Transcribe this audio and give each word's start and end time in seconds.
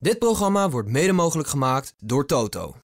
Dit 0.00 0.18
programma 0.18 0.70
wordt 0.70 0.88
mede 0.88 1.12
mogelijk 1.12 1.48
gemaakt 1.48 1.94
door 1.98 2.26
Toto. 2.26 2.76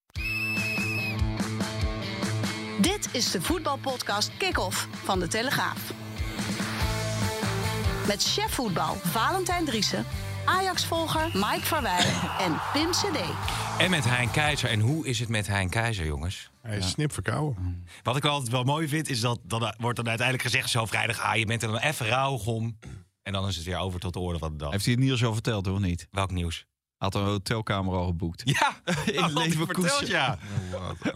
Dit 2.81 3.09
is 3.13 3.31
de 3.31 3.43
voetbalpodcast 3.43 4.37
Kick-Off 4.37 4.89
van 4.93 5.21
De 5.21 5.29
Telegraaf. 5.29 5.93
Met 8.07 8.23
chef 8.23 8.55
voetbal 8.55 8.95
Valentijn 8.95 9.65
Driessen, 9.65 10.05
Ajax-volger 10.45 11.31
Mike 11.33 11.61
Verwij 11.61 12.05
en 12.39 12.61
Pim 12.73 12.91
CD. 12.91 13.19
En 13.79 13.91
met 13.91 14.05
Hein 14.05 14.31
Keizer. 14.31 14.71
En 14.71 14.81
hoe 14.81 15.07
is 15.07 15.19
het 15.19 15.29
met 15.29 15.47
Hein 15.47 15.69
Keizer, 15.69 16.07
jongens? 16.07 16.51
Hij 16.63 16.77
is 16.77 16.91
snip 16.91 17.13
verkouden. 17.13 17.87
Wat 18.03 18.17
ik 18.17 18.25
altijd 18.25 18.51
wel 18.51 18.65
mooi 18.65 18.89
vind, 18.89 19.09
is 19.09 19.21
dat 19.21 19.41
dan 19.43 19.75
wordt 19.79 19.97
dan 19.97 20.09
uiteindelijk 20.09 20.49
gezegd 20.49 20.71
zo 20.71 20.87
vrijdag... 20.87 21.21
ah, 21.21 21.37
je 21.37 21.47
bent 21.47 21.63
er 21.63 21.69
dan 21.69 21.79
even 21.79 22.07
rauw 22.07 22.39
om. 22.45 22.79
En 23.23 23.33
dan 23.33 23.49
is 23.49 23.57
het 23.57 23.65
weer 23.65 23.79
over 23.79 24.01
tot 24.01 24.13
de 24.13 24.19
orde 24.19 24.39
van 24.39 24.51
de 24.51 24.57
dag. 24.57 24.71
Heeft 24.71 24.85
hij 24.85 24.95
het 24.95 25.03
nieuws 25.03 25.25
al 25.25 25.33
verteld, 25.33 25.67
of 25.67 25.79
niet? 25.79 26.09
Welk 26.11 26.31
nieuws? 26.31 26.67
Had 27.05 27.15
een 27.15 27.25
hotelkamer 27.25 27.95
al 27.95 28.07
geboekt. 28.07 28.43
Ja, 28.45 28.77
In 29.13 29.19
had 29.23 29.33
Leverkusen. 29.33 29.91
verteld, 29.91 30.07
ja. 30.09 30.39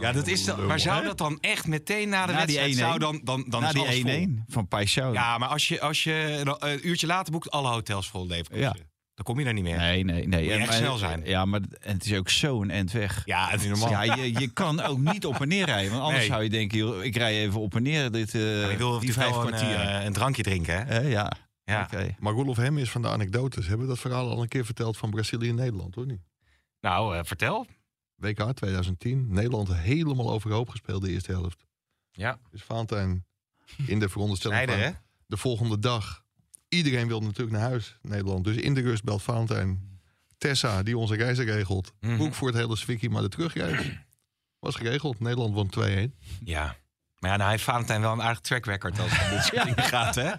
Ja, 0.01 0.13
dat 0.13 0.27
is 0.27 0.45
dan, 0.45 0.67
maar 0.67 0.81
zou 0.81 1.05
dat 1.05 1.19
dan 1.19 1.39
echt 1.41 1.67
meteen 1.67 2.09
na 2.09 2.27
de 2.27 2.33
Na 2.33 2.47
die 2.47 2.59
wedstrijd... 2.59 2.75
1-1. 2.77 2.79
Zou 2.79 2.99
dan, 2.99 3.21
dan, 3.25 3.45
dan 3.49 3.63
Na 3.63 3.73
die 3.73 4.29
1-1 4.29 4.45
van 4.49 4.69
Paixão. 4.77 5.13
Ja, 5.13 5.39
maar 5.39 5.49
als 5.49 5.69
je, 5.69 5.81
als 5.81 6.05
je 6.05 6.37
een, 6.45 6.57
een 6.71 6.89
uurtje 6.89 7.07
later 7.07 7.33
boekt, 7.33 7.51
alle 7.51 7.69
hotels 7.69 8.09
vol 8.09 8.27
Leverkusen. 8.27 8.61
Ja. 8.65 8.75
Dan 9.15 9.25
kom 9.27 9.41
je 9.41 9.47
er 9.47 9.53
niet 9.53 9.63
meer. 9.65 9.77
Nee, 9.79 10.05
nee, 10.05 10.29
nee. 10.29 10.45
je 10.45 10.53
En- 10.53 10.61
echt 10.61 10.75
snel 10.75 10.97
zijn. 10.97 11.21
Ja, 11.25 11.45
maar 11.45 11.61
en 11.81 11.93
het 11.93 12.05
is 12.05 12.15
ook 12.15 12.29
zo'n 12.29 12.71
end 12.71 12.93
weg. 12.93 13.23
Ja, 13.25 13.49
het 13.49 13.61
is 13.63 13.69
normaal. 13.69 13.91
Ja, 14.05 14.15
je, 14.15 14.33
je 14.41 14.49
kan 14.53 14.81
ook 14.81 14.99
niet 14.99 15.27
op 15.27 15.41
en 15.41 15.49
neer 15.49 15.65
rijden. 15.67 15.91
Want 15.91 16.03
anders 16.03 16.21
Nee. 16.21 16.29
zou 16.31 16.43
je 16.43 16.49
denken, 16.51 16.79
joh, 16.79 17.05
ik 17.05 17.17
rij 17.17 17.39
even 17.39 17.61
op 17.61 17.75
en 17.77 17.83
neer. 17.83 18.11
Dit, 18.13 18.35
eh 18.35 18.71
je 18.71 18.75
wil 18.77 18.91
die 18.91 19.01
die 19.01 19.13
vijf 19.13 19.33
vijf 19.33 19.43
een, 19.43 19.47
kwartier. 19.49 19.75
eh, 19.81 20.05
een 20.05 20.13
drankje 20.13 20.43
drinken, 20.43 20.87
hè? 20.87 21.01
Eh, 21.01 21.11
ja, 21.11 21.33
Ja. 21.69 21.83
oké. 21.83 22.15
Maar 22.19 22.33
Roelof 22.33 22.57
Hem 22.57 22.79
is 22.79 22.91
van 22.91 23.03
de 23.03 23.09
anekdotes. 23.09 23.67
Hebben 23.67 23.87
we 23.87 23.93
dat 23.93 24.01
verhaal 24.03 24.31
al 24.31 24.43
een 24.43 24.49
keer 24.49 24.65
verteld 24.65 24.97
van 24.97 25.11
Brazilië 25.11 25.49
en 25.49 25.55
Nederland, 25.55 25.95
hoor 25.95 26.07
niet? 26.07 26.21
Nou, 26.81 27.17
eh, 27.17 27.25
vertel. 27.25 27.67
WK 28.15 28.53
2010. 28.55 29.27
Nederland 29.33 29.75
helemaal 29.75 30.31
overhoop 30.31 30.69
gespeeld 30.69 31.03
de 31.03 31.11
eerste 31.11 31.33
helft. 31.33 31.67
Ja, 32.13 32.39
Dus 32.51 32.63
Valentijn 32.63 33.25
in 33.87 33.99
de 33.99 34.09
veronderstelling 34.09 34.61
snijder, 34.63 34.85
hè? 34.87 34.91
van 34.93 35.01
de 35.27 35.37
volgende 35.37 35.79
dag. 35.79 36.25
Iedereen 36.69 37.09
wil 37.09 37.21
natuurlijk 37.21 37.57
naar 37.59 37.69
huis, 37.69 37.99
Nederland. 38.03 38.45
Dus 38.45 38.57
in 38.57 38.75
de 38.75 38.81
rust 38.81 39.05
belt 39.05 39.23
Valentijn 39.23 40.01
Tessa, 40.39 40.83
die 40.83 40.99
onze 40.99 41.15
reizen 41.15 41.45
regelt. 41.45 41.93
Mhm. 42.01 42.17
Boek 42.17 42.35
voor 42.35 42.49
het 42.49 42.57
hele 42.57 42.77
zwikkie, 42.77 43.11
maar 43.11 43.23
de 43.23 43.29
terugreis 43.29 43.87
was 44.61 44.75
geregeld. 44.77 45.21
Nederland 45.21 45.55
won 45.55 45.71
2-1. 46.11 46.15
Ja. 46.45 46.77
Maar 47.19 47.31
ja, 47.31 47.37
nou 47.37 47.51
heeft 47.51 47.65
Valentijn 47.65 48.01
wel 48.01 48.13
een 48.13 48.23
aardig 48.23 48.41
track 48.41 48.65
record 48.67 48.99
als 49.01 49.11
het 49.19 49.25
om 49.25 49.37
dit 49.37 49.45
soort 49.45 49.65
dingen 49.77 49.83
gaat, 49.85 50.15
hè? 50.15 50.33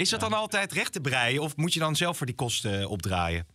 Is 0.00 0.08
dat 0.10 0.20
dan 0.20 0.32
altijd 0.32 0.72
recht 0.72 0.92
te 0.92 1.00
breien 1.00 1.42
of 1.42 1.56
moet 1.56 1.72
je 1.74 1.80
dan 1.80 1.96
zelf 1.96 2.16
voor 2.16 2.26
die 2.26 2.34
kosten 2.34 2.88
opdraaien? 2.88 3.46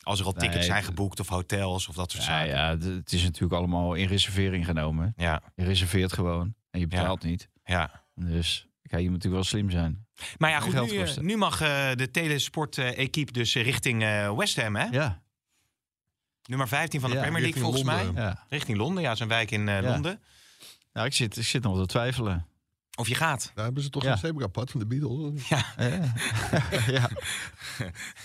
Als 0.00 0.20
er 0.20 0.26
al 0.26 0.32
tickets 0.32 0.54
Nee, 0.56 0.64
zijn 0.64 0.82
geboekt 0.82 1.20
of 1.20 1.28
hotels 1.28 1.88
of 1.88 1.94
dat 1.94 2.10
soort 2.10 2.24
Ja, 2.24 2.30
zaken. 2.30 2.48
ja, 2.48 2.78
het 2.94 3.12
is 3.12 3.22
natuurlijk 3.22 3.52
allemaal 3.52 3.94
in 3.94 4.06
reservering 4.06 4.64
genomen. 4.64 5.12
Ja, 5.16 5.42
Je 5.54 5.64
reserveert 5.64 6.12
gewoon 6.12 6.54
en 6.70 6.80
je 6.80 6.86
betaalt 6.86 7.22
niet. 7.22 7.48
ja. 7.64 8.02
Dus 8.14 8.66
kijk, 8.82 9.02
je 9.02 9.10
moet 9.10 9.22
natuurlijk 9.22 9.34
wel 9.50 9.60
slim 9.60 9.70
zijn. 9.70 10.06
Maar 10.38 10.50
ja, 10.50 10.60
goed, 10.60 10.90
nu, 10.90 11.22
nu 11.26 11.36
mag 11.36 11.60
eh, 11.60 11.90
de 11.94 12.10
telesport-equipe 12.10 13.32
dus 13.32 13.54
richting 13.54 14.02
eh, 14.02 14.36
West 14.36 14.60
Ham, 14.60 14.76
hè? 14.76 14.84
Ja, 14.84 15.22
Nummer 16.48 16.68
15 16.68 17.00
van 17.00 17.10
de 17.10 17.16
Ja, 17.16 17.22
Premier 17.22 17.42
League 17.42 17.62
volgens 17.62 17.82
Londen. 17.82 18.14
mij. 18.14 18.22
ja. 18.24 18.44
Richting 18.48 18.78
Londen, 18.78 19.02
ja, 19.02 19.14
zijn 19.14 19.28
wijk 19.28 19.50
in 19.50 19.68
eh. 19.68 19.82
Londen. 19.82 20.20
Nou, 20.92 21.06
ik 21.06 21.12
zit, 21.14 21.36
ik 21.36 21.44
zit 21.44 21.62
nog 21.62 21.78
te 21.78 21.86
twijfelen. 21.86 22.46
Of 22.96 23.08
je 23.08 23.14
gaat. 23.14 23.50
Daar 23.54 23.64
hebben 23.64 23.82
ze 23.82 23.90
toch 23.90 24.02
Ja. 24.02 24.12
een 24.12 24.18
zebrapad 24.18 24.70
van 24.70 24.80
de 24.80 24.86
Beatles. 24.86 25.48
Ja, 25.48 25.64
ja. 26.86 27.08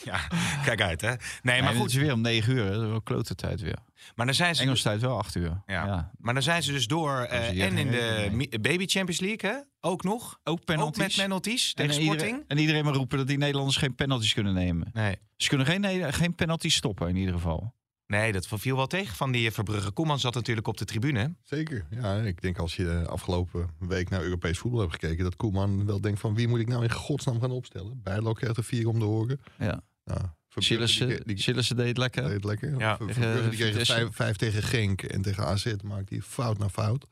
Ja, 0.04 0.20
kijk 0.64 0.82
uit, 0.82 1.02
hè? 1.02 1.08
Nee, 1.08 1.18
Nee, 1.42 1.60
maar 1.62 1.70
Het 1.70 1.80
goed. 1.80 1.90
is 1.90 1.96
weer 1.96 2.14
om 2.14 2.22
negen 2.22 2.54
uur. 2.54 2.64
hè. 2.64 2.72
Dat 2.72 2.82
is 2.84 2.90
wel 2.90 3.02
klote 3.02 3.36
tijd 3.36 3.62
weer. 3.62 3.78
Maar 4.16 4.26
dan 4.26 4.36
zijn 4.36 4.56
ze, 4.56 4.62
Engels 4.62 4.82
tijd 4.82 5.02
wel 5.02 5.18
acht 5.18 5.36
uur. 5.36 5.62
Ja. 5.66 5.86
Ja. 5.86 6.12
maar 6.18 6.34
dan 6.34 6.44
zijn 6.44 6.64
ze 6.64 6.72
dus 6.72 6.88
door. 6.88 7.20
eh, 7.20 7.64
en 7.64 7.78
in 7.78 7.92
de 7.92 8.60
Baby 8.62 8.86
Champions 8.88 9.20
League, 9.20 9.50
hè? 9.50 9.58
Ook 9.82 10.04
nog. 10.04 10.40
Ook 10.44 10.66
penalties. 10.66 11.02
Ook 11.04 11.08
met 11.08 11.16
penalties 11.16 11.74
en, 11.74 11.76
tegen 11.88 12.02
iedereen, 12.02 12.18
Sporting. 12.20 12.50
en 12.50 12.58
iedereen 12.58 12.84
maar 12.84 12.94
roepen 12.94 13.18
dat 13.18 13.28
die 13.28 13.38
Nederlanders 13.38 13.78
geen 13.78 13.96
penalties 13.96 14.34
kunnen 14.34 14.54
nemen. 14.54 14.90
Nee. 14.94 15.16
Ze 15.38 15.48
kunnen 15.50 15.66
geen, 15.68 16.14
geen 16.14 16.36
penalties 16.36 16.76
stoppen 16.76 17.08
in 17.10 17.16
ieder 17.16 17.34
geval. 17.34 17.74
Nee, 18.10 18.32
dat 18.32 18.48
viel 18.52 18.76
wel 18.76 18.88
tegen 18.88 19.16
van 19.16 19.32
die 19.32 19.52
Verbrugge. 19.52 19.92
Koeman 19.92 20.20
zat 20.20 20.34
natuurlijk 20.34 20.68
op 20.68 20.78
de 20.78 20.86
tribune. 20.86 21.36
Zeker. 21.44 21.86
Ja, 21.90 22.16
ik 22.16 22.42
denk 22.42 22.58
als 22.58 22.76
je 22.76 23.06
afgelopen 23.08 23.70
week 23.80 24.10
naar 24.10 24.22
Europees 24.22 24.58
voetbal 24.58 24.80
hebt 24.80 24.92
gekeken... 24.94 25.24
dat 25.24 25.36
Koeman 25.36 25.86
wel 25.86 26.02
denkt 26.02 26.20
van 26.20 26.36
wie 26.36 26.48
moet 26.48 26.60
ik 26.60 26.68
nou 26.68 26.84
in 26.84 26.92
godsnaam 26.92 27.40
gaan 27.42 27.52
opstellen? 27.52 28.02
Bijlo 28.04 28.34
krijgt 28.34 28.58
er 28.58 28.64
vier 28.64 28.88
om 28.88 29.00
de 29.00 29.06
oren. 29.06 29.42
Ja. 29.60 29.82
Nou, 30.06 30.20
Verbrugge, 30.48 30.78
die, 30.78 30.88
Sillissen 30.88 31.28
die, 31.28 31.42
Sillissen 31.42 31.76
deed 31.76 31.88
het 31.88 31.98
lekker. 31.98 32.24
deed 32.24 32.34
het 32.34 32.44
lekker. 32.44 32.80
Ja. 32.80 32.98
Verbrugge 32.98 33.50
die 33.50 33.60
kreeg 33.72 33.86
vijf, 33.86 34.08
vijf 34.12 34.36
tegen 34.36 34.64
Genk 34.64 35.02
en 35.04 35.22
tegen 35.22 35.46
AZ 35.46 35.74
maakt 35.84 36.10
hij 36.10 36.22
fout 36.22 36.58
na 36.58 36.70
fout. 36.70 37.06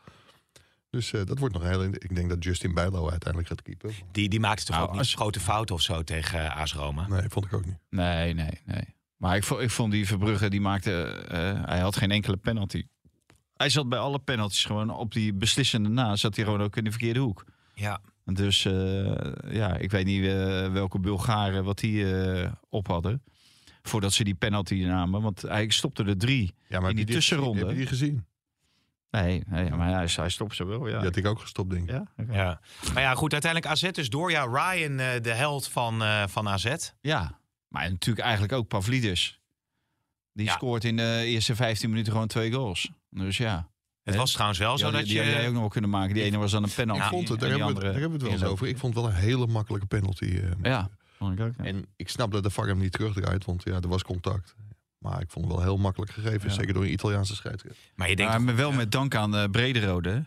Dus 0.89 1.13
eh, 1.13 1.25
dat 1.25 1.39
wordt 1.39 1.53
nog 1.53 1.63
heel... 1.63 1.83
Ik 1.83 2.15
denk 2.15 2.29
dat 2.29 2.43
Justin 2.43 2.73
Bijlo 2.73 3.09
uiteindelijk 3.09 3.47
gaat 3.47 3.61
keepen. 3.61 3.91
Die, 4.11 4.29
die 4.29 4.39
maakte 4.39 4.65
toch 4.65 4.75
Nou, 4.75 4.87
ook 4.87 4.91
niet 4.93 5.01
als- 5.01 5.13
grote 5.15 5.39
fouten 5.39 5.75
of 5.75 5.81
zo 5.81 6.03
tegen 6.03 6.39
uh, 6.39 6.57
AS 6.57 6.73
Roma? 6.73 7.07
Nee, 7.07 7.29
vond 7.29 7.45
ik 7.45 7.53
ook 7.53 7.65
niet. 7.65 7.77
Nee, 7.89 8.33
nee, 8.33 8.61
nee. 8.65 8.95
Maar 9.17 9.35
ik 9.35 9.43
vond, 9.43 9.61
ik 9.61 9.69
vond 9.71 9.91
die 9.91 10.07
Verbrugge, 10.07 10.49
die 10.49 10.61
maakte... 10.61 11.03
eh, 11.03 11.65
hij 11.65 11.79
had 11.79 11.95
geen 11.95 12.11
enkele 12.11 12.37
penalty. 12.37 12.87
Hij 13.53 13.69
zat 13.69 13.89
bij 13.89 13.99
alle 13.99 14.19
penalties 14.19 14.65
gewoon 14.65 14.89
op 14.89 15.13
die 15.13 15.33
beslissende 15.33 15.89
na. 15.89 16.15
Zat 16.15 16.35
hij 16.35 16.45
gewoon 16.45 16.61
ook 16.61 16.75
in 16.75 16.83
de 16.83 16.89
verkeerde 16.91 17.19
hoek. 17.19 17.45
Ja. 17.73 17.99
Dus 18.25 18.65
eh, 18.65 18.73
ja, 19.49 19.75
ik 19.75 19.91
weet 19.91 20.05
niet 20.05 20.25
eh, 20.25 20.71
welke 20.71 20.99
Bulgaren 20.99 21.63
wat 21.63 21.79
die 21.79 22.21
eh, 22.23 22.51
op 22.69 22.87
hadden. 22.87 23.23
Voordat 23.81 24.13
ze 24.13 24.23
die 24.23 24.35
penalty 24.35 24.83
namen. 24.83 25.21
Want 25.21 25.41
hij 25.41 25.69
stopte 25.69 26.03
er 26.03 26.17
drie. 26.17 26.55
Ja, 26.67 26.79
maar 26.79 26.89
In 26.89 26.95
die 26.95 27.07
je 27.07 27.13
tussenronde. 27.13 27.59
Heb 27.59 27.69
je 27.69 27.75
die 27.75 27.85
gezien? 27.87 28.25
Nee, 29.11 29.43
nee 29.47 29.69
maar 29.69 29.89
hij, 29.93 30.09
hij 30.15 30.29
stopt 30.29 30.55
ze 30.55 30.65
wel. 30.65 30.87
Ja. 30.87 30.95
Die 30.95 31.05
had 31.05 31.15
ik 31.15 31.25
ook 31.25 31.39
gestopt, 31.39 31.69
denk 31.69 31.83
ik. 31.83 31.89
ja? 31.89 32.05
ja. 32.31 32.59
Maar 32.93 33.03
ja, 33.03 33.13
goed, 33.15 33.31
uiteindelijk 33.31 33.71
AZ 33.71 33.91
dus 33.91 34.09
door. 34.09 34.31
Ja, 34.31 34.43
Ryan, 34.43 34.99
eh, 34.99 35.21
de 35.21 35.33
held 35.33 35.67
van, 35.67 36.03
eh, 36.03 36.23
van 36.27 36.47
AZ. 36.47 36.75
Ja, 37.01 37.36
maar 37.67 37.89
natuurlijk 37.91 38.25
eigenlijk 38.25 38.53
ook 38.53 38.67
Pavlidis. 38.67 39.39
Die 40.33 40.45
Ja. 40.45 40.53
scoort 40.53 40.83
in 40.83 40.95
de 40.97 41.23
eerste 41.25 41.55
15 41.55 41.89
minuten 41.89 42.11
gewoon 42.11 42.27
twee 42.27 42.51
goals. 42.51 42.89
Dus 43.09 43.37
ja. 43.37 43.69
Het 44.03 44.15
was 44.15 44.31
trouwens 44.31 44.59
wel 44.59 44.75
Die, 44.75 44.85
zo 44.85 44.91
dat 44.91 45.05
die 45.05 45.17
had 45.17 45.27
jij 45.27 45.35
ook 45.37 45.43
je... 45.45 45.51
nog 45.51 45.59
wel 45.59 45.69
kunnen 45.69 45.89
maken. 45.89 46.13
Die 46.13 46.23
ene 46.23 46.37
was 46.37 46.51
dan 46.51 46.63
een 46.63 46.69
penalty. 46.75 47.01
ik 47.01 47.07
vond 47.07 47.29
het, 47.29 47.39
daar 47.39 47.49
en 47.49 47.55
die 47.55 47.63
hebben, 47.65 47.81
we, 47.81 47.87
andere 47.87 47.91
daar 47.91 48.01
hebben 48.01 48.19
we 48.19 48.25
het 48.25 48.33
wel 48.41 48.49
eens 48.49 48.53
over. 48.53 48.67
Ik 48.67 48.77
vond 48.77 48.93
het 48.95 49.03
wel 49.03 49.13
een 49.13 49.19
hele 49.19 49.47
makkelijke 49.47 49.85
penalty. 49.87 50.25
eh. 50.25 50.49
Ja, 50.61 50.89
vond 51.17 51.39
ik 51.39 51.45
ook. 51.45 51.53
ja. 51.57 51.63
En 51.63 51.85
ik 51.95 52.09
snap 52.09 52.31
dat 52.31 52.43
de 52.43 52.49
VAR 52.49 52.67
hem 52.67 52.77
niet 52.77 52.91
terugdraait, 52.91 53.45
want 53.45 53.63
ja, 53.63 53.73
er 53.81 53.87
was 53.87 54.03
contact. 54.03 54.55
Maar 54.97 55.21
ik 55.21 55.29
vond 55.31 55.45
het 55.45 55.53
wel 55.55 55.63
heel 55.63 55.77
makkelijk 55.77 56.11
gegeven, 56.11 56.49
Ja. 56.49 56.55
zeker 56.55 56.73
door 56.73 56.83
een 56.83 56.91
Italiaanse 56.91 57.35
scheidsrechter. 57.35 57.83
Maar 57.95 58.09
je 58.09 58.15
denkt... 58.15 58.31
Maar 58.37 58.45
toch- 58.47 58.55
wel 58.55 58.71
met 58.71 58.91
dank 58.91 59.15
aan 59.15 59.35
uh, 59.35 59.43
Brederode. 59.51 60.23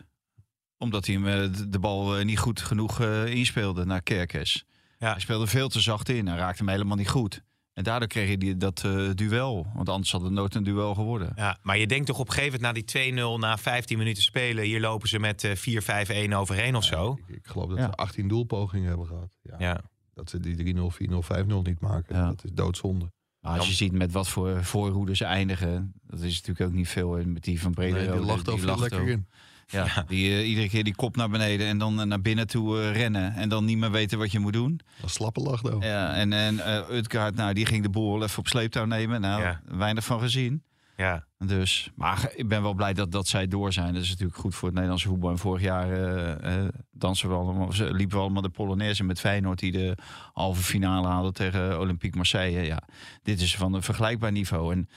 Omdat 0.77 1.05
hij 1.05 1.15
hem 1.15 1.27
eh, 1.27 1.63
de- 1.69 1.79
bal 1.79 2.17
eh, 2.17 2.25
niet 2.25 2.39
goed 2.39 2.61
genoeg 2.61 2.99
eh, 2.99 3.25
inspeelde 3.25 3.85
naar 3.85 4.01
Kerkes. 4.01 4.65
Ja. 5.01 5.11
Hij 5.11 5.19
speelde 5.19 5.47
veel 5.47 5.67
te 5.69 5.79
zacht 5.79 6.09
in. 6.09 6.27
Hij 6.27 6.37
raakte 6.37 6.63
hem 6.63 6.71
helemaal 6.71 6.97
niet 6.97 7.09
goed. 7.09 7.41
En 7.73 7.83
daardoor 7.83 8.07
kreeg 8.07 8.27
hij 8.27 8.37
die, 8.37 8.57
dat 8.57 8.83
eh, 8.85 9.09
duel. 9.15 9.67
Want 9.73 9.89
anders 9.89 10.11
had 10.11 10.21
het 10.21 10.31
nooit 10.31 10.55
een 10.55 10.63
duel 10.63 10.93
geworden. 10.95 11.31
Ja, 11.35 11.57
maar 11.61 11.77
je 11.77 11.87
denkt 11.87 12.05
toch 12.07 12.19
op 12.19 12.27
een 12.27 12.33
gegeven 12.33 12.61
moment 12.61 12.85
na 12.93 13.01
die 13.01 13.13
2-0, 13.37 13.39
na 13.39 13.57
15 13.57 13.97
minuten 13.97 14.23
spelen, 14.23 14.63
hier 14.63 14.79
lopen 14.79 15.07
ze 15.09 15.19
met 15.19 15.43
eh 15.43 16.27
4-5-1 16.29 16.33
overheen 16.33 16.75
of 16.75 16.83
zo. 16.83 17.17
Ik, 17.27 17.35
ik 17.35 17.47
geloof 17.47 17.69
dat 17.69 17.77
Ja. 17.77 17.85
ze 17.85 17.91
18 17.95 18.27
doelpogingen 18.27 18.87
hebben 18.87 19.07
gehad. 19.07 19.37
Ja, 19.41 19.55
Ja. 19.59 19.81
Dat 20.13 20.29
ze 20.29 20.39
die 20.39 20.55
3-0, 20.75 20.91
4-0, 20.91 21.21
5-0 21.23 21.61
niet 21.61 21.79
maken, 21.79 22.15
Ja. 22.15 22.25
dat 22.27 22.43
is 22.43 22.51
doodzonde. 22.53 23.11
Maar 23.39 23.57
als 23.57 23.67
je 23.67 23.73
ziet 23.73 23.91
met 23.91 24.11
wat 24.11 24.27
voor 24.29 24.63
voorhoede 24.63 25.15
ze 25.15 25.25
eindigen. 25.25 25.93
Dat 26.03 26.19
is 26.19 26.35
natuurlijk 26.35 26.69
ook 26.69 26.75
niet 26.75 26.87
veel. 26.89 27.17
En 27.17 27.33
met 27.33 27.43
die 27.43 27.61
van 27.61 27.73
Nee, 27.75 27.91
Brederode. 27.91 28.17
die 28.17 28.25
lacht 28.27 28.49
over 28.49 28.79
lekker 28.79 29.01
ook. 29.01 29.07
in. 29.07 29.27
Ja, 29.71 30.03
Die 30.07 30.31
eh, 30.31 30.49
iedere 30.49 30.69
keer 30.69 30.83
die 30.83 30.95
kop 30.95 31.15
naar 31.15 31.29
beneden 31.29 31.67
en 31.67 31.77
dan 31.77 31.99
eh, 31.99 32.05
naar 32.05 32.21
binnen 32.21 32.47
toe 32.47 32.81
eh, 32.81 32.91
rennen. 32.91 33.33
En 33.33 33.49
dan 33.49 33.65
niet 33.65 33.77
meer 33.77 33.91
weten 33.91 34.17
wat 34.17 34.31
je 34.31 34.39
moet 34.39 34.53
doen. 34.53 34.79
Een 35.01 35.09
slappe 35.09 35.39
lach 35.41 35.61
dan. 35.61 35.79
Ja, 35.81 36.13
en 36.15 36.33
en 36.33 36.59
eh 36.59 36.97
Utgaard, 36.97 37.35
nou, 37.35 37.53
die 37.53 37.65
ging 37.65 37.83
de 37.83 37.89
boel 37.89 38.23
even 38.23 38.39
op 38.39 38.47
sleeptouw 38.47 38.85
nemen. 38.85 39.21
Nou, 39.21 39.41
Ja. 39.41 39.61
weinig 39.65 40.03
van 40.05 40.19
gezien. 40.19 40.63
Ja. 40.97 41.25
Dus, 41.39 41.91
maar 41.95 42.31
ik 42.35 42.47
ben 42.47 42.61
wel 42.61 42.73
blij 42.73 42.93
dat, 42.93 43.11
dat 43.11 43.27
zij 43.27 43.47
door 43.47 43.73
zijn. 43.73 43.93
Dat 43.93 44.03
is 44.03 44.09
natuurlijk 44.09 44.37
goed 44.37 44.55
voor 44.55 44.63
het 44.63 44.73
Nederlandse 44.73 45.07
voetbal. 45.07 45.29
En 45.29 45.37
vorig 45.37 45.61
jaar, 45.61 45.87
dansen 46.91 47.29
we 47.29 47.35
allemaal, 47.35 47.71
ze 47.71 47.93
liepen 47.93 48.17
we 48.17 48.23
allemaal 48.23 48.41
de 48.41 48.49
Polonaise 48.49 49.03
met 49.03 49.19
Feyenoord 49.19 49.59
die 49.59 49.71
de 49.71 49.97
halve 50.33 50.61
finale 50.63 51.07
haalde 51.07 51.31
tegen 51.31 51.79
Olympique 51.79 52.17
Marseille. 52.17 52.61
Ja, 52.65 52.79
dit 53.23 53.41
is 53.41 53.55
van 53.55 53.73
een 53.73 53.83
vergelijkbaar 53.83 54.31
niveau. 54.31 54.73
En 54.73 54.89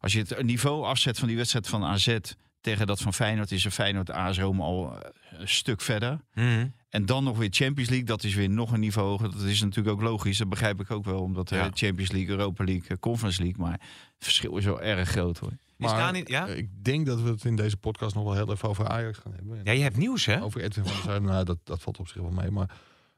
als 0.00 0.12
je 0.12 0.18
het 0.18 0.42
niveau 0.42 0.84
afzet 0.84 1.18
van 1.18 1.28
die 1.28 1.36
wedstrijd 1.36 1.68
van 1.68 1.84
AZ 1.84 2.16
tegen 2.60 2.86
dat 2.86 3.00
van 3.00 3.14
Feyenoord, 3.14 3.52
is 3.52 3.64
een 3.64 3.70
Feyenoord 3.70 4.10
AS 4.10 4.38
Rome 4.38 4.62
al 4.62 4.92
eh, 4.92 5.10
een 5.30 5.48
stuk 5.48 5.80
verder. 5.80 6.20
Mhm. 6.34 6.66
En 6.88 7.06
dan 7.06 7.24
nog 7.24 7.38
weer 7.38 7.48
Champions 7.50 7.88
League, 7.88 8.06
dat 8.06 8.24
is 8.24 8.34
weer 8.34 8.50
nog 8.50 8.72
een 8.72 8.80
niveau 8.80 9.08
hoger. 9.08 9.30
Dat 9.30 9.42
is 9.42 9.60
natuurlijk 9.60 9.96
ook 9.96 10.02
logisch, 10.02 10.38
dat 10.38 10.48
begrijp 10.48 10.80
ik 10.80 10.90
ook 10.90 11.04
wel. 11.04 11.22
Omdat 11.22 11.50
eh, 11.50 11.58
Ja. 11.58 11.70
Champions 11.72 12.10
League, 12.10 12.30
Europa 12.30 12.64
League, 12.64 12.88
eh, 12.88 12.96
Conference 13.00 13.42
League. 13.42 13.60
Maar 13.60 13.72
het 13.72 14.24
verschil 14.24 14.56
is 14.56 14.64
wel 14.64 14.80
erg 14.80 15.08
groot 15.08 15.38
hoor. 15.38 15.52
Is 15.78 15.90
daar 15.90 16.12
niet, 16.12 16.28
ja? 16.28 16.46
Ik 16.46 16.84
denk 16.84 17.06
dat 17.06 17.20
we 17.20 17.28
het 17.28 17.44
in 17.44 17.56
deze 17.56 17.76
podcast 17.76 18.14
nog 18.14 18.24
wel 18.24 18.34
heel 18.34 18.50
even 18.50 18.68
over 18.68 18.88
Ajax 18.88 19.18
gaan 19.18 19.32
hebben. 19.32 19.56
En 19.56 19.64
ja, 19.64 19.72
je 19.72 19.82
hebt 19.82 19.96
nieuws, 19.96 20.26
hè? 20.26 20.42
Over 20.42 20.60
Edwin 20.60 20.84
van 20.84 20.92
der 20.92 21.02
Sar, 21.02 21.22
nou, 21.22 21.44
dat, 21.44 21.58
dat 21.64 21.82
valt 21.82 21.98
op 21.98 22.08
zich 22.08 22.22
wel 22.22 22.30
mee. 22.30 22.50
Maar 22.50 22.70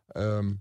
ehm, 0.06 0.52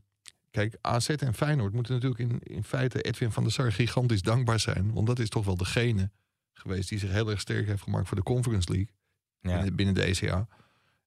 kijk, 0.51 0.77
AZ 0.81 1.09
en 1.09 1.33
Feyenoord 1.33 1.73
moeten 1.73 1.93
natuurlijk 1.93 2.21
in, 2.21 2.39
in 2.39 2.63
feite 2.63 3.01
Edwin 3.01 3.31
van 3.31 3.43
der 3.43 3.51
Sar 3.51 3.71
gigantisch 3.71 4.21
dankbaar 4.21 4.59
zijn. 4.59 4.93
Want 4.93 5.07
dat 5.07 5.19
is 5.19 5.29
toch 5.29 5.45
wel 5.45 5.57
degene 5.57 6.11
geweest 6.59 6.89
die 6.89 6.99
zich 6.99 7.11
heel 7.11 7.29
erg 7.29 7.39
sterk 7.39 7.67
heeft 7.67 7.81
gemaakt 7.83 8.07
voor 8.07 8.17
de 8.17 8.23
Conference 8.23 8.69
League. 8.71 8.89
Ja. 9.41 9.53
binnen, 9.55 9.75
binnen 9.75 9.95
de 9.95 10.03
ECA. 10.03 10.47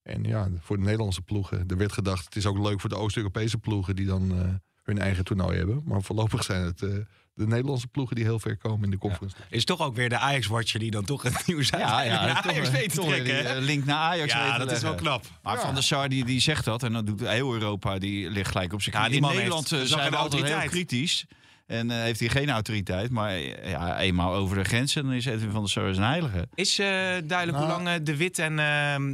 En 0.03 0.25
ja, 0.25 0.49
voor 0.61 0.77
de 0.77 0.83
Nederlandse 0.83 1.23
ploegen. 1.23 1.65
Er 1.69 1.77
werd 1.77 1.93
gedacht, 1.93 2.25
het 2.25 2.37
is 2.37 2.47
ook 2.47 2.59
leuk 2.59 2.81
voor 2.81 2.91
de 2.91 2.97
Oost-Europese 2.97 3.59
ploegen 3.59 3.97
die 3.97 4.07
dan 4.07 4.39
eh, 4.39 4.49
hun 4.83 4.99
eigen 4.99 5.25
toernooi 5.25 5.57
hebben. 5.57 5.83
Maar 5.85 6.03
voorlopig 6.03 6.45
zijn 6.45 6.65
het 6.65 6.83
eh, 6.83 6.89
de 7.35 7.47
Nederlandse 7.47 7.87
ploegen 7.89 8.17
die 8.17 8.25
heel 8.25 8.39
ver 8.39 8.57
komen 8.57 8.85
in 8.85 8.91
de 8.91 8.99
Conference. 8.99 9.37
Is 9.51 9.65
toch 9.65 9.81
ook 9.81 9.95
weer 9.95 10.09
de 10.09 10.19
Ajax-watcher 10.19 10.81
die 10.81 10.91
dan 10.91 11.05
toch 11.05 11.23
het 11.23 11.47
nieuws 11.47 11.73
uit 11.73 11.83
naar 11.83 12.19
Ajax 12.19 12.71
weet 12.71 12.91
te 12.91 12.97
toch 12.97 13.07
weer 13.07 13.25
trekken, 13.25 13.45
die, 13.45 13.53
eh, 13.55 13.63
link 13.63 13.85
naar 13.85 13.97
Ajax. 13.97 14.33
Ja, 14.33 14.59
dat 14.59 14.71
is 14.71 14.83
wel 14.83 14.95
knap. 14.95 15.25
Maar 15.43 15.61
Van 15.61 15.75
der 15.75 15.83
Sar 15.83 16.09
die, 16.09 16.25
die 16.25 16.41
zegt 16.41 16.65
dat 16.65 16.83
en 16.83 16.93
dan 16.93 17.05
doet 17.05 17.21
heel 17.21 17.53
Europa, 17.55 17.99
die 17.99 18.31
ligt 18.31 18.51
gelijk 18.51 18.73
op 18.73 18.83
zijn 18.83 18.97
Ja, 18.97 19.07
knie. 19.07 19.21
die 19.21 19.31
In 19.31 19.37
Nederland 19.37 19.71
heeft- 19.71 19.89
zijn 19.89 20.11
we 20.11 20.17
altijd 20.17 20.45
heel 20.45 20.69
kritisch. 20.69 21.27
En 21.73 21.91
eh, 21.91 21.97
heeft 21.97 22.21
hij 22.21 22.29
geen 22.29 22.51
autoriteit. 22.51 23.11
Maar 23.11 23.31
eh, 23.31 23.71
ja, 23.71 23.99
eenmaal 23.99 24.35
over 24.35 24.57
de 24.57 24.65
grens 24.65 24.97
en 24.97 25.03
dan 25.03 25.13
is 25.13 25.27
Edwin 25.27 25.51
van 25.51 25.61
der 25.61 25.71
Sar 25.71 25.85
een 25.85 26.03
heilige. 26.03 26.49
Is 26.55 26.79
eh, 26.79 26.87
duidelijk 27.25 27.59
Nou. 27.59 27.73
hoe 27.73 27.83
lang 27.83 28.03
De 28.03 28.17
Wit 28.17 28.39
en, 28.39 28.59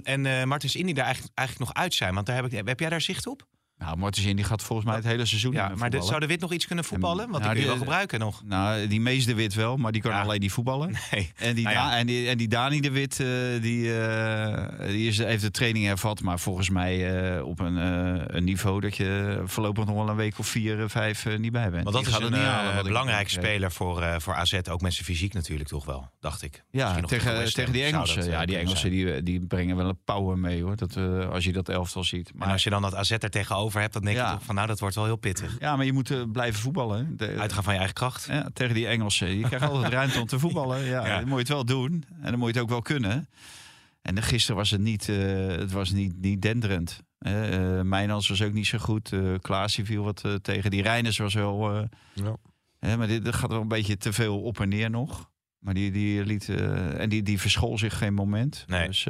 en 0.05 0.27
eh 0.27 0.45
Martens 0.45 0.77
Indy 0.77 0.93
daar 0.93 1.05
eigenlijk, 1.05 1.39
eigenlijk 1.39 1.69
nog 1.69 1.83
uit 1.83 1.95
zijn? 1.95 2.15
Want 2.15 2.27
daar 2.27 2.37
heb, 2.37 2.53
ik, 2.53 2.67
heb 2.67 2.81
jij 2.81 2.89
daar 2.89 3.01
zicht 3.01 3.27
op? 3.27 3.47
Nou, 3.79 3.97
Martens 3.97 4.27
in 4.27 4.37
die 4.37 4.45
gaat 4.45 4.63
volgens 4.63 4.89
mij 4.89 4.97
het 4.97 5.05
hele 5.05 5.25
seizoen 5.25 5.53
Ja, 5.53 5.73
maar 5.77 5.91
de, 5.91 6.03
zou 6.03 6.21
De 6.21 6.27
Wit 6.27 6.41
nog 6.41 6.53
iets 6.53 6.67
kunnen 6.67 6.85
voetballen? 6.85 7.31
Want 7.31 7.43
Nou, 7.43 7.55
die 7.55 7.67
wel 7.67 7.77
gebruiken 7.77 8.19
nog. 8.19 8.43
Nou, 8.45 8.87
die 8.87 9.01
Mees 9.01 9.27
de 9.27 9.35
Wit 9.35 9.55
wel, 9.55 9.77
maar 9.77 9.93
die 9.93 10.03
kan 10.03 10.11
Ja. 10.11 10.21
alleen 10.23 10.41
niet 10.41 10.53
voetballen. 10.53 10.93
Nee. 11.11 11.33
En 11.37 11.55
die, 11.55 11.65
Nou 11.65 11.77
ja. 11.77 11.97
En 11.97 12.07
die, 12.07 12.29
en 12.29 12.39
die 12.39 12.49
Dani 12.49 12.81
de 12.81 12.91
Wit, 12.91 13.21
eh, 13.21 13.27
die, 13.61 13.99
eh, 14.01 14.87
die 14.89 15.09
is, 15.09 15.19
heeft 15.19 15.43
de 15.43 15.51
training 15.51 15.85
hervat. 15.87 16.23
Maar 16.23 16.39
volgens 16.39 16.71
mij 16.71 17.23
eh, 17.37 17.47
op 17.47 17.61
een, 17.61 17.77
een 18.37 18.45
niveau 18.45 18.81
dat 18.81 18.97
je 18.97 19.43
voorlopig 19.45 19.85
nog 19.85 19.95
wel 19.95 20.09
een 20.09 20.17
week 20.17 20.39
of 20.39 20.47
vier, 20.47 20.89
vijf 20.89 21.39
niet 21.39 21.53
bij 21.53 21.71
bent. 21.71 21.85
Want 21.85 21.97
dat 21.97 22.05
Die 22.05 22.15
is 22.15 22.39
een 22.39 22.45
halen, 22.45 22.85
belangrijke 22.85 23.31
speler 23.31 23.73
voor, 23.73 24.21
voor 24.21 24.35
AZ. 24.35 24.59
Ook 24.71 24.81
met 24.81 24.93
zijn 24.93 25.05
fysiek 25.05 25.33
natuurlijk 25.35 25.69
toch 25.69 25.85
wel, 25.85 26.11
dacht 26.21 26.43
ik. 26.43 26.65
Ja, 26.71 27.01
tegen 27.01 27.53
tegen, 27.53 27.73
die 27.73 27.83
Engelsen. 27.83 28.31
Ja, 28.31 28.47
die 28.47 28.57
Engelsen 28.57 28.91
die, 28.91 29.23
die 29.23 29.47
brengen 29.47 29.77
wel 29.77 29.89
een 29.89 30.03
power 30.05 30.39
mee 30.39 30.63
hoor. 30.63 30.77
Dat, 30.77 30.97
als 31.31 31.45
je 31.45 31.53
dat 31.53 31.69
elftal 31.69 32.05
ziet. 32.05 32.31
En 32.31 32.39
Maar, 32.39 32.53
als 32.53 32.65
je 32.65 32.71
dan 32.71 32.83
dat 32.83 32.95
AZ 32.95 33.11
er 33.11 33.31
tegenover 33.31 33.68
hebt, 33.75 33.93
dan 33.93 34.03
denk 34.03 34.17
Ja. 34.17 34.27
je 34.31 34.37
toch 34.37 34.45
van... 34.45 34.55
nou, 34.55 34.67
dat 34.67 34.81
wordt 34.81 34.95
wel 34.95 35.05
heel 35.05 35.17
pittig. 35.17 35.57
ja, 35.61 35.77
maar 35.77 35.85
je 35.85 35.93
moet 35.93 36.11
eh, 36.11 36.23
blijven 36.33 36.61
voetballen. 36.61 37.17
De- 37.17 37.37
Uitgaan 37.39 37.63
van 37.63 37.73
je 37.73 37.79
eigen 37.79 37.97
kracht. 37.97 38.25
Ja, 38.31 38.49
tegen 38.53 38.75
die 38.75 38.87
Engelsen. 38.87 39.39
Je 39.39 39.45
krijgt 39.47 39.67
altijd 39.69 39.93
ruimte 39.99 40.21
om 40.21 40.27
te 40.27 40.39
voetballen. 40.39 40.85
Ja, 40.85 41.07
Ja. 41.07 41.15
Dan 41.19 41.23
moet 41.29 41.33
je 41.33 41.39
het 41.39 41.49
wel 41.49 41.65
doen. 41.65 42.05
En 42.21 42.31
dan 42.31 42.39
moet 42.39 42.49
je 42.49 42.55
het 42.55 42.63
ook 42.63 42.69
wel 42.69 42.83
kunnen. 42.83 43.29
En 44.03 44.15
dan 44.15 44.25
gisteren 44.25 44.57
was 44.57 44.71
het 44.71 44.81
niet, 44.81 45.09
eh, 45.09 45.47
het 45.47 45.73
was 45.73 45.91
niet, 45.91 46.21
niet 46.21 46.43
denderend. 46.43 47.01
Eh 47.19 47.77
eh 47.79 47.85
Mijnans 47.85 48.29
was 48.29 48.43
ook 48.43 48.53
niet 48.53 48.67
zo 48.67 48.79
goed. 48.79 49.13
eh 49.13 49.35
Klaas 49.41 49.75
die 49.77 49.85
viel 49.85 50.05
wat 50.05 50.25
eh, 50.25 50.35
tegen. 50.35 50.71
Die 50.71 50.83
Reiners 50.83 51.19
was 51.19 51.35
wel... 51.35 51.71
eh, 51.77 51.83
Ja. 52.15 52.37
hè, 52.79 52.97
maar 52.97 53.07
dit, 53.07 53.35
gaat 53.35 53.51
wel 53.51 53.61
een 53.61 53.69
beetje 53.69 53.97
te 53.97 54.13
veel 54.13 54.41
op 54.43 54.61
en 54.61 54.69
neer 54.69 54.91
nog. 54.91 55.31
Maar 55.59 55.75
die, 55.75 55.91
die 55.91 56.25
liet... 56.25 56.49
eh, 56.49 57.01
en 57.01 57.09
die, 57.09 57.23
die 57.23 57.41
verschool 57.41 57.79
zich 57.79 57.99
geen 57.99 58.15
moment. 58.15 58.65
Nee. 58.67 58.87
Dus, 58.87 59.07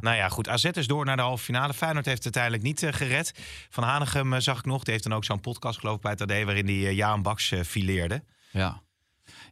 Nou 0.00 0.16
ja, 0.16 0.28
goed. 0.28 0.48
AZ 0.48 0.64
is 0.64 0.86
door 0.86 1.04
naar 1.04 1.16
de 1.16 1.22
halve 1.22 1.44
finale. 1.44 1.74
Feyenoord 1.74 2.06
heeft 2.06 2.24
het 2.24 2.36
uiteindelijk 2.36 2.62
niet 2.62 2.82
eh, 2.82 2.98
gered. 2.98 3.34
Van 3.70 3.84
Hanegem 3.84 4.32
eh, 4.32 4.40
zag 4.40 4.58
ik 4.58 4.64
nog. 4.64 4.82
Die 4.82 4.92
heeft 4.92 5.04
dan 5.04 5.14
ook 5.14 5.24
zo'n 5.24 5.40
podcast 5.40 5.78
geloof 5.78 5.96
ik 5.96 6.02
bij 6.02 6.10
het 6.10 6.20
AD... 6.20 6.44
waarin 6.44 6.66
hij 6.66 6.74
eh, 6.74 6.92
Jaan 6.92 7.22
Baks 7.22 7.54
fileerde. 7.64 8.22
Ja. 8.50 8.81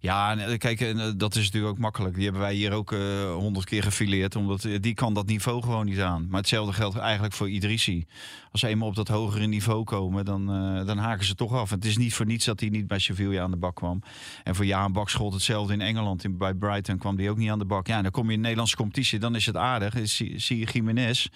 Ja, 0.03 0.37
eh, 0.37 0.59
kijk, 0.59 0.81
eh, 0.81 1.11
dat 1.17 1.35
is 1.35 1.45
natuurlijk 1.45 1.73
ook 1.73 1.79
makkelijk. 1.79 2.15
Die 2.15 2.25
hebben 2.25 2.43
wij 2.43 2.55
hier 2.55 2.73
ook 2.73 2.93
eh, 2.93 3.33
honderd 3.33 3.65
keer 3.65 3.83
gefileerd. 3.83 4.37
Omdat 4.37 4.69
die 4.81 4.95
kan 4.95 5.15
dat 5.15 5.27
niveau 5.27 5.63
gewoon 5.63 5.87
niet 5.87 6.01
aan. 6.01 6.27
Maar 6.29 6.41
hetzelfde 6.41 6.73
geldt 6.73 6.97
eigenlijk 6.97 7.35
voor 7.35 7.51
Idrissi. 7.51 8.07
Als 8.53 8.61
ze 8.61 8.69
eenmaal 8.69 8.89
op 8.89 8.95
dat 8.95 9.09
hogere 9.09 9.47
niveau 9.47 9.85
komen, 9.85 10.25
dan, 10.25 10.47
dan 10.87 10.99
haken 10.99 11.27
ze 11.27 11.35
toch 11.35 11.53
af. 11.53 11.71
Het 11.71 11.85
is 11.85 11.97
niet 11.97 12.15
voor 12.15 12.27
niets 12.27 12.45
dat 12.45 12.61
hij 12.61 12.69
niet 12.69 12.87
bij 12.87 12.99
Sevilla 12.99 13.43
aan 13.43 13.51
de 13.51 13.57
bak 13.57 13.75
kwam. 13.75 14.03
En 14.45 14.55
voor 14.55 14.65
Jaan 14.65 14.93
Bakschot 14.93 15.33
hetzelfde 15.33 15.73
in 15.73 15.81
Engeland. 15.81 16.25
In, 16.25 16.37
bij 16.39 16.55
Brighton 16.55 16.99
kwam 16.99 17.17
die 17.17 17.31
ook 17.31 17.37
niet 17.37 17.51
aan 17.51 17.59
de 17.59 17.65
bak. 17.65 17.87
Ja, 17.87 18.03
dan 18.03 18.11
kom 18.11 18.27
je 18.27 18.31
in 18.31 18.37
de 18.37 18.43
Nederlandse 18.43 18.77
competitie, 18.77 19.19
dan 19.19 19.35
is 19.35 19.47
het 19.47 19.57
aardig. 19.57 19.95
Zie 20.09 20.59
je 20.59 20.65
Jiménez. 20.65 21.29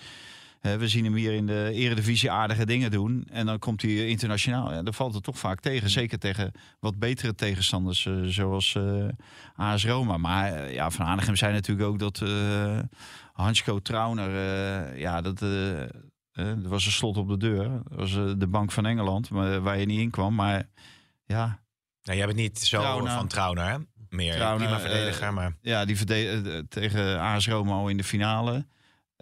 We 0.65 0.89
zien 0.89 1.05
hem 1.05 1.15
hier 1.15 1.33
in 1.33 1.47
de 1.47 1.71
eredivisie 1.73 2.31
aardige 2.31 2.67
dingen 2.67 2.91
doen. 2.91 3.27
En 3.31 3.47
dan 3.47 3.59
komt 3.59 3.83
hij 3.83 4.07
internationaal. 4.07 4.73
Ja, 4.73 4.83
dan 4.83 4.95
valt 4.95 5.15
het 5.15 5.23
toch 5.23 5.39
vaak 5.39 5.61
tegen. 5.61 5.91
Zeker 5.91 6.19
tegen 6.19 6.53
wat 6.81 6.99
betere 6.99 7.35
tegenstanders. 7.35 8.07
eh, 8.07 8.15
zoals 8.23 8.75
eh 8.75 9.09
AS 9.55 9.87
Roma. 9.87 10.17
Maar 10.17 10.53
eh, 10.53 10.75
ja, 10.75 10.91
Van 10.91 11.07
Hanegem 11.07 11.37
zei 11.37 11.53
natuurlijk 11.53 11.89
ook 11.89 11.99
dat 11.99 12.21
eh 12.23 12.79
Hansko 13.33 13.79
Trauner... 13.79 14.31
ja, 14.99 15.21
dat... 15.21 15.41
er 15.41 16.69
was 16.69 16.87
een 16.87 16.93
slot 16.93 17.17
op 17.17 17.29
de 17.29 17.37
deur. 17.37 17.69
Dat 17.89 17.99
was 17.99 18.13
de 18.39 18.47
Bank 18.49 18.73
van 18.73 18.87
Engeland, 18.87 19.31
maar, 19.31 19.61
waar 19.61 19.79
je 19.79 19.87
niet 19.87 20.01
in 20.01 20.11
kwam. 20.11 20.35
Maar 20.35 20.69
ja, 21.27 21.61
Nou, 22.03 22.17
jij 22.19 22.27
bent 22.27 22.39
niet 22.39 22.59
zo 22.59 22.79
Trauner. 22.81 23.13
van 23.13 23.27
Trauner, 23.29 23.69
hè? 23.71 23.77
Meer 24.09 24.35
Trauner, 24.35 24.67
prima 24.69 24.81
verdediger, 24.81 25.33
maar... 25.35 25.57
Ja, 25.61 25.85
die 25.85 25.97
verde- 25.97 26.43
eh, 26.45 26.59
tegen 26.69 27.21
AS 27.21 27.49
Roma 27.49 27.73
al 27.73 27.89
in 27.89 27.97
de 27.97 28.05
finale. 28.05 28.67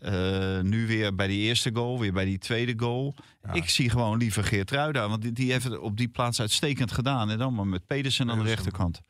Eh, 0.03 0.61
nu 0.61 0.87
weer 0.87 1.15
bij 1.15 1.27
die 1.27 1.41
eerste 1.41 1.71
goal, 1.75 1.99
weer 2.01 2.13
bij 2.13 2.25
die 2.25 2.39
tweede 2.39 2.75
goal. 2.77 3.15
Ik 3.53 3.69
zie 3.69 3.91
gewoon 3.91 4.19
liever 4.19 4.45
Geert 4.45 4.71
Ruida, 4.71 5.09
want 5.09 5.23
die, 5.23 5.33
die 5.33 5.53
heeft 5.53 5.65
het 5.65 5.79
op 5.79 5.97
die 5.97 6.09
plaats 6.09 6.41
uitstekend 6.41 6.93
gedaan. 6.93 7.31
En 7.31 7.39
dan 7.39 7.55
maar 7.55 7.67
met 7.67 7.87
Pedersen 7.87 8.31
aan 8.31 8.39
de 8.39 8.45
rechterkant. 8.45 9.01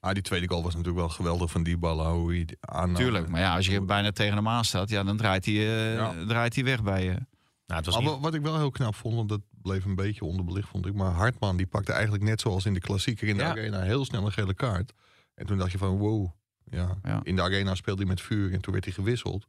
Ah, 0.00 0.12
die 0.12 0.22
tweede 0.22 0.48
goal 0.48 0.62
was 0.62 0.72
natuurlijk 0.72 1.00
wel 1.00 1.08
geweldig 1.08 1.50
van 1.50 1.62
die 1.62 1.76
ballen. 1.76 2.06
Hoe 2.10 2.32
hij 2.34 2.46
aan, 2.60 2.94
Tuurlijk, 2.94 3.28
maar 3.28 3.40
ja, 3.40 3.54
als 3.56 3.66
je 3.66 3.80
bijna 3.80 4.10
tegen 4.12 4.34
hem 4.36 4.48
aan 4.48 4.64
staat, 4.64 4.88
ja, 4.90 5.02
dan 5.04 5.16
draait 5.16 5.44
hij, 5.44 5.54
eh, 5.54 5.94
Ja. 5.94 6.14
draait 6.26 6.54
hij 6.54 6.64
weg 6.64 6.82
bij 6.82 7.04
je. 7.04 7.10
Nou, 7.10 7.20
het 7.66 7.86
was 7.86 7.98
niet... 7.98 8.08
wa- 8.08 8.18
wat 8.20 8.34
ik 8.34 8.42
wel 8.42 8.56
heel 8.56 8.70
knap 8.70 8.94
vond, 8.94 9.14
want 9.14 9.28
dat 9.28 9.40
bleef 9.62 9.84
een 9.84 9.94
beetje 9.94 10.24
onderbelicht, 10.24 10.68
vond 10.68 10.86
ik. 10.86 10.94
Maar 10.94 11.10
Hartman, 11.12 11.56
die 11.56 11.66
pakte 11.66 11.92
eigenlijk 11.92 12.22
net 12.24 12.40
zoals 12.40 12.66
in 12.66 12.74
de 12.74 12.80
klassieker 12.80 13.28
in 13.28 13.36
de 13.36 13.42
Ja. 13.42 13.50
arena 13.50 13.80
heel 13.80 14.04
snel 14.04 14.24
een 14.24 14.32
gele 14.32 14.54
kaart. 14.54 14.92
En 15.34 15.46
toen 15.46 15.58
dacht 15.58 15.72
je 15.72 15.78
van, 15.78 15.96
wow. 15.98 16.26
Ja. 16.70 16.98
Ja. 17.02 17.20
In 17.22 17.36
de 17.36 17.42
arena 17.42 17.74
speelde 17.74 18.00
hij 18.00 18.10
met 18.10 18.20
vuur 18.20 18.52
en 18.52 18.60
toen 18.60 18.72
werd 18.72 18.84
hij 18.84 18.94
gewisseld. 18.94 19.46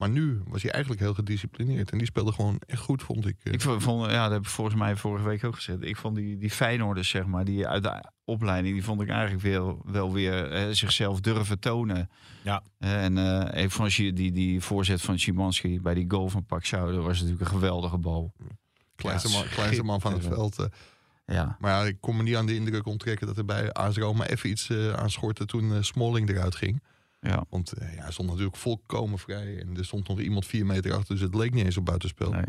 Maar 0.00 0.10
nu 0.10 0.40
was 0.46 0.62
hij 0.62 0.70
eigenlijk 0.70 1.02
heel 1.02 1.14
gedisciplineerd. 1.14 1.90
En 1.90 1.98
die 1.98 2.06
speelde 2.06 2.32
gewoon 2.32 2.60
echt 2.66 2.80
goed, 2.80 3.02
vond 3.02 3.26
ik. 3.26 3.36
Ik 3.42 3.60
vond, 3.60 4.10
ja, 4.10 4.22
dat 4.22 4.32
heb 4.32 4.42
ik 4.42 4.48
volgens 4.48 4.76
mij 4.76 4.96
vorige 4.96 5.24
week 5.24 5.44
ook 5.44 5.54
gezegd. 5.54 5.82
Ik 5.82 5.96
vond 5.96 6.16
die, 6.16 6.38
die 6.38 6.50
Feyenoorders, 6.50 7.08
zeg 7.08 7.26
maar, 7.26 7.44
die 7.44 7.66
uit 7.66 7.82
de 7.82 8.04
opleiding, 8.24 8.74
die 8.74 8.84
vond 8.84 9.00
ik 9.00 9.08
eigenlijk 9.08 9.42
wel, 9.42 9.82
wel 9.84 10.12
weer 10.12 10.52
eh, 10.52 10.66
zichzelf 10.70 11.20
durven 11.20 11.58
tonen. 11.58 12.10
Ja. 12.42 12.62
Eh, 12.78 13.04
en 13.04 13.18
eh 13.52 13.68
vond 13.68 13.96
die, 13.96 14.12
die, 14.12 14.32
die 14.32 14.60
voorzet 14.60 15.00
van 15.02 15.18
Szymanski 15.18 15.80
bij 15.80 15.94
die 15.94 16.10
goal 16.10 16.28
van 16.28 16.44
Pak 16.44 16.64
Schouder 16.64 17.02
was 17.02 17.14
natuurlijk 17.16 17.40
een 17.40 17.56
geweldige 17.56 17.98
bal. 17.98 18.32
kleinste, 18.96 19.28
Ja, 19.28 19.38
man, 19.38 19.48
kleinste 19.48 19.82
man 19.82 20.00
van 20.00 20.12
het 20.12 20.24
veld. 20.26 20.58
eh. 20.58 20.66
Ja. 21.26 21.56
Maar 21.60 21.70
ja, 21.70 21.86
ik 21.88 21.96
kon 22.00 22.16
me 22.16 22.22
niet 22.22 22.36
aan 22.36 22.46
de 22.46 22.54
indruk 22.54 22.86
onttrekken 22.86 23.26
dat 23.26 23.38
er 23.38 23.44
bij 23.44 23.72
AS 23.72 23.96
Roma 23.96 24.26
even 24.26 24.50
iets 24.50 24.70
eh 24.70 24.92
aan 24.92 25.10
schortte 25.10 25.44
toen 25.46 25.72
eh, 25.72 25.82
Smalling 25.82 26.28
eruit 26.28 26.54
ging. 26.54 26.82
Ja. 27.20 27.44
Want 27.50 27.72
eh, 27.72 27.94
ja, 27.94 28.02
hij 28.02 28.12
stond 28.12 28.28
natuurlijk 28.28 28.56
volkomen 28.56 29.18
vrij. 29.18 29.60
En 29.60 29.76
er 29.76 29.84
stond 29.84 30.08
nog 30.08 30.20
iemand 30.20 30.46
vier 30.46 30.66
meter 30.66 30.92
achter, 30.92 31.14
dus 31.14 31.24
het 31.24 31.34
leek 31.34 31.54
niet 31.54 31.64
eens 31.64 31.76
op 31.76 31.84
buitenspel. 31.84 32.30
Nee. 32.30 32.44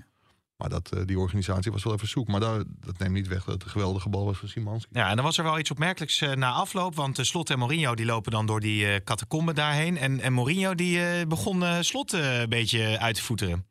Maar 0.62 0.70
dat, 0.70 0.92
eh, 0.92 1.06
die 1.06 1.20
organisatie 1.20 1.72
was 1.72 1.84
wel 1.84 1.94
even 1.94 2.08
zoek. 2.08 2.28
Maar 2.28 2.40
daar, 2.40 2.63
dat 2.80 2.98
neemt 2.98 3.13
niet 3.13 3.28
weg 3.28 3.44
dat 3.44 3.54
het 3.54 3.63
een 3.63 3.70
geweldige 3.70 4.10
bal 4.10 4.25
was 4.25 4.38
van 4.38 4.48
Simanski. 4.48 4.90
Ja, 4.94 5.10
en 5.10 5.16
dan 5.16 5.25
was 5.25 5.38
er 5.38 5.44
wel 5.44 5.60
iets 5.60 5.72
opmerkelijks 5.72 6.22
eh, 6.22 6.34
na 6.34 6.51
afloop. 6.51 6.96
Want 6.96 7.20
eh, 7.20 7.25
Slot 7.25 7.50
en 7.50 7.60
Mourinho 7.60 7.96
die 7.96 8.06
lopen 8.06 8.32
dan 8.32 8.46
door 8.46 8.60
die 8.60 9.04
catacomben 9.04 9.56
daarheen. 9.56 9.98
En, 9.98 10.20
en 10.20 10.34
Mourinho 10.34 10.75
die 10.75 11.28
begon 11.28 11.84
Slot 11.84 12.13
een 12.13 12.50
beetje 12.50 13.00
uit 13.00 13.16
te 13.16 13.24
voeteren. 13.24 13.66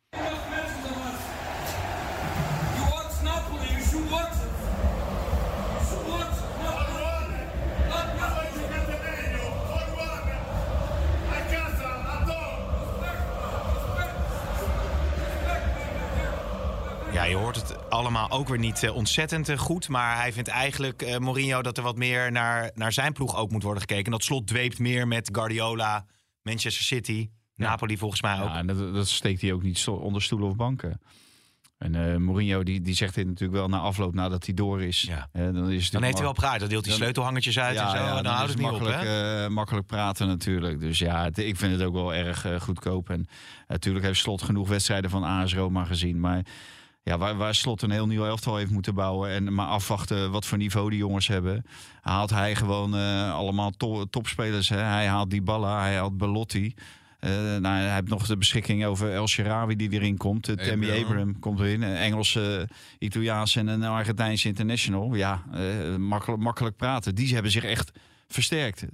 Allemaal 18.00 18.30
ook 18.30 18.49
weer 18.49 18.59
niet 18.59 18.83
eh, 18.83 18.95
ontzettend 18.97 19.49
eh, 19.49 19.59
goed. 19.59 19.88
Maar 19.88 20.16
hij 20.16 20.33
vindt 20.33 20.49
eigenlijk, 20.49 21.02
eh, 21.02 21.19
Mourinho, 21.19 21.62
dat 21.62 21.76
er 21.76 21.83
wat 21.83 21.97
meer 21.97 22.33
naar, 22.33 22.71
naar 22.75 22.92
zijn 22.92 23.12
ploeg 23.12 23.37
ook 23.37 23.50
moet 23.50 23.62
worden 23.62 23.80
gekeken. 23.80 24.12
Dat 24.12 24.25
slot 24.25 24.47
dweept 24.47 24.78
meer 24.78 25.09
met 25.09 25.28
Guardiola, 25.33 26.04
Manchester 26.42 26.85
City, 26.85 27.28
Napoli 27.54 27.99
volgens 27.99 28.23
mij 28.23 28.40
ook. 28.40 28.49
Ja, 28.49 28.57
en 28.57 28.66
dat, 28.66 28.95
dat 28.95 29.09
steekt 29.09 29.40
hij 29.40 29.52
ook 29.52 29.62
niet 29.62 29.88
onder 29.88 30.23
stoelen 30.23 30.49
of 30.49 30.57
banken. 30.57 31.00
En 31.78 31.95
eh, 31.95 32.16
Mourinho 32.16 32.62
die, 32.62 32.80
die 32.80 32.95
zegt 32.95 33.14
dit 33.14 33.26
natuurlijk 33.26 33.59
wel 33.59 33.69
na 33.69 33.78
afloop, 33.78 34.14
nadat 34.14 34.45
hij 34.47 34.54
door 34.54 34.83
is. 34.83 35.00
Ja. 35.00 35.28
Dan, 35.33 35.71
is 35.71 35.90
Dan 35.90 36.02
heeft 36.02 36.14
hij 36.14 36.25
wel 36.25 36.33
praat. 36.33 36.61
Dan 36.61 36.69
deelt 36.69 36.87
hij 36.87 36.95
sleutelhangertjes 36.95 37.59
uit 37.59 37.76
en 37.76 37.90
zo. 37.90 37.97
ja, 37.97 38.14
dan, 38.14 38.23
dan 38.23 38.33
houdt 38.33 38.49
het 38.49 38.59
niet 38.59 38.66
op, 38.66 38.73
makkelijk, 38.73 39.02
hè? 39.02 39.45
eh, 39.45 39.50
makkelijk 39.50 39.87
praten 39.87 40.26
natuurlijk. 40.26 40.80
Dus 40.80 40.99
ja, 40.99 41.25
het- 41.25 41.38
ik 41.38 41.57
vind 41.57 41.73
het 41.73 41.83
ook 41.83 41.95
wel 41.95 42.14
erg 42.14 42.47
goedkoop. 42.59 43.11
En 43.11 43.26
natuurlijk 43.69 44.04
heeft 44.04 44.19
Slot 44.21 44.42
genoeg 44.42 44.69
wedstrijden 44.69 45.11
van 45.11 45.25
AS 45.25 45.54
Roma 45.54 45.85
gezien. 45.85 46.21
Maar 46.21 46.45
ja, 47.02 47.19
waar, 47.19 47.37
waar 47.37 47.54
Slot 47.54 47.83
een 47.83 47.90
heel 47.90 48.07
nieuw 48.07 48.25
elftal 48.25 48.57
heeft 48.57 48.71
moeten 48.71 48.95
bouwen... 48.95 49.30
en 49.30 49.54
maar 49.54 49.66
afwachten 49.66 50.30
wat 50.30 50.47
voor 50.47 50.59
niveau 50.59 50.90
die 50.90 50.99
jongens 50.99 51.26
hebben... 51.26 51.64
haalt 52.00 52.30
hij 52.30 52.54
gewoon 52.54 52.97
eh, 52.97 53.35
allemaal 53.35 53.71
to- 53.71 54.04
topspelers. 54.04 54.69
Hè. 54.69 54.76
Hij 54.76 55.07
haalt 55.07 55.30
Dybala, 55.30 55.80
hij 55.80 55.97
haalt 55.97 56.16
Belotti... 56.16 56.75
Eh, 57.21 57.30
nou, 57.30 57.66
hij 57.66 57.95
heeft 57.95 58.09
nog 58.09 58.26
de 58.26 58.37
beschikking 58.37 58.85
over 58.85 59.12
El 59.12 59.28
Sharawi 59.28 59.76
die 59.76 59.92
erin 59.92 60.16
komt. 60.16 60.49
Uh, 60.49 60.57
Tammy 60.57 60.87
Abraham. 60.87 61.04
Abraham 61.04 61.38
komt 61.38 61.61
erin. 61.61 61.83
Een 61.83 61.97
Engelse, 61.97 62.69
Italiaanse 62.99 63.59
en 63.59 63.66
een 63.66 63.85
Argentijnse 63.85 64.49
international. 64.49 65.14
Ja, 65.14 65.42
makkelijk, 65.99 66.42
makkelijk 66.42 66.76
praten. 66.76 67.14
Die 67.14 67.35
hebben 67.35 67.52
zich 67.52 67.64
echt 67.64 67.90
versterkt. 68.28 68.85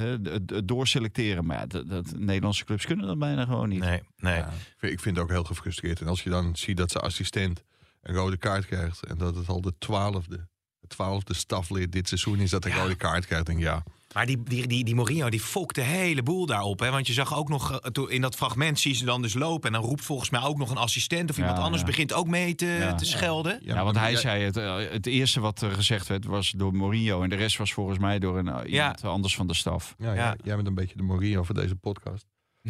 Eh, 0.00 0.32
het- 0.32 0.50
het 0.50 0.68
doorselecteren. 0.68 1.46
Maar 1.46 1.68
dat, 1.68 1.88
dat, 1.88 2.12
Nederlandse 2.16 2.64
clubs 2.64 2.86
kunnen 2.86 3.06
dat 3.06 3.18
bijna 3.18 3.44
gewoon 3.44 3.68
niet. 3.68 3.80
Nee, 3.80 4.02
nee. 4.16 4.34
Ja, 4.36 4.46
ik 4.46 4.74
vind- 4.76 4.92
ik 4.92 5.00
vind 5.00 5.16
het 5.16 5.24
ook 5.24 5.30
heel 5.30 5.44
gefrustreerd. 5.44 6.00
En 6.00 6.06
als 6.06 6.22
je 6.22 6.30
dan 6.30 6.56
ziet 6.56 6.76
dat 6.76 6.90
zijn 6.90 7.04
assistent 7.04 7.62
een 8.02 8.14
rode 8.14 8.36
kaart 8.36 8.66
krijgt... 8.66 9.04
en 9.06 9.18
dat 9.18 9.36
het 9.36 9.48
al 9.48 9.60
de 9.60 9.74
twaalfde, 9.78 10.48
de 10.80 10.86
twaalfde 10.86 11.34
staflid 11.34 11.92
dit 11.92 12.08
seizoen 12.08 12.38
is 12.38 12.50
dat 12.50 12.64
een 12.64 12.70
Ja. 12.70 12.82
rode 12.82 12.94
kaart 12.94 13.26
krijgt... 13.26 13.46
denk 13.46 13.58
ik, 13.58 13.64
ja, 13.64 13.82
Maar 14.14 14.26
die, 14.26 14.42
die, 14.42 14.66
die, 14.66 14.84
die 14.84 14.94
Mourinho 14.94 15.28
die 15.30 15.40
fokt 15.40 15.74
de 15.74 15.80
hele 15.80 16.22
boel 16.22 16.46
daarop. 16.46 16.80
Hè? 16.80 16.90
Want 16.90 17.06
je 17.06 17.12
zag 17.12 17.34
ook 17.36 17.48
nog 17.48 17.80
eh, 17.80 18.02
in 18.08 18.20
dat 18.20 18.34
fragment 18.34 18.80
zie 18.80 18.90
je 18.90 18.96
ze 18.96 19.04
dan 19.04 19.22
dus 19.22 19.34
lopen. 19.34 19.66
En 19.74 19.80
dan 19.80 19.88
roept 19.88 20.04
volgens 20.04 20.30
mij 20.30 20.42
ook 20.42 20.58
nog 20.58 20.70
een 20.70 20.76
assistent 20.76 21.30
of 21.30 21.36
iemand 21.38 21.56
Ja, 21.56 21.62
anders 21.62 21.80
ja. 21.82 21.88
begint 21.88 22.12
ook 22.12 22.26
mee 22.26 22.54
te, 22.54 22.66
Ja. 22.66 22.94
te 22.94 23.04
schelden. 23.04 23.60
Ja, 23.62 23.84
want 23.84 23.96
hij 23.98 24.16
zei 24.16 24.42
het. 24.44 24.56
eh, 24.56 24.76
Het 24.90 25.06
eerste 25.06 25.40
wat 25.40 25.60
er 25.62 25.70
gezegd 25.72 26.06
werd 26.06 26.24
was 26.24 26.50
door 26.56 26.74
Mourinho. 26.74 27.22
En 27.22 27.28
de 27.28 27.36
rest 27.36 27.56
was 27.56 27.72
volgens 27.72 27.98
mij 27.98 28.18
door 28.18 28.38
een, 28.38 28.48
eh, 28.48 28.72
iemand 28.72 29.04
anders 29.04 29.34
van 29.34 29.46
de 29.46 29.54
staf. 29.54 29.94
Ja, 29.98 30.12
ja. 30.12 30.14
Ja. 30.14 30.36
jij 30.44 30.54
bent 30.54 30.66
een 30.66 30.74
beetje 30.74 30.96
de 30.96 31.02
Mourinho 31.02 31.42
van 31.42 31.54
deze 31.54 31.74
podcast. 31.74 32.26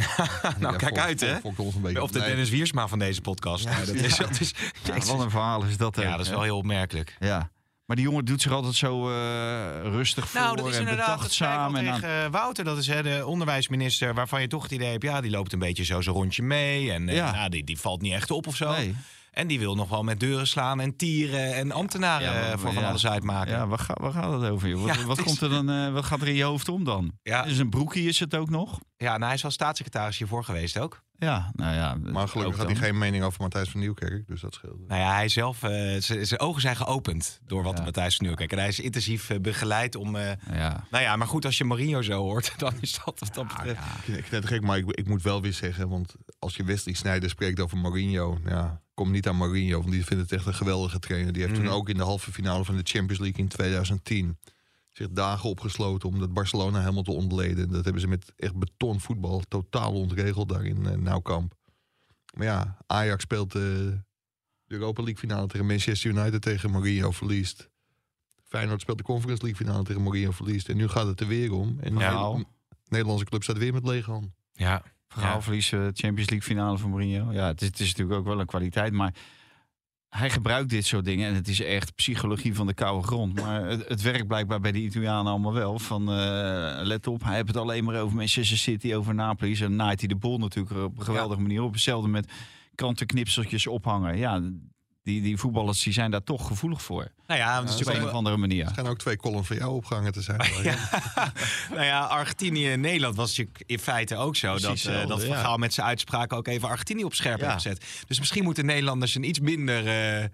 nou, 0.58 0.60
Ja, 0.60 0.76
kijk 0.76 0.98
uit, 0.98 1.20
hè? 1.20 1.36
beetje. 1.82 2.02
Of 2.02 2.10
de 2.10 2.18
Dennis 2.20 2.50
Wiersma 2.50 2.88
van 2.88 2.98
deze 2.98 3.20
podcast. 3.20 3.64
Ja, 3.64 3.78
dat 3.78 3.88
is, 3.94 4.16
dat 4.16 4.40
is, 4.40 4.54
Ja, 4.84 4.94
wat 5.12 5.20
een 5.20 5.30
verhaal 5.30 5.64
is 5.64 5.76
dat. 5.76 5.96
ja, 5.96 6.02
ook, 6.02 6.10
dat 6.10 6.20
is 6.20 6.26
hè? 6.26 6.32
wel 6.34 6.42
heel 6.42 6.56
opmerkelijk. 6.56 7.16
Ja. 7.20 7.50
Maar 7.90 7.98
die 7.98 8.08
jongen 8.08 8.24
doet 8.24 8.42
zich 8.42 8.52
altijd 8.52 8.74
zo 8.74 9.10
eh, 9.10 9.14
rustig 9.82 10.28
voor 10.28 10.40
Nou, 10.40 10.56
dat 10.56 10.66
is 10.68 10.76
en 10.76 10.84
al 10.84 10.90
bedachtzaam. 10.90 11.76
En 11.76 11.84
tegen 11.94 12.24
eh, 12.24 12.30
Wouter, 12.30 12.64
dat 12.64 12.78
is 12.78 12.86
hè, 12.86 13.02
de 13.02 13.26
onderwijsminister... 13.26 14.14
waarvan 14.14 14.40
je 14.40 14.46
toch 14.46 14.62
het 14.62 14.72
idee 14.72 14.90
hebt, 14.90 15.02
ja, 15.02 15.20
die 15.20 15.30
loopt 15.30 15.52
een 15.52 15.58
beetje 15.58 15.84
zo 15.84 16.00
zijn 16.00 16.14
rondje 16.14 16.42
mee. 16.42 16.92
En 16.92 17.08
eh, 17.08 17.14
Ja. 17.16 17.30
nou, 17.32 17.48
die, 17.48 17.64
die 17.64 17.78
valt 17.80 18.02
niet 18.02 18.12
echt 18.12 18.30
op 18.30 18.46
of 18.46 18.56
zo. 18.56 18.70
nee. 18.72 18.94
En 19.30 19.46
die 19.46 19.58
wil 19.58 19.74
nog 19.74 19.88
wel 19.88 20.02
met 20.02 20.20
deuren 20.20 20.46
slaan 20.46 20.80
en 20.80 20.96
tieren 20.96 21.54
en 21.54 21.72
ambtenaren 21.72 22.32
Ja, 22.32 22.40
maar- 22.48 22.58
voor 22.58 22.72
van 22.72 22.82
ja. 22.82 22.88
alles 22.88 23.06
uitmaken. 23.06 23.52
Ja, 23.52 23.66
waar, 23.66 23.78
ga, 23.78 23.94
waar 24.00 24.12
gaat 24.12 24.40
het 24.40 24.50
over? 24.50 24.68
Joh? 24.68 24.82
Wat, 24.86 24.94
Ja, 24.96 25.04
wat, 25.04 25.16
het 25.16 25.26
is- 25.26 25.38
komt 25.38 25.52
er 25.52 25.64
dan, 25.66 25.92
wat 25.92 26.04
gaat 26.04 26.20
er 26.20 26.28
in 26.28 26.34
je 26.34 26.42
hoofd 26.44 26.68
om 26.68 26.84
dan? 26.84 27.12
Ja. 27.22 27.44
Is 27.44 27.58
een 27.58 27.70
broekie 27.70 28.08
is 28.08 28.20
het 28.20 28.34
ook 28.34 28.50
nog? 28.50 28.80
Ja, 28.96 29.10
nou, 29.12 29.24
hij 29.24 29.34
is 29.34 29.42
wel 29.42 29.50
staatssecretaris 29.50 30.18
hiervoor 30.18 30.44
geweest 30.44 30.78
ook. 30.78 31.02
Ja, 31.20 31.50
nou 31.54 31.74
ja. 31.74 31.94
Maar 32.12 32.28
gelukkig 32.28 32.56
had 32.56 32.66
hij 32.66 32.76
geen 32.76 32.98
mening 32.98 33.24
over 33.24 33.40
Matthijs 33.42 33.68
van 33.70 33.80
Nieuwkerk, 33.80 34.26
dus 34.26 34.40
dat 34.40 34.54
scheelde. 34.54 34.84
Nou 34.88 35.00
ja, 35.00 35.14
hij 35.14 35.28
zelf, 35.28 35.62
eh, 35.62 35.96
zijn 36.00 36.40
ogen 36.40 36.60
zijn 36.60 36.76
geopend 36.76 37.40
door 37.46 37.62
wat 37.62 37.78
Ja. 37.78 37.84
Matthijs 37.84 38.16
van 38.16 38.26
Nieuwkerk. 38.26 38.52
En 38.52 38.58
hij 38.58 38.68
is 38.68 38.80
intensief 38.80 39.30
eh, 39.30 39.40
begeleid 39.40 39.94
om... 39.96 40.16
eh, 40.16 40.30
Ja. 40.52 40.84
nou 40.90 41.04
ja, 41.04 41.16
maar 41.16 41.26
goed, 41.26 41.44
als 41.44 41.58
je 41.58 41.64
Mourinho 41.64 42.02
zo 42.02 42.20
hoort, 42.22 42.52
dan 42.58 42.72
is 42.80 43.00
dat 43.04 43.18
wat 43.18 43.34
dat 43.34 43.46
betreft... 43.48 43.80
Ik, 44.06 44.16
ik 44.16 44.30
net 44.30 44.46
gek, 44.46 44.62
maar 44.62 44.78
ik, 44.78 44.90
ik 44.90 45.08
moet 45.08 45.22
wel 45.22 45.42
weer 45.42 45.52
zeggen, 45.52 45.88
want 45.88 46.14
als 46.38 46.56
je 46.56 46.64
Wesley 46.64 46.94
Sneijder 46.94 47.30
spreekt 47.30 47.60
over 47.60 47.78
Mourinho, 47.78 48.38
ja, 48.46 48.80
kom 48.94 49.10
niet 49.10 49.28
aan 49.28 49.36
Mourinho, 49.36 49.78
want 49.78 49.90
die 49.92 50.04
vindt 50.04 50.22
het 50.22 50.32
echt 50.32 50.46
een 50.46 50.54
geweldige 50.54 50.98
trainer. 50.98 51.32
Die 51.32 51.42
heeft 51.42 51.54
Mhm. 51.54 51.64
toen 51.64 51.72
ook 51.74 51.88
in 51.88 51.96
de 51.96 52.02
halve 52.02 52.32
finale 52.32 52.64
van 52.64 52.76
de 52.76 52.82
Champions 52.84 53.18
League 53.20 53.40
in 53.42 53.48
2010 53.48 54.38
zich 54.92 55.10
dagen 55.10 55.48
opgesloten 55.48 56.08
om 56.08 56.18
dat 56.18 56.32
Barcelona 56.32 56.80
helemaal 56.80 57.02
te 57.02 57.12
ontleden. 57.12 57.70
Dat 57.70 57.84
hebben 57.84 58.02
ze 58.02 58.08
met 58.08 58.32
echt 58.36 58.54
betonvoetbal 58.54 59.42
totaal 59.48 59.92
ontregeld 59.92 60.48
daar 60.48 60.64
in 60.64 60.86
eh, 60.86 60.96
Nauwkamp. 60.96 61.54
Maar 62.34 62.46
ja, 62.46 62.76
Ajax 62.86 63.22
speelt 63.22 63.54
eh, 63.54 63.62
de 63.62 64.00
Europa 64.66 65.02
League 65.02 65.20
finale 65.20 65.46
tegen 65.46 65.66
Manchester 65.66 66.10
United 66.10 66.42
tegen 66.42 66.70
Mourinho 66.70 67.10
verliest. 67.10 67.70
Feyenoord 68.44 68.80
speelt 68.80 68.98
de 68.98 69.04
Conference 69.04 69.42
League 69.42 69.66
finale 69.66 69.84
tegen 69.84 70.02
Mourinho 70.02 70.30
verliest. 70.30 70.68
En 70.68 70.76
nu 70.76 70.88
gaat 70.88 71.06
het 71.06 71.20
er 71.20 71.26
weer 71.26 71.52
om. 71.52 71.78
En 71.80 71.94
de 71.94 72.00
Verhaal. 72.00 72.32
hele 72.32 72.46
Nederlandse 72.88 73.24
club 73.24 73.42
staat 73.42 73.58
weer 73.58 73.72
met 73.72 73.86
lege 73.86 74.10
hand. 74.10 74.28
Ja, 74.52 74.82
Verhaal 75.08 75.40
eh, 75.40 75.68
Champions 75.70 76.30
League 76.30 76.42
finale 76.42 76.78
van 76.78 76.90
Mourinho. 76.90 77.32
Ja, 77.32 77.46
het 77.46 77.60
is, 77.60 77.66
het 77.66 77.80
is 77.80 77.88
natuurlijk 77.88 78.18
ook 78.18 78.26
wel 78.26 78.40
een 78.40 78.46
kwaliteit. 78.46 78.92
Maar 78.92 79.14
hij 80.10 80.30
gebruikt 80.30 80.70
dit 80.70 80.86
soort 80.86 81.04
dingen. 81.04 81.28
En 81.28 81.34
het 81.34 81.48
is 81.48 81.62
echt 81.62 81.94
psychologie 81.94 82.54
van 82.54 82.66
de 82.66 82.74
koude 82.74 83.06
grond. 83.06 83.40
Maar 83.40 83.66
het, 83.66 83.88
het 83.88 84.02
werkt 84.02 84.26
blijkbaar 84.26 84.60
bij 84.60 84.72
de 84.72 84.78
Italianen 84.78 85.32
allemaal 85.32 85.52
wel. 85.52 85.78
Van 85.78 86.12
eh, 86.12 86.80
let 86.82 87.06
op, 87.06 87.24
hij 87.24 87.34
heeft 87.34 87.48
het 87.48 87.56
alleen 87.56 87.84
maar 87.84 88.00
over 88.00 88.16
Manchester 88.16 88.58
City, 88.58 88.94
over 88.94 89.14
Napoli. 89.14 89.62
En 89.62 89.76
naait 89.76 90.00
hij 90.00 90.08
de 90.08 90.16
bol 90.16 90.38
natuurlijk 90.38 90.76
op 90.76 90.98
een 90.98 91.04
geweldige 91.04 91.40
manier 91.40 91.62
op. 91.62 91.72
Hetzelfde 91.72 92.08
met 92.08 92.32
krantenknipseltjes 92.74 93.66
ophangen. 93.66 94.16
Ja, 94.16 94.42
die, 95.02 95.22
die 95.22 95.36
voetballers 95.36 95.82
die 95.82 95.92
zijn 95.92 96.10
daar 96.10 96.24
toch 96.24 96.46
gevoelig 96.46 96.82
voor. 96.82 97.12
nou 97.26 97.40
ja, 97.40 97.60
het 97.60 97.68
is 97.70 97.86
Op 97.86 97.94
een 97.94 98.04
of 98.04 98.12
andere 98.12 98.36
manier. 98.36 98.64
Er 98.64 98.70
schijnen 98.70 98.92
ook 98.92 98.98
twee 98.98 99.16
columns 99.16 99.46
van 99.46 99.56
jou 99.56 99.74
opgehangen 99.74 100.12
te 100.12 100.22
zijn. 100.22 100.38
nou 101.70 101.84
ja, 101.84 102.00
Argentinië 102.00 102.70
en 102.70 102.80
Nederland 102.80 103.16
was 103.16 103.28
natuurlijk 103.28 103.62
in 103.66 103.78
feite 103.78 104.16
ook 104.16 104.36
zo. 104.36 104.54
Precies 104.54 104.82
dat 104.82 104.94
eh, 104.94 105.08
dat 105.08 105.22
ja. 105.22 105.40
Gaal 105.40 105.56
met 105.56 105.74
zijn 105.74 105.86
uitspraken 105.86 106.36
ook 106.36 106.46
even 106.46 106.68
Argentinië 106.68 107.04
op 107.04 107.14
scherp 107.14 107.40
Ja. 107.40 107.44
heeft 107.44 107.62
gezet. 107.62 108.04
Dus 108.06 108.18
misschien 108.18 108.44
moeten 108.44 108.66
Nederlanders 108.66 109.14
een 109.14 109.28
iets 109.28 109.40
minder 109.40 109.86
eh, 109.86 110.24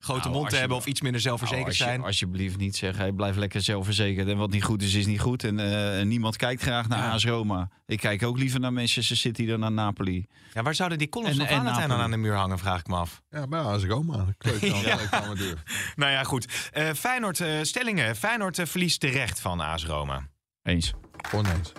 grote 0.00 0.28
Nou, 0.28 0.34
mond 0.40 0.50
je- 0.50 0.56
hebben... 0.56 0.76
of 0.76 0.86
iets 0.86 1.00
minder 1.00 1.20
zelfverzekerd 1.20 1.66
Nou, 1.66 1.78
als 1.78 1.86
je- 1.88 1.92
zijn. 1.94 2.06
Alsjeblieft 2.06 2.56
niet 2.56 2.76
zeggen, 2.76 3.00
hij 3.00 3.12
blijft 3.12 3.38
lekker 3.38 3.60
zelfverzekerd. 3.62 4.28
En 4.28 4.36
wat 4.36 4.50
niet 4.50 4.64
goed 4.64 4.82
is, 4.82 4.94
is 4.94 5.06
niet 5.06 5.20
goed. 5.20 5.44
En 5.44 5.58
eh, 5.98 6.04
niemand 6.04 6.36
kijkt 6.36 6.62
graag 6.62 6.88
naar 6.88 6.98
Ja. 6.98 7.10
AS 7.12 7.24
Roma. 7.24 7.70
Ik 7.86 7.98
kijk 8.00 8.22
ook 8.22 8.38
liever 8.38 8.60
naar 8.60 8.72
Manchester 8.72 9.16
City 9.16 9.46
dan 9.46 9.60
naar 9.60 9.72
Napoli. 9.72 10.26
Ja, 10.54 10.62
waar 10.62 10.74
zouden 10.74 10.98
die 10.98 11.08
columns 11.08 11.38
En- 11.38 11.46
van 11.46 11.66
en 11.66 11.88
dan 11.88 11.98
aan 12.00 12.10
de 12.10 12.16
muur 12.16 12.34
hangen, 12.34 12.58
vraag 12.58 12.80
ik 12.80 12.86
me 12.86 12.96
af. 12.96 13.22
Ja, 13.30 13.46
maar 13.46 13.60
ja, 13.64 13.66
als 13.70 13.82
ik 13.82 13.92
oma. 13.92 14.26
Kleedkamer, 14.38 14.86
Ja. 14.86 14.96
kleedkamerdeur. 14.96 15.62
Nou 15.96 16.12
ja, 16.12 16.22
goed. 16.24 16.68
Eh, 16.72 16.90
Feyenoord, 16.92 17.40
eh, 17.40 17.48
stellingen. 17.62 18.16
Feyenoord 18.16 18.60
verliest 18.64 19.00
terecht 19.00 19.40
van 19.40 19.60
AS 19.60 19.84
Roma. 19.86 20.28
Eens. 20.62 20.92
Oneens. 21.34 21.72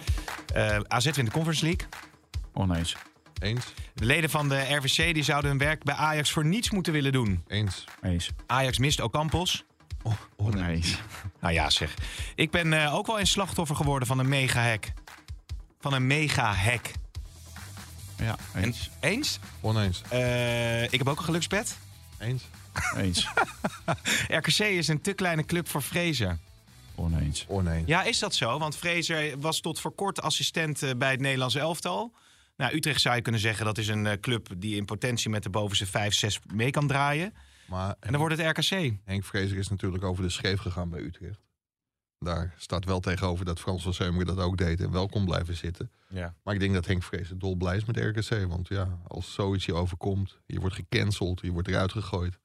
Eh 0.53 0.77
AZ 0.87 1.03
wint 1.05 1.15
de 1.27 1.31
Conference 1.31 1.63
League. 1.65 1.87
Oneens. 2.53 2.95
Eens. 3.41 3.65
De 3.93 4.05
leden 4.05 4.29
van 4.29 4.49
de 4.49 4.75
RVC 4.75 5.13
die 5.13 5.23
zouden 5.23 5.49
hun 5.49 5.59
werk 5.59 5.83
bij 5.83 5.95
Ajax 5.95 6.31
voor 6.31 6.45
niets 6.45 6.69
moeten 6.69 6.93
willen 6.93 7.11
doen. 7.11 7.43
Eens. 7.47 7.83
Eens. 8.01 8.29
Ajax 8.45 8.77
mist 8.77 8.99
Ocampos. 9.01 9.63
Oh, 10.03 10.13
oneens. 10.35 10.61
Oneens. 10.61 10.97
Nou 11.39 11.53
ja, 11.53 11.69
zeg. 11.69 11.93
Ik 12.35 12.51
ben 12.51 12.73
eh, 12.73 12.95
ook 12.95 13.07
wel 13.07 13.19
een 13.19 13.27
slachtoffer 13.27 13.75
geworden 13.75 14.07
van 14.07 14.19
een 14.19 14.29
mega-hack. 14.29 14.91
Van 15.79 15.93
een 15.93 16.07
mega-hack. 16.07 16.91
Ja, 18.17 18.35
eens. 18.55 18.89
Eens? 18.99 19.39
Oneens. 19.61 20.01
Eh, 20.09 20.83
ik 20.83 20.97
heb 20.97 21.07
ook 21.07 21.17
een 21.17 21.23
gelukspet. 21.23 21.77
Eens. 22.19 22.43
Eens. 22.95 23.27
RKC 24.39 24.59
is 24.59 24.87
een 24.87 25.01
te 25.01 25.13
kleine 25.13 25.45
club 25.45 25.67
voor 25.69 25.81
Fraser. 25.81 26.37
Oneens. 26.95 27.45
Oneens. 27.47 27.87
Ja, 27.87 28.03
is 28.03 28.19
dat 28.19 28.35
zo? 28.35 28.59
Want 28.59 28.75
Fraser 28.75 29.39
was 29.39 29.59
tot 29.59 29.79
voor 29.79 29.91
kort 29.91 30.21
assistent 30.21 30.83
eh, 30.83 30.89
bij 30.97 31.11
het 31.11 31.19
Nederlandse 31.19 31.59
elftal. 31.59 32.13
Nou, 32.61 32.75
Utrecht 32.75 33.01
zou 33.01 33.15
je 33.15 33.21
kunnen 33.21 33.41
zeggen 33.41 33.65
dat 33.65 33.77
is 33.77 33.87
een 33.87 34.05
eh, 34.05 34.19
club 34.19 34.47
die 34.57 34.75
in 34.75 34.85
potentie 34.85 35.29
met 35.29 35.43
de 35.43 35.49
bovenste 35.49 35.85
5, 35.85 36.13
6 36.13 36.39
mee 36.53 36.71
kan 36.71 36.87
draaien. 36.87 37.33
Maar 37.67 37.95
En 37.99 38.11
dan 38.11 38.19
wordt 38.19 38.37
het 38.37 38.57
RKC. 38.57 38.93
Henk 39.03 39.23
Vrezer 39.23 39.57
is 39.57 39.69
natuurlijk 39.69 40.03
over 40.03 40.23
de 40.23 40.29
scheef 40.29 40.59
gegaan 40.59 40.89
bij 40.89 40.99
Utrecht. 40.99 41.41
Daar 42.19 42.53
staat 42.57 42.85
wel 42.85 42.99
tegenover 42.99 43.45
dat 43.45 43.59
Frans 43.59 43.83
van 43.83 43.93
Seumeren 43.93 44.35
dat 44.35 44.45
ook 44.45 44.57
deed 44.57 44.81
en 44.81 44.91
wel 44.91 45.07
kon 45.07 45.25
blijven 45.25 45.55
zitten. 45.55 45.91
Ja. 46.09 46.35
Maar 46.43 46.53
ik 46.53 46.59
denk 46.59 46.73
dat 46.73 46.85
Henk 46.85 47.03
Vrezer 47.03 47.39
dolblij 47.39 47.75
is 47.75 47.85
met 47.85 47.97
RKC. 47.97 48.47
Want 48.47 48.67
ja, 48.67 48.99
als 49.07 49.33
zoiets 49.33 49.65
je 49.65 49.73
overkomt, 49.73 50.39
je 50.45 50.59
wordt 50.59 50.75
gecanceld, 50.75 51.41
je 51.41 51.51
wordt 51.51 51.67
eruit 51.67 51.91
gegooid. 51.91 52.39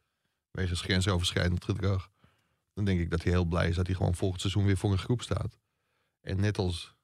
Wegens 0.50 0.80
grensoverschrijdend 0.80 1.64
gedrag. 1.64 2.10
Dan 2.74 2.84
denk 2.84 3.00
ik 3.00 3.10
dat 3.10 3.22
hij 3.22 3.32
heel 3.32 3.44
blij 3.44 3.68
is 3.68 3.76
dat 3.76 3.86
hij 3.86 3.96
gewoon 3.96 4.14
volgend 4.14 4.40
seizoen 4.40 4.64
weer 4.64 4.76
voor 4.76 4.92
een 4.92 4.98
groep 4.98 5.22
staat. 5.22 5.58
En 6.20 6.40
net 6.40 6.58
als 6.58 6.95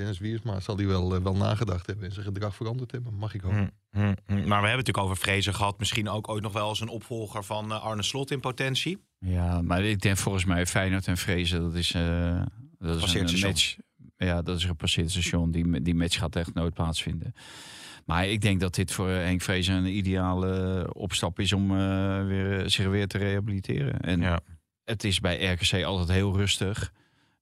Dennis 0.00 0.18
Wiersma 0.18 0.60
zal 0.60 0.76
hij 0.76 0.86
wel, 0.86 1.14
eh, 1.14 1.22
wel 1.22 1.36
nagedacht 1.36 1.86
hebben 1.86 2.04
en 2.04 2.12
zijn 2.12 2.24
gedrag 2.26 2.54
veranderd 2.56 2.90
hebben. 2.92 3.14
Mag 3.14 3.34
ik 3.34 3.40
hopen. 3.40 3.70
Hm, 3.90 3.98
hm, 4.00 4.14
hm. 4.26 4.34
Maar 4.34 4.36
we 4.36 4.36
hebben 4.36 4.60
het 4.62 4.76
natuurlijk 4.76 4.98
over 4.98 5.16
Fraser 5.16 5.54
gehad. 5.54 5.78
Misschien 5.78 6.08
ook 6.08 6.28
ooit 6.28 6.42
nog 6.42 6.52
wel 6.52 6.68
als 6.68 6.80
een 6.80 6.88
opvolger 6.88 7.44
van 7.44 7.72
eh, 7.72 7.82
Arne 7.82 8.02
Slot 8.02 8.30
in 8.30 8.40
potentie. 8.40 8.98
Ja, 9.18 9.62
maar 9.62 9.82
ik 9.84 10.00
denk 10.00 10.16
volgens 10.16 10.44
mij 10.44 10.66
Feyenoord 10.66 11.06
en 11.06 11.16
Vrezen, 11.16 11.60
dat 11.60 11.74
is, 11.74 11.94
eh 11.94 12.42
dat 12.78 12.96
is 12.96 13.02
een 13.02 13.08
station. 13.28 13.40
match. 13.40 13.76
Ja, 14.16 14.42
dat 14.42 14.56
is 14.56 14.62
een 14.62 14.68
gepasseerd 14.68 15.10
station. 15.10 15.50
Die, 15.50 15.82
die 15.82 15.94
match 15.94 16.18
gaat 16.18 16.36
echt 16.36 16.54
nooit 16.54 16.74
plaatsvinden. 16.74 17.32
Maar 18.04 18.26
ik 18.28 18.40
denk 18.40 18.60
dat 18.60 18.74
dit 18.74 18.92
voor 18.92 19.08
Henk 19.08 19.42
Vrezen 19.42 19.74
een 19.74 19.96
ideale 19.96 20.86
opstap 20.94 21.38
is 21.40 21.52
om 21.52 21.70
eh, 21.70 22.24
weer, 22.26 22.70
zich 22.70 22.86
weer 22.86 23.06
te 23.06 23.18
rehabiliteren. 23.18 24.00
En 24.00 24.20
Ja. 24.20 24.40
het 24.84 25.04
is 25.04 25.20
bij 25.20 25.52
RKC 25.52 25.84
altijd 25.84 26.08
heel 26.08 26.36
rustig. 26.36 26.92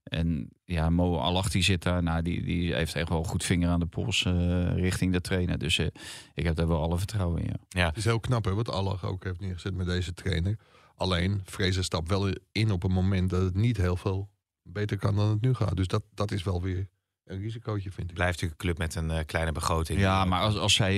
En 0.08 0.48
ja, 0.64 0.90
Mo 0.90 1.18
Alachti 1.18 1.62
zit 1.62 1.82
daar. 1.82 2.02
Nou, 2.02 2.22
die, 2.22 2.42
die 2.42 2.74
heeft 2.74 2.94
echt 2.94 3.08
wel 3.08 3.24
goed 3.24 3.44
vinger 3.44 3.68
aan 3.68 3.80
de 3.80 3.86
pols 3.86 4.24
eh, 4.24 4.74
richting 4.74 5.12
de 5.12 5.20
trainer. 5.20 5.58
Dus 5.58 5.78
eh, 5.78 5.86
ik 6.34 6.44
heb 6.44 6.54
daar 6.54 6.68
wel 6.68 6.82
alle 6.82 6.98
vertrouwen 6.98 7.42
in. 7.42 7.54
Ja. 7.68 7.86
Het 7.86 7.96
is 7.96 8.04
heel 8.04 8.20
knap 8.20 8.44
hè, 8.44 8.54
wat 8.54 8.70
Allah 8.70 9.04
ook 9.04 9.24
heeft 9.24 9.40
neergezet 9.40 9.74
met 9.74 9.86
deze 9.86 10.14
trainer. 10.14 10.58
Alleen, 10.94 11.40
Fraser 11.44 11.84
stapt 11.84 12.08
wel 12.08 12.28
in 12.52 12.70
op 12.70 12.84
een 12.84 12.92
moment 12.92 13.30
dat 13.30 13.42
het 13.42 13.54
niet 13.54 13.76
heel 13.76 13.96
veel 13.96 14.30
beter 14.62 14.98
kan 14.98 15.16
dan 15.16 15.28
het 15.28 15.40
nu 15.40 15.54
gaat. 15.54 15.76
Dus 15.76 15.86
dat, 15.86 16.02
dat 16.14 16.30
is 16.30 16.42
wel 16.42 16.62
weer 16.62 16.88
een 17.28 17.40
risicootje, 17.40 17.90
vind 17.90 18.08
ik. 18.08 18.14
Blijft 18.14 18.32
natuurlijk 18.40 18.60
een 18.62 18.66
club 18.66 18.78
met 18.78 18.94
een 18.94 19.10
eh, 19.10 19.24
kleine 19.26 19.52
begroting. 19.52 20.00
Ja, 20.00 20.24
maar 20.24 20.40
als, 20.40 20.56
als 20.56 20.74
zij 20.74 20.94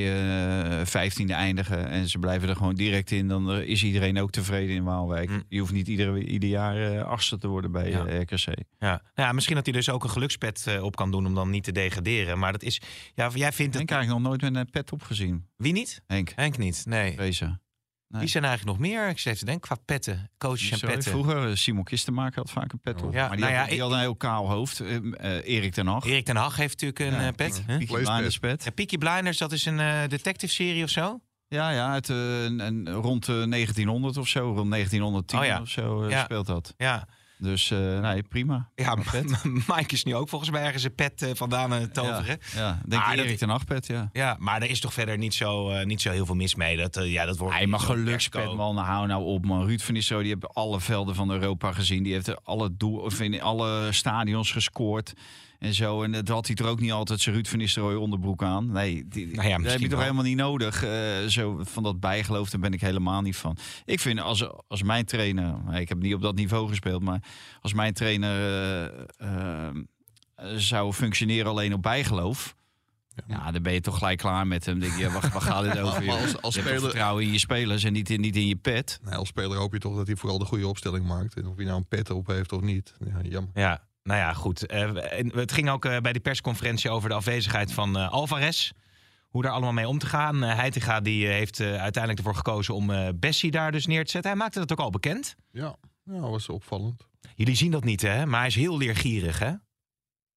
eh, 0.80 0.86
vijftiende 0.86 1.32
eindigen 1.32 1.88
en 1.88 2.08
ze 2.08 2.18
blijven 2.18 2.48
er 2.48 2.56
gewoon 2.56 2.74
direct 2.74 3.10
in, 3.10 3.28
dan 3.28 3.52
eh, 3.52 3.68
is 3.68 3.82
iedereen 3.84 4.18
ook 4.18 4.30
tevreden 4.30 4.74
in 4.74 4.84
Waalwijk. 4.84 5.28
Hm. 5.28 5.40
Je 5.48 5.58
hoeft 5.60 5.72
niet 5.72 5.88
iedere, 5.88 6.24
ieder 6.24 6.48
jaar 6.48 6.92
eh, 6.92 7.02
achtste 7.04 7.38
te 7.38 7.46
worden 7.48 7.72
bij 7.72 7.90
Ja. 7.90 8.06
eh, 8.06 8.20
RKC. 8.20 8.54
Ja. 8.78 9.02
ja, 9.14 9.32
misschien 9.32 9.56
dat 9.56 9.64
hij 9.64 9.74
dus 9.74 9.90
ook 9.90 10.04
een 10.04 10.10
gelukspet 10.10 10.64
eh, 10.66 10.82
op 10.82 10.96
kan 10.96 11.10
doen 11.10 11.26
om 11.26 11.34
dan 11.34 11.50
niet 11.50 11.64
te 11.64 11.72
degraderen. 11.72 12.38
Maar 12.38 12.52
dat 12.52 12.62
is, 12.62 12.80
ja, 13.14 13.30
jij 13.34 13.52
vindt 13.52 13.74
Henk 13.74 13.88
het... 13.88 13.98
eigenlijk 13.98 14.08
nog 14.22 14.28
nooit 14.28 14.52
met 14.52 14.54
een 14.64 14.70
pet 14.70 14.92
opgezien. 14.92 15.46
Wie 15.56 15.72
niet? 15.72 16.02
Henk, 16.06 16.32
Henk 16.34 16.58
niet, 16.58 16.82
nee. 16.86 17.16
Reza. 17.16 17.60
Nee. 18.12 18.20
Wie 18.20 18.30
zijn 18.30 18.44
eigenlijk 18.44 18.78
nog 18.78 18.88
meer? 18.88 19.08
Ik 19.08 19.16
zit 19.18 19.26
even 19.26 19.38
te 19.38 19.44
denken, 19.44 19.68
qua 19.68 19.76
petten. 19.84 20.30
Coaches 20.38 20.70
en 20.82 20.88
petten. 20.88 21.10
Vroeger, 21.10 21.48
eh, 21.48 21.54
Simon 21.54 21.84
Kistenmaker 21.84 22.38
had 22.38 22.50
vaak 22.50 22.72
een 22.72 22.80
pet 22.80 23.02
op. 23.02 23.12
Ja, 23.12 23.20
maar 23.28 23.36
die, 23.36 23.40
nou 23.44 23.50
had, 23.56 23.60
ja, 23.62 23.64
die 23.68 23.74
ik- 23.74 23.80
had 23.80 23.92
een 23.92 23.98
heel 23.98 24.16
kaal 24.16 24.48
hoofd. 24.50 24.80
Eh, 24.80 24.96
eh, 24.96 25.46
Erik 25.56 25.72
ten 25.72 25.86
Hag. 25.86 26.04
Erik 26.04 26.24
ten 26.24 26.36
Hag 26.36 26.56
heeft 26.56 26.80
natuurlijk 26.80 27.16
een 27.16 27.24
Ja, 27.24 27.30
pet. 27.30 27.62
hè? 27.66 27.76
Peaky. 27.78 27.92
Blinders 28.02 28.38
pet. 28.38 28.64
Ja, 28.64 28.70
Peaky 28.70 28.98
Blinders, 28.98 29.38
dat 29.38 29.52
is 29.52 29.64
een 29.66 29.80
eh, 29.80 30.00
detective 30.08 30.52
serie 30.52 30.84
of 30.84 30.90
zo? 30.90 31.20
Ja, 31.48 31.70
ja 31.70 31.92
uit, 31.92 32.08
een- 32.08 32.90
rond 32.90 33.28
eh, 33.28 33.42
1900 33.44 34.16
of 34.16 34.28
zo. 34.28 34.52
Rond 34.54 34.70
1910 34.70 35.38
Oh 35.38 35.44
ja. 35.44 35.60
of 35.60 35.68
zo 35.68 36.02
eh, 36.02 36.10
Ja. 36.10 36.24
speelt 36.24 36.46
dat. 36.46 36.74
Ja, 36.76 37.08
Dus 37.40 37.70
eh, 37.70 38.00
nee, 38.00 38.22
prima. 38.22 38.68
ja 38.74 38.96
Een. 39.12 39.36
Mike 39.74 39.94
is 39.94 40.04
nu 40.04 40.14
ook 40.14 40.28
volgens 40.28 40.50
mij 40.50 40.62
ergens 40.62 40.82
een 40.84 40.94
pet 40.94 41.22
eh, 41.22 41.30
vandaan 41.34 41.72
aan 41.72 41.80
het 41.80 41.94
toveren. 41.94 42.38
Ja, 42.54 42.60
ja. 42.60 42.80
denk 42.88 43.02
dat- 43.16 43.24
Erik 43.24 43.38
ten 43.38 43.48
Hag 43.48 43.64
pet, 43.64 43.86
ja. 43.86 44.08
Ja, 44.12 44.36
maar 44.38 44.62
er 44.62 44.70
is 44.70 44.80
toch 44.80 44.92
verder 44.92 45.18
niet 45.18 45.34
zo, 45.34 45.70
eh, 45.70 45.86
niet 45.86 46.00
zo 46.00 46.10
heel 46.10 46.26
veel 46.26 46.34
mis 46.34 46.54
mee. 46.54 46.76
Dat, 46.76 46.96
eh, 46.96 47.12
ja, 47.12 47.24
dat 47.24 47.36
wordt 47.38 47.54
Hij 47.56 47.66
mag 47.66 47.84
gelukspet, 47.84 48.54
man. 48.54 48.74
Nou, 48.74 48.86
hou 48.86 49.06
nou 49.06 49.24
op, 49.24 49.44
man. 49.46 49.66
Ruud 49.66 49.80
van 49.80 49.94
Nistelrooy, 49.94 50.24
die 50.26 50.36
heeft 50.40 50.54
alle 50.54 50.80
velden 50.80 51.14
van 51.14 51.30
Europa 51.30 51.72
gezien. 51.72 52.02
Die 52.02 52.12
heeft 52.12 52.44
alle, 52.44 52.76
doel, 52.76 52.98
of 52.98 53.20
in 53.20 53.42
alle 53.42 53.88
stadions 53.92 54.52
gescoord. 54.52 55.12
En 55.60 55.74
zo. 55.74 56.02
En 56.02 56.12
dat 56.12 56.28
had 56.28 56.46
hij 56.46 56.56
er 56.56 56.66
ook 56.66 56.80
niet 56.80 56.92
altijd 56.92 57.20
zijn 57.20 57.34
Ruud 57.34 57.46
van 57.46 57.58
Nistelrooy 57.58 57.94
onderbroek 57.94 58.42
aan. 58.42 58.72
Nee, 58.72 59.08
die, 59.08 59.26
Nou 59.26 59.36
ja, 59.36 59.42
dat 59.42 59.50
heb 59.50 59.58
misschien 59.60 59.80
je 59.82 59.88
toch 59.88 59.98
wel. 59.98 60.00
helemaal 60.08 60.24
niet 60.24 60.36
nodig. 60.36 60.82
Eh, 60.84 61.26
zo, 61.28 61.60
van 61.62 61.82
dat 61.82 62.00
bijgeloof, 62.00 62.50
daar 62.50 62.60
ben 62.60 62.72
ik 62.72 62.80
helemaal 62.80 63.20
niet 63.20 63.36
van. 63.36 63.56
Ik 63.84 64.00
vind 64.00 64.20
als, 64.20 64.48
als 64.68 64.82
mijn 64.82 65.04
trainer... 65.04 65.54
Ik 65.72 65.88
heb 65.88 65.98
niet 66.02 66.14
op 66.14 66.22
dat 66.22 66.34
niveau 66.34 66.68
gespeeld, 66.68 67.02
maar 67.02 67.22
als 67.60 67.72
mijn 67.72 67.92
trainer... 67.94 68.30
eh, 69.16 69.66
eh, 69.68 69.74
zou 70.56 70.92
functioneren 70.92 71.50
alleen 71.50 71.74
op 71.74 71.82
bijgeloof... 71.82 72.56
Ja, 73.26 73.50
dan 73.50 73.62
ben 73.62 73.72
je 73.72 73.80
toch 73.80 73.98
gelijk 73.98 74.18
klaar 74.18 74.46
met 74.46 74.66
hem. 74.66 74.78
Denk 74.80 74.96
je, 74.96 75.10
wacht, 75.10 75.32
waar 75.32 75.42
gaat 75.42 75.62
dit 75.64 75.78
over? 75.86 76.10
Als- 76.10 76.42
als 76.42 76.54
je 76.54 76.60
speler- 76.60 76.80
vertrouwen 76.80 77.24
in 77.24 77.32
je 77.32 77.38
spelers 77.38 77.84
en 77.84 77.92
niet 77.92 78.10
in, 78.10 78.20
niet 78.20 78.36
in 78.36 78.46
je 78.46 78.56
pet. 78.56 79.00
Nee, 79.04 79.14
als 79.14 79.28
speler 79.28 79.58
hoop 79.58 79.72
je 79.72 79.78
toch 79.78 79.96
dat 79.96 80.06
hij 80.06 80.16
vooral 80.16 80.38
de 80.38 80.44
goede 80.44 80.66
opstelling 80.68 81.06
maakt. 81.06 81.34
En 81.36 81.46
of 81.46 81.56
hij 81.56 81.64
nou 81.64 81.76
een 81.76 81.86
pet 81.88 82.10
op 82.10 82.26
heeft 82.26 82.52
of 82.52 82.60
niet. 82.60 82.94
Ja, 83.04 83.20
jammer. 83.22 83.50
Ja, 83.54 83.82
nou 84.02 84.18
ja, 84.20 84.32
goed. 84.32 84.66
Eh, 84.66 84.90
het 85.32 85.52
ging 85.52 85.70
ook 85.70 85.84
eh, 85.84 85.98
bij 85.98 86.12
die 86.12 86.20
persconferentie 86.22 86.90
over 86.90 87.08
de 87.08 87.14
afwezigheid 87.14 87.72
van 87.72 87.98
eh, 87.98 88.10
Alvarez. 88.12 88.70
Hoe 89.28 89.42
daar 89.42 89.52
allemaal 89.52 89.72
mee 89.72 89.88
om 89.88 89.98
te 89.98 90.06
gaan. 90.06 90.42
Eh 90.42 90.54
Heitinga 90.54 91.00
die 91.00 91.26
heeft 91.26 91.60
eh, 91.60 91.66
uiteindelijk 91.66 92.18
ervoor 92.18 92.34
gekozen 92.34 92.74
om 92.74 92.90
eh 92.90 93.08
Bessie 93.14 93.50
daar 93.50 93.72
dus 93.72 93.86
neer 93.86 94.04
te 94.04 94.10
zetten. 94.10 94.30
Hij 94.30 94.40
maakte 94.40 94.58
dat 94.58 94.72
ook 94.72 94.78
al 94.78 94.90
bekend. 94.90 95.36
Ja, 95.50 95.76
ja 96.04 96.20
was 96.20 96.48
opvallend. 96.48 97.06
Jullie 97.34 97.54
zien 97.56 97.70
dat 97.70 97.84
niet, 97.84 98.02
hè? 98.02 98.26
Maar 98.26 98.38
hij 98.38 98.48
is 98.48 98.54
heel 98.54 98.76
leergierig, 98.78 99.38
hè? 99.38 99.52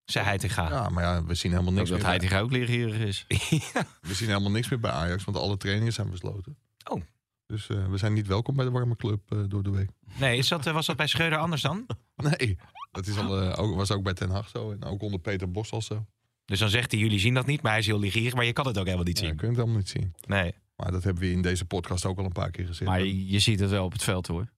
Zei 0.05 0.25
Heitinga. 0.25 0.69
Ja, 0.69 0.89
maar 0.89 1.03
ja, 1.03 1.23
we 1.23 1.35
zien 1.35 1.51
helemaal 1.51 1.73
niks 1.73 1.89
dat 1.89 1.97
meer. 1.99 2.07
bij- 2.07 2.19
tegen 2.19 2.39
ook 2.39 2.51
leergierig 2.51 2.97
is. 2.99 3.25
We 4.01 4.13
zien 4.13 4.27
helemaal 4.27 4.51
niks 4.51 4.69
meer 4.69 4.79
bij 4.79 4.91
Ajax, 4.91 5.23
want 5.23 5.37
alle 5.37 5.57
trainingen 5.57 5.93
zijn 5.93 6.09
besloten. 6.09 6.57
Oh. 6.91 7.01
Dus 7.45 7.69
eh, 7.69 7.85
we 7.87 7.97
zijn 7.97 8.13
niet 8.13 8.27
welkom 8.27 8.55
bij 8.55 8.65
de 8.65 8.71
warme 8.71 8.95
club 8.95 9.31
eh, 9.31 9.39
door 9.47 9.63
de 9.63 9.71
week. 9.71 9.89
Nee, 10.19 10.37
is 10.37 10.47
dat, 10.47 10.65
was 10.65 10.85
dat 10.85 10.95
bij 10.97 11.07
Schreuder 11.07 11.37
anders 11.39 11.61
dan? 11.61 11.85
Nee, 12.15 12.57
dat 12.93 13.07
is 13.07 13.17
al, 13.17 13.41
eh, 13.41 13.63
ook, 13.63 13.75
was 13.75 13.91
ook 13.91 14.03
bij 14.03 14.13
Ten 14.13 14.29
Hag 14.29 14.49
zo. 14.49 14.71
En 14.71 14.83
ook 14.83 15.01
onder 15.01 15.19
Peter 15.19 15.51
Bos 15.51 15.71
al 15.71 15.81
zo. 15.81 16.05
Dus 16.45 16.59
dan 16.59 16.69
zegt 16.69 16.91
hij, 16.91 16.99
jullie 16.99 17.19
zien 17.19 17.33
dat 17.33 17.45
niet, 17.45 17.61
maar 17.61 17.71
hij 17.71 17.79
is 17.79 17.85
heel 17.87 17.99
leergierig. 17.99 18.33
Maar 18.33 18.45
je 18.45 18.53
kan 18.53 18.67
het 18.67 18.77
ook 18.77 18.85
helemaal 18.85 19.05
niet 19.05 19.17
Ja, 19.17 19.23
je 19.23 19.29
zien. 19.29 19.37
kunt 19.37 19.49
het 19.51 19.59
helemaal 19.59 19.79
niet 19.81 19.89
zien. 19.89 20.13
Nee. 20.27 20.53
Maar 20.75 20.91
dat 20.91 21.03
hebben 21.03 21.23
we 21.23 21.31
in 21.31 21.41
deze 21.41 21.65
podcast 21.65 22.05
ook 22.05 22.17
al 22.17 22.25
een 22.25 22.31
paar 22.31 22.51
keer 22.51 22.65
gezegd. 22.65 22.89
Maar 22.89 23.03
je, 23.03 23.27
je 23.27 23.39
ziet 23.39 23.59
het 23.59 23.69
wel 23.69 23.85
op 23.85 23.91
het 23.91 24.03
veld 24.03 24.27
hoor. 24.27 24.51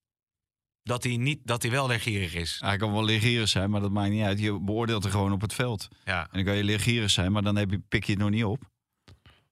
Dat 0.84 1.04
hij, 1.04 1.18
niet, 1.18 1.40
dat 1.44 1.62
hij 1.62 1.72
wel 1.72 1.88
leergierig 1.88 2.34
is. 2.36 2.58
Hij 2.60 2.78
kan 2.78 2.92
wel 2.92 3.04
leergierig 3.04 3.48
zijn, 3.50 3.70
maar 3.70 3.82
dat 3.82 3.92
maakt 3.92 4.12
niet 4.12 4.24
uit. 4.24 4.40
Je 4.40 4.60
beoordeelt 4.60 5.04
er 5.04 5.12
gewoon 5.12 5.32
op 5.32 5.42
het 5.42 5.54
veld. 5.54 5.88
Ja. 6.04 6.22
En 6.22 6.30
dan 6.32 6.44
kan 6.44 6.56
je 6.56 6.64
leergierig 6.64 7.10
zijn, 7.10 7.32
maar 7.32 7.42
dan 7.44 7.56
heb 7.56 7.72
je, 7.72 7.80
pik 7.80 8.04
je 8.04 8.12
het 8.12 8.22
nog 8.22 8.30
niet 8.30 8.44
op. 8.44 8.70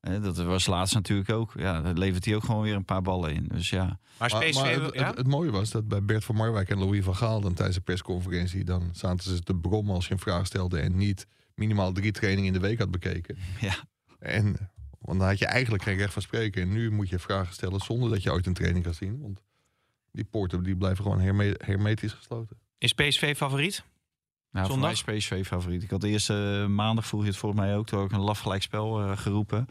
Hè, 0.08 0.20
dat 0.20 0.38
was 0.38 0.66
laatst 0.66 0.94
natuurlijk 0.94 1.30
ook. 1.30 1.54
Ja, 1.58 1.82
dan 1.82 1.98
levert 1.98 2.26
hij 2.26 2.36
ook 2.36 2.44
gewoon 2.44 2.62
weer 2.62 2.76
een 2.76 2.86
paar 2.86 3.02
ballen 3.02 3.34
in. 3.34 3.48
Dus 3.48 3.70
ja, 3.70 4.00
Maar 4.20 4.32
Maar, 4.32 4.44
PSV... 4.46 4.62
maar 4.62 4.72
het, 4.72 4.94
ja? 4.94 5.08
het, 5.08 5.18
het 5.18 5.28
mooie 5.28 5.52
was 5.52 5.70
dat 5.70 5.88
bij 5.88 6.04
Bert 6.04 6.24
van 6.24 6.36
Marwijk 6.36 6.70
en 6.70 6.78
Louis 6.78 7.04
van 7.04 7.16
Gaal... 7.16 7.42
dan 7.42 7.54
tijdens 7.54 7.78
de 7.78 7.84
persconferentie... 7.84 8.64
dan 8.64 8.90
zaten 8.94 9.36
ze 9.36 9.42
te 9.42 9.56
brommen 9.56 9.96
als 9.96 10.08
je 10.08 10.14
een 10.14 10.20
vraag 10.20 10.46
stelde... 10.46 10.80
en 10.80 10.98
niet 10.98 11.28
minimaal 11.56 11.92
drie 11.92 12.12
trainingen 12.12 12.54
in 12.54 12.62
de 12.62 12.68
week 12.68 12.80
had 12.80 12.92
bekeken. 12.92 13.38
Ja. 13.62 13.76
En, 14.20 14.56
want 15.00 15.20
dan 15.20 15.28
had 15.28 15.40
je 15.40 15.46
eigenlijk 15.46 15.84
geen 15.84 15.98
recht 15.98 16.14
van 16.14 16.22
spreken. 16.22 16.62
En 16.62 16.72
nu 16.72 16.92
moet 16.92 17.10
je 17.10 17.20
vragen 17.20 17.54
stellen 17.54 17.80
zonder 17.80 18.10
dat 18.10 18.24
je 18.24 18.32
ooit 18.32 18.46
een 18.46 18.54
training 18.54 18.84
kan 18.84 18.94
zien. 18.94 19.20
Want 19.22 19.42
die 20.12 20.24
poorten 20.26 20.64
die 20.64 20.76
blijven 20.76 21.04
gewoon 21.04 21.20
herme- 21.20 21.60
hermetisch 21.66 22.14
gesloten. 22.14 22.58
Is 22.78 22.94
PSV 22.94 23.36
favoriet? 23.38 23.84
Nou, 24.54 24.66
voor 24.66 24.76
Zondag? 24.76 25.06
mij 25.06 25.16
is 25.16 25.24
PSV 25.26 25.46
favoriet. 25.48 25.84
Ik 25.84 25.90
had 25.90 26.02
de 26.02 26.10
eerste 26.10 26.60
eh, 26.64 26.70
maandag, 26.70 27.06
vroeg 27.06 27.22
je 27.22 27.28
het 27.28 27.38
volgens 27.38 27.62
mij 27.62 27.78
ook, 27.78 27.86
toen 27.88 28.04
ik 28.06 28.12
een 28.12 28.20
laf 28.20 28.40
gelijkspel 28.40 29.02
eh, 29.02 29.18
geroepen. 29.18 29.68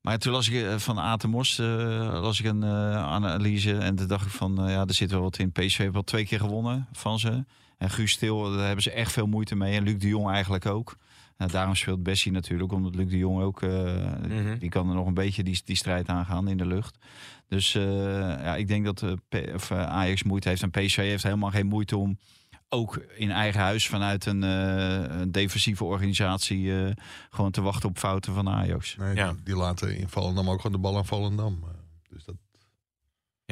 Maar 0.00 0.18
toen 0.18 0.32
las 0.32 0.48
ik 0.48 0.64
eh, 0.64 0.76
van 0.76 0.98
Atemos, 0.98 1.56
las 1.56 2.40
ik 2.40 2.46
een 2.46 2.64
analyse 2.64 3.76
en 3.78 3.94
toen 3.96 4.06
dacht 4.06 4.26
ik 4.26 4.32
van, 4.32 4.54
ja, 4.56 4.84
er 4.86 4.94
zit 4.94 5.10
wel 5.10 5.20
wat 5.22 5.38
in. 5.38 5.52
PSV 5.52 5.76
heeft 5.78 5.92
wel 5.92 6.02
twee 6.02 6.26
keer 6.26 6.40
gewonnen 6.40 6.86
van 6.92 7.18
ze. 7.18 7.44
En 7.78 7.90
Guus 7.90 8.10
Stil, 8.12 8.50
daar 8.52 8.64
hebben 8.66 8.82
ze 8.82 8.90
echt 8.90 9.12
veel 9.12 9.26
moeite 9.26 9.56
mee. 9.56 9.76
En 9.76 9.82
Luc 9.84 9.98
de 9.98 10.08
Jong 10.08 10.30
eigenlijk 10.30 10.66
ook. 10.66 10.96
Nou, 11.36 11.50
daarom 11.50 11.74
speelt 11.74 12.02
Bessie 12.02 12.32
natuurlijk, 12.32 12.72
omdat 12.72 12.94
Luc 12.94 13.08
de 13.10 13.18
Jong 13.18 13.42
ook, 13.42 13.60
Mhm. 13.60 14.58
die 14.58 14.68
kan 14.68 14.88
er 14.88 14.94
nog 14.94 15.06
een 15.06 15.14
beetje 15.14 15.42
die, 15.42 15.60
die 15.64 15.76
strijd 15.76 16.08
aangaan 16.08 16.48
in 16.48 16.56
de 16.56 16.66
lucht. 16.66 16.98
Dus 17.48 17.72
ja, 17.72 18.56
ik 18.56 18.68
denk 18.68 18.84
dat 18.84 19.04
P- 19.28 19.50
of, 19.54 19.72
Ajax 19.72 20.22
moeite 20.22 20.48
heeft 20.48 20.62
en 20.62 20.70
PSV 20.70 20.96
heeft 20.96 21.22
helemaal 21.22 21.50
geen 21.50 21.66
moeite 21.66 21.96
om 21.96 22.18
ook 22.68 22.96
in 23.16 23.30
eigen 23.30 23.60
huis 23.60 23.88
vanuit 23.88 24.26
een, 24.26 24.42
eh, 24.44 25.20
een 25.20 25.32
defensieve 25.32 25.84
organisatie 25.84 26.84
eh, 26.84 26.90
gewoon 27.30 27.50
te 27.50 27.60
wachten 27.60 27.88
op 27.88 27.98
fouten 27.98 28.34
van 28.34 28.48
Ajax. 28.48 28.96
Nee, 28.96 29.14
Ja. 29.14 29.32
die, 29.32 29.42
die 29.42 29.56
laten 29.56 29.96
in 29.96 30.08
Volendam 30.08 30.50
ook 30.50 30.60
gewoon 30.60 30.76
de 30.76 30.82
bal 30.82 30.96
aan 30.96 31.06
Volendam. 31.06 31.58
Eh, 31.64 31.68
Dus 32.10 32.24
dat, 32.24 32.34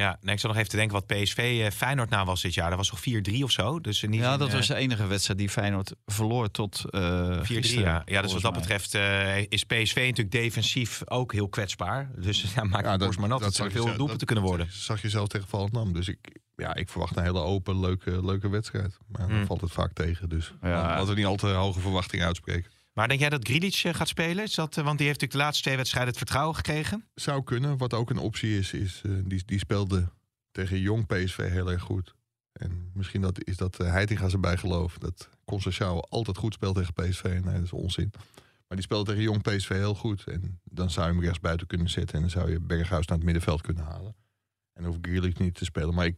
Ja, 0.00 0.18
nee, 0.20 0.34
ik 0.34 0.40
zal 0.40 0.48
nog 0.50 0.58
even 0.58 0.70
te 0.70 0.76
denken 0.76 0.94
wat 0.94 1.06
PSV 1.06 1.60
eh, 1.64 1.70
Feyenoord 1.70 2.10
na 2.10 2.24
was 2.24 2.42
dit 2.42 2.54
jaar. 2.54 2.68
Dat 2.68 2.78
was 2.78 2.88
toch 2.88 3.00
4-3 3.00 3.42
of 3.42 3.50
zo? 3.50 3.80
Dus 3.80 4.02
in 4.02 4.10
die 4.10 4.20
Ja, 4.20 4.30
zin, 4.30 4.38
dat 4.38 4.48
eh, 4.48 4.54
was 4.54 4.66
de 4.66 4.74
enige 4.74 5.06
wedstrijd 5.06 5.38
die 5.38 5.48
Feyenoord 5.48 5.94
verloor 6.06 6.50
tot 6.50 6.84
eh 6.90 7.38
4-3, 7.38 7.42
gisteren, 7.42 7.84
ja. 7.84 8.02
ja, 8.04 8.22
dus 8.22 8.32
wat 8.32 8.42
dat 8.42 8.50
mij. 8.52 8.60
betreft 8.60 8.94
eh, 8.94 9.38
is 9.48 9.64
PSV 9.64 9.96
natuurlijk 9.96 10.30
defensief 10.30 11.02
ook 11.04 11.32
heel 11.32 11.48
kwetsbaar. 11.48 12.10
Dus 12.16 12.42
ja, 12.54 12.64
maak 12.64 12.84
je 12.98 13.04
ja, 13.04 13.10
maar 13.18 13.28
nat. 13.28 13.40
Dat 13.40 13.54
zou 13.54 13.70
veel 13.70 13.84
doelpunten 13.84 14.18
dat 14.18 14.24
kunnen 14.24 14.44
worden. 14.44 14.66
Zag, 14.70 14.82
zag 14.82 15.02
je 15.02 15.08
zelf 15.08 15.28
tegen 15.28 15.48
Volendam. 15.48 15.92
Dus 15.92 16.08
ik, 16.08 16.18
ja, 16.56 16.74
ik 16.74 16.88
verwacht 16.88 17.16
een 17.16 17.22
hele 17.22 17.40
open, 17.40 17.80
leuke, 17.80 18.24
leuke 18.24 18.48
wedstrijd. 18.48 18.98
Maar 19.08 19.26
dan 19.26 19.36
Hmm. 19.36 19.46
valt 19.46 19.60
het 19.60 19.72
vaak 19.72 19.92
tegen. 19.92 20.28
Dus 20.28 20.52
Ja. 20.62 20.68
laten 20.68 21.08
we 21.08 21.14
niet 21.14 21.26
al 21.26 21.36
te 21.36 21.46
hoge 21.46 21.80
verwachtingen 21.80 22.26
uitspreken. 22.26 22.70
Maar 22.96 23.08
denk 23.08 23.20
jij 23.20 23.28
dat 23.28 23.48
Grilic 23.48 23.80
eh, 23.84 23.94
gaat 23.94 24.08
spelen? 24.08 24.44
Is 24.44 24.54
dat, 24.54 24.76
eh, 24.76 24.84
want 24.84 24.98
die 24.98 25.06
heeft 25.06 25.20
natuurlijk 25.20 25.32
de 25.32 25.38
laatste 25.38 25.62
twee 25.62 25.76
wedstrijden 25.76 26.10
het 26.10 26.18
vertrouwen 26.18 26.56
gekregen. 26.56 27.04
Zou 27.14 27.42
kunnen. 27.42 27.76
Wat 27.76 27.94
ook 27.94 28.10
een 28.10 28.18
optie 28.18 28.58
is, 28.58 28.72
is 28.72 29.02
eh, 29.04 29.12
die, 29.24 29.42
die 29.44 29.58
speelde 29.58 30.08
tegen 30.50 30.80
jong 30.80 31.06
PSV 31.06 31.50
heel 31.50 31.70
erg 31.70 31.82
goed. 31.82 32.14
En 32.52 32.90
misschien 32.94 33.20
dat, 33.20 33.44
is 33.44 33.56
dat 33.56 33.80
uh, 33.80 33.90
Heitinga 33.90 34.28
zijn 34.28 34.40
bijgeloof. 34.40 34.98
Dat 34.98 35.28
Conceição 35.44 36.00
altijd 36.08 36.36
goed 36.36 36.54
speelt 36.54 36.76
tegen 36.76 36.92
PSV. 36.92 37.22
Nee, 37.22 37.54
dat 37.54 37.62
is 37.62 37.72
onzin. 37.72 38.10
Maar 38.66 38.76
die 38.76 38.82
speelde 38.82 39.10
tegen 39.10 39.22
jong 39.22 39.42
PSV 39.42 39.68
heel 39.68 39.94
goed. 39.94 40.24
En 40.26 40.60
dan 40.64 40.90
zou 40.90 41.06
je 41.06 41.12
hem 41.12 41.22
rechts 41.22 41.40
buiten 41.40 41.66
kunnen 41.66 41.90
zetten. 41.90 42.14
En 42.14 42.20
dan 42.20 42.30
zou 42.30 42.50
je 42.50 42.60
Berghuis 42.60 43.06
naar 43.06 43.16
het 43.16 43.26
middenveld 43.26 43.60
kunnen 43.60 43.84
halen. 43.84 44.16
En 44.72 44.84
hoeft 44.84 44.98
Grilic 45.02 45.38
niet 45.38 45.54
te 45.54 45.64
spelen. 45.64 45.94
Maar 45.94 46.06
ik 46.06 46.16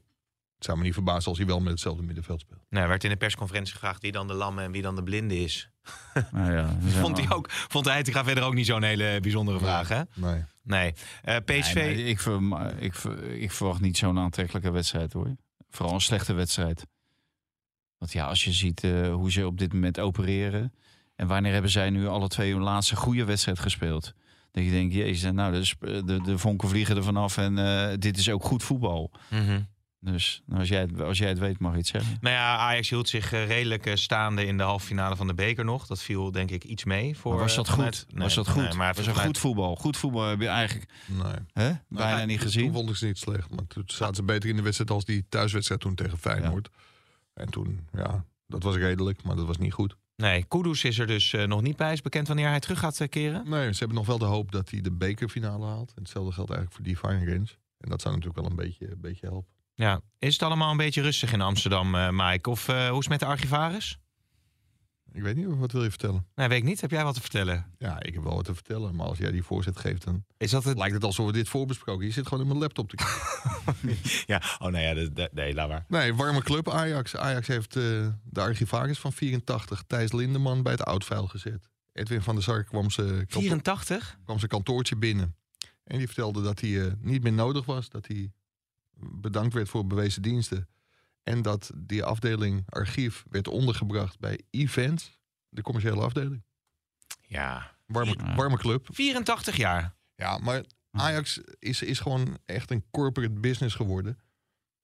het 0.59 0.66
zou 0.66 0.79
me 0.79 0.85
niet 0.85 0.94
verbazen 0.94 1.29
als 1.29 1.38
hij 1.38 1.47
wel 1.47 1.61
met 1.61 1.71
hetzelfde 1.73 2.03
middenveld 2.03 2.40
speelt. 2.40 2.61
Nou, 2.71 2.83
er 2.83 2.88
werd 2.88 3.05
in 3.05 3.11
de 3.11 3.16
persconferentie 3.16 3.73
gevraagd 3.73 4.03
wie 4.03 4.12
dan 4.12 4.27
de 4.27 4.35
lamme 4.35 4.62
en 4.62 4.73
wie 4.73 4.83
dan 4.83 4.94
de 4.97 5.03
blinde 5.03 5.40
is. 5.40 5.71
Nou 6.33 6.53
ja, 6.53 6.77
dus 6.81 6.92
ja. 6.94 7.01
Vond 7.01 7.18
hij 7.18 7.31
ook, 7.31 7.51
vond 7.51 7.85
Heitinga 7.85 8.25
verder 8.25 8.44
ook 8.44 8.55
niet 8.55 8.66
zo'n 8.66 8.83
hele 8.83 9.18
bijzondere 9.21 9.59
vraag, 9.59 9.88
hè? 9.88 10.01
Nee. 10.14 10.44
Nee. 10.62 10.92
Eh, 11.23 11.37
PSV... 11.44 11.75
Nee, 11.75 11.94
nee, 11.94 12.05
ik, 12.05 12.21
ver- 12.21 12.79
ik, 12.79 12.94
ver- 12.94 13.31
ik 13.33 13.51
verwacht 13.53 13.81
niet 13.81 13.97
zo'n 13.99 14.18
aantrekkelijke 14.18 14.71
wedstrijd 14.71 15.12
hoor. 15.12 15.37
Vooral 15.71 15.94
een 15.94 16.01
slechte 16.01 16.33
wedstrijd. 16.33 16.87
Want 17.99 18.12
ja, 18.12 18.27
als 18.27 18.44
je 18.44 18.53
ziet 18.53 18.85
eh, 18.85 19.12
hoe 19.12 19.31
ze 19.33 19.47
op 19.47 19.59
dit 19.59 19.73
moment 19.73 19.99
opereren. 20.01 20.75
En 21.16 21.27
wanneer 21.27 21.53
hebben 21.53 21.71
zij 21.71 21.90
nu 21.90 22.07
alle 22.07 22.29
twee 22.29 22.53
hun 22.53 22.62
laatste 22.62 22.97
goede 22.97 23.25
wedstrijd 23.25 23.59
gespeeld? 23.59 24.12
Dat 24.51 24.64
je 24.64 24.71
denkt, 24.71 24.94
jezus, 24.94 25.33
nou, 25.33 25.53
de, 25.79 26.05
de, 26.05 26.21
de 26.23 26.38
vonken 26.38 26.68
vliegen 26.68 26.97
er 26.97 27.05
vanaf 27.05 27.37
en 27.37 27.59
eh, 27.59 27.94
dit 27.99 28.16
is 28.18 28.31
ook 28.31 28.44
goed 28.44 28.62
voetbal. 28.62 29.11
Mhm. 29.31 29.61
Dus 30.00 30.42
nou, 30.46 30.61
als, 30.61 30.68
jij 30.68 30.80
het, 30.80 31.00
als 31.00 31.18
jij 31.18 31.28
het 31.28 31.38
weet, 31.38 31.58
mag 31.58 31.72
je 31.72 31.78
het 31.78 31.87
zeggen. 31.87 32.16
Nou 32.20 32.34
ja, 32.34 32.56
Ajax 32.56 32.88
hield 32.90 33.08
zich 33.08 33.32
eh, 33.32 33.46
redelijk 33.46 33.87
eh, 33.87 33.94
staande 33.94 34.46
in 34.46 34.56
de 34.56 34.62
halve 34.62 34.87
finale 34.87 35.16
van 35.16 35.26
de 35.26 35.34
beker 35.34 35.64
nog. 35.64 35.87
Dat 35.87 36.02
viel 36.02 36.30
denk 36.32 36.50
ik 36.50 36.64
iets 36.64 36.84
mee. 36.84 37.16
Voor, 37.16 37.32
Maar 37.32 37.40
was 37.40 37.54
dat 37.54 37.66
eh, 37.66 37.72
goed? 37.72 37.82
vanuit- 37.82 38.06
was 38.24 38.34
dat 38.34 38.48
goed? 38.48 38.62
nee, 38.62 38.72
maar 38.74 38.87
was 38.94 38.96
dat 38.96 39.14
vanuit- 39.14 39.26
goed 39.26 39.38
voetbal? 39.38 39.76
Goed 39.76 39.96
voetbal 39.96 40.28
heb 40.28 40.40
je 40.40 40.46
eigenlijk 40.48 40.90
Nee. 41.06 41.32
hè, 41.52 41.72
bijna 41.88 42.14
Nou, 42.16 42.26
niet 42.26 42.37
Toen 42.40 42.46
gezien. 42.46 42.72
vond 42.72 42.90
ik 42.90 42.96
ze 42.96 43.06
niet 43.06 43.18
slecht. 43.18 43.50
Maar 43.54 43.66
toen 43.66 43.82
zaten 43.87 44.14
ze 44.14 44.22
beter 44.22 44.48
in 44.48 44.56
de 44.56 44.62
wedstrijd 44.62 44.90
als 44.90 45.04
die 45.04 45.26
thuiswedstrijd 45.28 45.80
toen 45.80 45.94
tegen 45.94 46.18
Feyenoord. 46.18 46.68
En 47.34 47.50
toen, 47.50 47.87
ja, 47.92 48.24
dat 48.46 48.62
was 48.62 48.76
redelijk, 48.76 49.22
maar 49.22 49.37
dat 49.37 49.46
was 49.46 49.58
niet 49.58 49.72
goed. 49.72 49.96
Nee, 50.16 50.44
Kudus 50.44 50.84
is 50.84 50.98
er 50.98 51.06
dus 51.06 51.34
nog 51.46 51.62
niet 51.62 51.76
bij. 51.76 51.92
Is 51.92 52.00
bekend 52.02 52.26
wanneer 52.26 52.48
hij 52.48 52.61
terug 52.61 52.78
gaat 52.78 53.08
keren? 53.08 53.48
Nee, 53.48 53.72
ze 53.72 53.78
hebben 53.78 53.96
nog 53.96 54.06
wel 54.06 54.18
de 54.18 54.24
hoop 54.24 54.52
dat 54.52 54.70
hij 54.70 54.80
de 54.80 54.92
bekerfinale 54.92 55.66
haalt. 55.66 55.88
En 55.94 56.02
hetzelfde 56.02 56.32
geldt 56.32 56.50
eigenlijk 56.50 56.80
voor 56.80 56.94
Divine 57.11 57.32
Range. 57.32 57.48
En 57.78 57.88
dat 57.88 58.00
zou 58.02 58.14
natuurlijk 58.14 58.40
wel 58.40 58.50
een 58.50 58.56
beetje, 58.56 58.90
een 58.90 59.00
beetje 59.00 59.26
helpen. 59.26 59.56
Ja. 59.79 60.01
Is 60.19 60.33
het 60.33 60.43
allemaal 60.43 60.71
een 60.71 60.77
beetje 60.77 61.03
rustig 61.03 61.33
in 61.33 61.41
Amsterdam, 61.41 61.95
eh 61.95 62.09
Mike? 62.12 62.51
Of 62.51 62.69
eh, 62.69 62.77
hoe 62.88 62.91
is 62.99 62.99
het 62.99 63.09
met 63.09 63.21
de 63.21 63.27
archivaris? 63.27 63.99
Ik 65.12 65.23
weet 65.23 65.37
niet, 65.37 65.47
wat 65.49 65.73
wil 65.73 65.83
je 65.83 65.88
vertellen? 65.91 66.27
Nee, 66.35 66.49
weet 66.49 66.59
ik 66.59 66.64
niet. 66.64 66.81
Heb 66.81 66.91
jij 66.91 67.05
wat 67.05 67.14
te 67.14 67.21
vertellen? 67.21 67.67
Ja, 67.79 68.03
ik 68.03 68.14
heb 68.14 68.23
wel 68.23 68.35
wat 68.35 68.45
te 68.45 68.55
vertellen. 68.55 68.95
Maar 68.97 69.07
als 69.07 69.19
jij 69.19 69.31
die 69.31 69.43
voorzet 69.43 69.77
geeft, 69.79 70.05
dan 70.05 70.25
Is 70.37 70.51
dat 70.51 70.64
het? 70.64 70.79
lijkt 70.79 70.95
het 70.95 71.05
alsof 71.05 71.27
we 71.27 71.33
dit 71.33 71.49
voorbesproken. 71.49 72.07
Je 72.07 72.12
zit 72.12 72.25
gewoon 72.27 72.43
in 72.43 72.49
mijn 72.49 72.61
laptop 72.61 72.88
te 72.88 72.97
kijken. 72.97 73.97
Ja, 74.27 74.43
oh 74.59 74.69
nee, 74.69 74.85
ja, 74.87 74.95
de- 74.95 75.12
de- 75.12 75.31
nee, 75.33 75.55
laat 75.55 75.69
maar. 75.69 75.85
Nee, 75.88 76.14
warme 76.14 76.43
club 76.43 76.71
Ajax. 76.71 77.17
Ajax 77.17 77.47
heeft 77.47 77.77
eh, 77.77 77.83
de 78.25 78.41
archivaris 78.41 78.99
van 78.99 79.12
84, 79.12 79.83
Thijs 79.87 80.12
Lindeman, 80.12 80.62
bij 80.62 80.73
het 80.73 80.85
oudvuil 80.85 81.27
gezet. 81.27 81.69
Edwin 81.93 82.23
van 82.23 82.35
der 82.35 82.45
Sar 82.45 82.64
kwam 82.64 82.91
zijn 82.91 83.07
kantoor- 83.09 83.41
84? 83.43 84.19
kwam 84.25 84.38
zijn 84.38 84.51
kantoortje 84.51 84.97
binnen. 84.97 85.37
En 85.85 85.99
die 85.99 86.07
vertelde 86.07 86.43
dat 86.43 86.61
hij 86.61 86.95
niet 87.01 87.23
meer 87.23 87.33
nodig 87.33 87.64
was. 87.64 87.88
Dat 87.88 88.07
hij 88.07 88.33
bedankt 89.00 89.54
werd 89.54 89.68
voor 89.68 89.87
bewezen 89.87 90.22
diensten. 90.22 90.68
En 91.22 91.42
dat 91.42 91.70
die 91.76 92.04
afdeling 92.04 92.62
archief 92.68 93.24
werd 93.30 93.48
ondergebracht 93.48 94.18
bij 94.18 94.40
Events, 94.50 95.18
de 95.48 95.62
commerciële 95.62 96.00
afdeling. 96.00 96.42
Ja. 97.20 97.76
Warme, 97.87 98.14
Ja. 98.18 98.34
warme 98.34 98.56
club. 98.58 98.88
84 98.92 99.56
jaar. 99.56 99.94
Ja, 100.14 100.38
maar 100.38 100.62
Ajax 100.90 101.40
is, 101.58 101.82
is 101.82 102.00
gewoon 102.00 102.38
echt 102.44 102.70
een 102.70 102.84
corporate 102.90 103.32
business 103.40 103.74
geworden. 103.74 104.18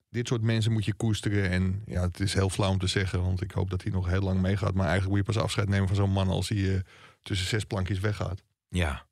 Dit 0.09 0.27
soort 0.27 0.41
mensen 0.41 0.71
moet 0.71 0.85
je 0.85 0.93
koesteren. 0.93 1.49
En 1.49 1.81
ja, 1.85 2.01
het 2.01 2.19
is 2.19 2.33
heel 2.33 2.49
flauw 2.49 2.69
om 2.71 2.79
te 2.79 2.87
zeggen, 2.87 3.21
want 3.21 3.41
ik 3.41 3.51
hoop 3.51 3.69
dat 3.69 3.81
hij 3.83 3.91
nog 3.91 4.07
heel 4.07 4.21
lang 4.21 4.41
meegaat. 4.41 4.73
Maar 4.73 4.87
eigenlijk 4.87 5.15
moet 5.17 5.25
je 5.25 5.33
pas 5.33 5.43
afscheid 5.43 5.69
nemen 5.69 5.87
van 5.87 5.95
zo'n 5.95 6.11
man 6.11 6.27
als 6.27 6.49
hij 6.49 6.75
eh, 6.75 6.81
tussen 7.21 7.47
zes 7.47 7.63
plankjes 7.63 7.99
weggaat. 7.99 8.43
Ja. 8.69 9.05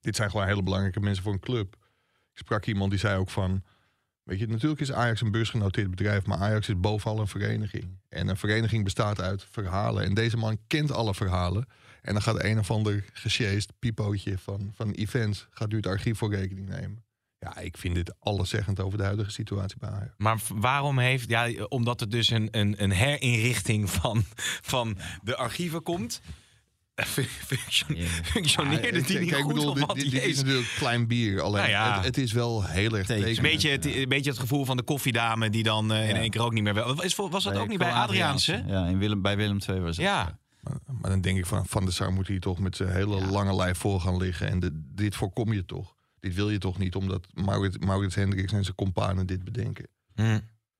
dit 0.00 0.16
zijn 0.16 0.30
gewoon 0.30 0.46
hele 0.46 0.62
belangrijke 0.62 1.00
mensen 1.00 1.22
voor 1.22 1.32
een 1.32 1.40
club. 1.40 1.76
Ik 2.32 2.38
sprak 2.38 2.66
iemand 2.66 2.90
die 2.90 3.00
zei 3.00 3.18
ook 3.18 3.30
van... 3.30 3.64
Weet 4.30 4.38
je, 4.38 4.46
natuurlijk 4.46 4.80
is 4.80 4.92
Ajax 4.92 5.20
een 5.20 5.30
beursgenoteerd 5.30 5.90
bedrijf... 5.90 6.26
maar 6.26 6.38
Ajax 6.38 6.68
is 6.68 6.80
bovenal 6.80 7.20
een 7.20 7.28
vereniging. 7.28 7.98
En 8.08 8.28
een 8.28 8.36
vereniging 8.36 8.84
bestaat 8.84 9.20
uit 9.20 9.46
verhalen. 9.50 10.04
En 10.04 10.14
deze 10.14 10.36
man 10.36 10.58
kent 10.66 10.92
alle 10.92 11.14
verhalen. 11.14 11.66
En 12.02 12.12
dan 12.12 12.22
gaat 12.22 12.42
een 12.42 12.58
of 12.58 12.70
ander 12.70 13.04
gesjeest 13.12 13.72
pipootje 13.78 14.38
van, 14.38 14.72
van 14.74 14.90
events... 14.90 15.46
gaat 15.50 15.68
nu 15.68 15.76
het 15.76 15.86
archief 15.86 16.18
voor 16.18 16.34
rekening 16.34 16.68
nemen. 16.68 17.04
Ja, 17.38 17.58
ik 17.58 17.76
vind 17.76 17.94
dit 17.94 18.14
alleszeggend 18.18 18.80
over 18.80 18.98
de 18.98 19.04
huidige 19.04 19.30
situatie 19.30 19.78
bij 19.78 19.88
Ajax. 19.88 20.14
Maar 20.16 20.40
waarom 20.54 20.98
heeft... 20.98 21.28
Ja, 21.28 21.64
omdat 21.68 22.00
er 22.00 22.08
dus 22.08 22.30
een, 22.30 22.48
een, 22.50 22.82
een 22.82 22.90
herinrichting 22.90 23.90
van, 23.90 24.24
van 24.74 24.96
de 25.22 25.36
archieven 25.36 25.82
komt... 25.82 26.20
fun- 27.14 27.24
functio- 27.24 27.94
Functioneerde 28.22 28.86
Ja, 28.86 28.92
die 28.92 29.02
kijk, 29.02 29.20
niet 29.20 29.34
goed? 29.34 29.54
bedoel, 29.54 29.74
dit, 29.74 29.86
wat? 29.86 29.96
dit, 29.96 30.10
dit 30.10 30.22
is 30.24 30.36
natuurlijk 30.36 30.74
klein 30.76 31.06
bier. 31.06 31.40
Alleen 31.40 31.60
Nou 31.60 31.70
ja. 31.70 31.94
het, 31.96 32.04
het 32.04 32.18
is 32.18 32.32
wel 32.32 32.64
heel 32.64 32.96
erg 32.96 33.06
Tekens. 33.06 33.26
tekenend. 33.36 33.40
Beetje 33.52 33.70
het, 33.70 33.84
een 34.02 34.08
beetje 34.08 34.30
het 34.30 34.38
gevoel 34.38 34.64
van 34.64 34.76
de 34.76 34.82
koffiedame 34.82 35.50
die 35.50 35.62
dan 35.62 35.92
eh, 35.92 36.08
in 36.08 36.16
één 36.16 36.30
keer 36.30 36.40
ook 36.42 36.52
niet 36.52 36.62
meer... 36.62 36.74
wel- 36.74 37.02
Is, 37.02 37.14
was 37.16 37.30
dat 37.44 37.52
Bij 37.52 37.62
ook 37.62 37.68
niet 37.68 37.78
bij 37.78 37.90
Adriaanse? 37.92 38.64
Ja, 38.66 38.86
in 38.86 38.98
Willem, 38.98 39.22
bij 39.22 39.36
Willem 39.36 39.58
II 39.68 39.80
was 39.80 39.96
het. 39.96 40.06
Ja. 40.06 40.38
Maar, 40.60 40.76
maar 41.00 41.10
dan 41.10 41.20
denk 41.20 41.38
ik 41.38 41.46
van 41.46 41.66
Van 41.66 41.84
der 41.84 41.92
Sar 41.94 42.12
moet 42.12 42.26
hier 42.28 42.40
toch 42.40 42.58
met 42.58 42.76
zijn 42.76 42.90
hele 42.90 43.26
lange 43.26 43.54
lijf 43.56 43.78
voor 43.78 44.00
gaan 44.00 44.16
liggen. 44.16 44.48
En 44.48 44.60
de- 44.60 44.80
dit 44.94 45.14
voorkom 45.16 45.52
je 45.52 45.64
toch. 45.64 45.94
Dit 46.20 46.34
wil 46.34 46.50
je 46.50 46.58
toch 46.58 46.78
niet, 46.78 46.94
omdat 46.94 47.26
Maurits, 47.34 47.76
Maurits 47.78 48.14
Hendricks 48.14 48.52
en 48.52 48.64
zijn 48.64 48.76
companen 48.76 49.26
dit 49.26 49.44
bedenken. 49.44 49.86
Hm. 50.14 50.38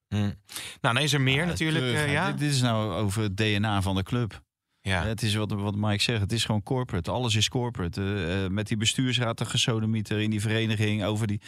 Hm. 0.09 0.17
Nou, 0.17 0.35
dan 0.81 0.99
is 0.99 1.13
er 1.13 1.21
meer 1.21 1.37
Ja, 1.37 1.45
natuurlijk. 1.45 1.85
terug. 1.85 2.01
eh, 2.05 2.13
ja. 2.13 2.27
dit, 2.31 2.39
dit 2.39 2.51
is 2.51 2.61
nou 2.61 2.93
over 2.93 3.23
het 3.23 3.37
DNA 3.37 3.83
van 3.83 3.95
de 3.95 4.03
club. 4.03 4.43
Ja. 4.83 5.05
Het 5.05 5.23
is 5.23 5.35
wat, 5.35 5.53
wat 5.53 5.77
Mike 5.77 6.03
zegt, 6.03 6.21
het 6.21 6.33
is 6.33 6.45
gewoon 6.45 6.63
corporate. 6.63 7.11
Alles 7.11 7.35
is 7.35 7.49
corporate. 7.49 8.03
Eh, 8.03 8.45
eh, 8.45 8.51
met 8.51 8.69
die 8.69 8.77
bestuursraad, 8.77 9.39
de 9.39 9.45
gesodemieter 9.45 10.21
in 10.21 10.31
die 10.31 10.41
vereniging... 10.41 11.05
over 11.05 11.27
die 11.27 11.41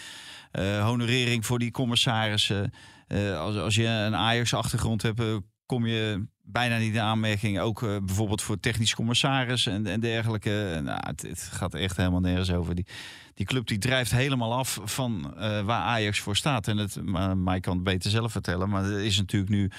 eh, 0.51 0.85
honorering 0.85 1.47
voor 1.47 1.59
die 1.59 1.71
commissarissen. 1.71 2.73
Eh, 3.07 3.38
als, 3.38 3.57
als 3.57 3.75
je 3.75 3.87
een 3.87 4.16
Ajax-achtergrond 4.16 5.03
hebt... 5.03 5.21
eh, 5.21 5.37
kom 5.66 5.87
je 5.87 6.27
bijna 6.45 6.79
niet 6.79 6.95
in 6.95 7.01
aanmerking. 7.01 7.61
Ook 7.61 7.83
eh, 7.83 7.97
bijvoorbeeld 8.05 8.42
voor 8.42 8.61
technisch 8.61 8.95
commissaris 8.95 9.66
en, 9.66 9.87
en 9.87 10.01
dergelijke. 10.01 10.81
Nou, 10.85 10.99
het, 11.07 11.23
het 11.23 11.42
gaat 11.53 11.75
echt 11.75 11.97
helemaal 11.97 12.21
nergens 12.21 12.53
over. 12.53 12.75
Die, 12.75 12.87
die 13.35 13.47
club 13.47 13.66
die 13.66 13.79
drijft 13.79 14.11
helemaal 14.11 14.55
af 14.55 14.81
van 14.85 15.35
eh, 15.37 15.61
waar 15.61 15.83
Ajax 15.83 16.21
voor 16.21 16.37
staat. 16.37 16.68
En 16.68 16.77
het, 16.77 16.97
Mike 17.35 17.61
kan 17.61 17.75
het 17.75 17.85
beter 17.85 18.11
zelf 18.11 18.33
vertellen. 18.33 18.68
Maar 18.68 18.85
er 18.85 19.05
is 19.05 19.16
natuurlijk 19.18 19.53
nu 19.53 19.71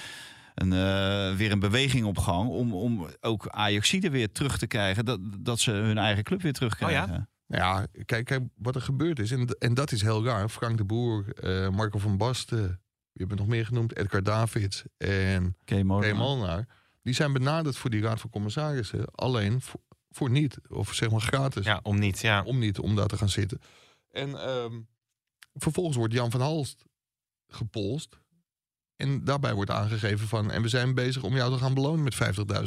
een, 0.54 0.72
eh, 0.72 1.36
weer 1.36 1.52
een 1.52 1.58
beweging 1.60 2.04
op 2.04 2.18
gang 2.18 2.48
om, 2.48 2.74
om 2.74 3.06
ook 3.20 3.48
Ajaxide 3.48 4.10
weer 4.10 4.32
terug 4.32 4.58
te 4.58 4.66
krijgen. 4.66 5.04
Dat, 5.04 5.20
dat 5.38 5.60
ze 5.60 5.70
hun 5.70 5.98
eigen 5.98 6.24
club 6.24 6.42
weer 6.42 6.52
terugkrijgen. 6.52 7.02
Oh 7.02 7.08
Nou 7.08 7.62
ja, 7.62 7.86
kijk, 8.04 8.24
kijk 8.24 8.42
wat 8.54 8.74
er 8.74 8.80
gebeurd 8.80 9.18
is. 9.18 9.30
En, 9.30 9.46
en 9.58 9.74
dat 9.74 9.92
is 9.92 10.02
heel 10.02 10.24
raar. 10.24 10.48
Frank 10.48 10.76
de 10.76 10.84
Boer, 10.84 11.32
eh, 11.34 11.68
Marco 11.68 11.98
van 11.98 12.16
Basten, 12.16 12.58
wie 12.58 12.76
hebben 13.12 13.36
we 13.36 13.42
nog 13.42 13.52
meer 13.52 13.66
genoemd? 13.66 13.96
Edgar 13.96 14.22
Davids 14.22 14.84
en 14.96 15.56
Mollenaar. 16.16 16.66
Die 17.02 17.14
zijn 17.14 17.32
benaderd 17.32 17.76
voor 17.76 17.90
die 17.90 18.02
raad 18.02 18.20
van 18.20 18.30
commissarissen. 18.30 19.04
Alleen 19.10 19.60
voor, 19.60 19.80
voor 20.10 20.30
niet, 20.30 20.58
of 20.68 20.94
zeg 20.94 21.10
maar 21.10 21.20
gratis. 21.20 21.64
ja, 21.64 21.80
om 21.82 21.98
niet. 21.98 22.20
Ja. 22.20 22.42
om 22.42 22.58
niet 22.58 22.78
om 22.78 22.96
daar 22.96 23.06
te 23.06 23.16
gaan 23.16 23.28
zitten. 23.28 23.60
En 24.10 24.40
ehm, 24.40 24.80
vervolgens 25.54 25.96
wordt 25.96 26.12
Jan 26.12 26.30
van 26.30 26.40
Halst 26.40 26.84
gepolst. 27.46 28.18
En 28.96 29.24
daarbij 29.24 29.54
wordt 29.54 29.70
aangegeven 29.70 30.28
van... 30.28 30.50
en 30.50 30.62
we 30.62 30.68
zijn 30.68 30.94
bezig 30.94 31.22
om 31.22 31.34
jou 31.34 31.52
te 31.52 31.58
gaan 31.58 31.74
belonen 31.74 32.02
met 32.02 32.14
50.000 32.14 32.20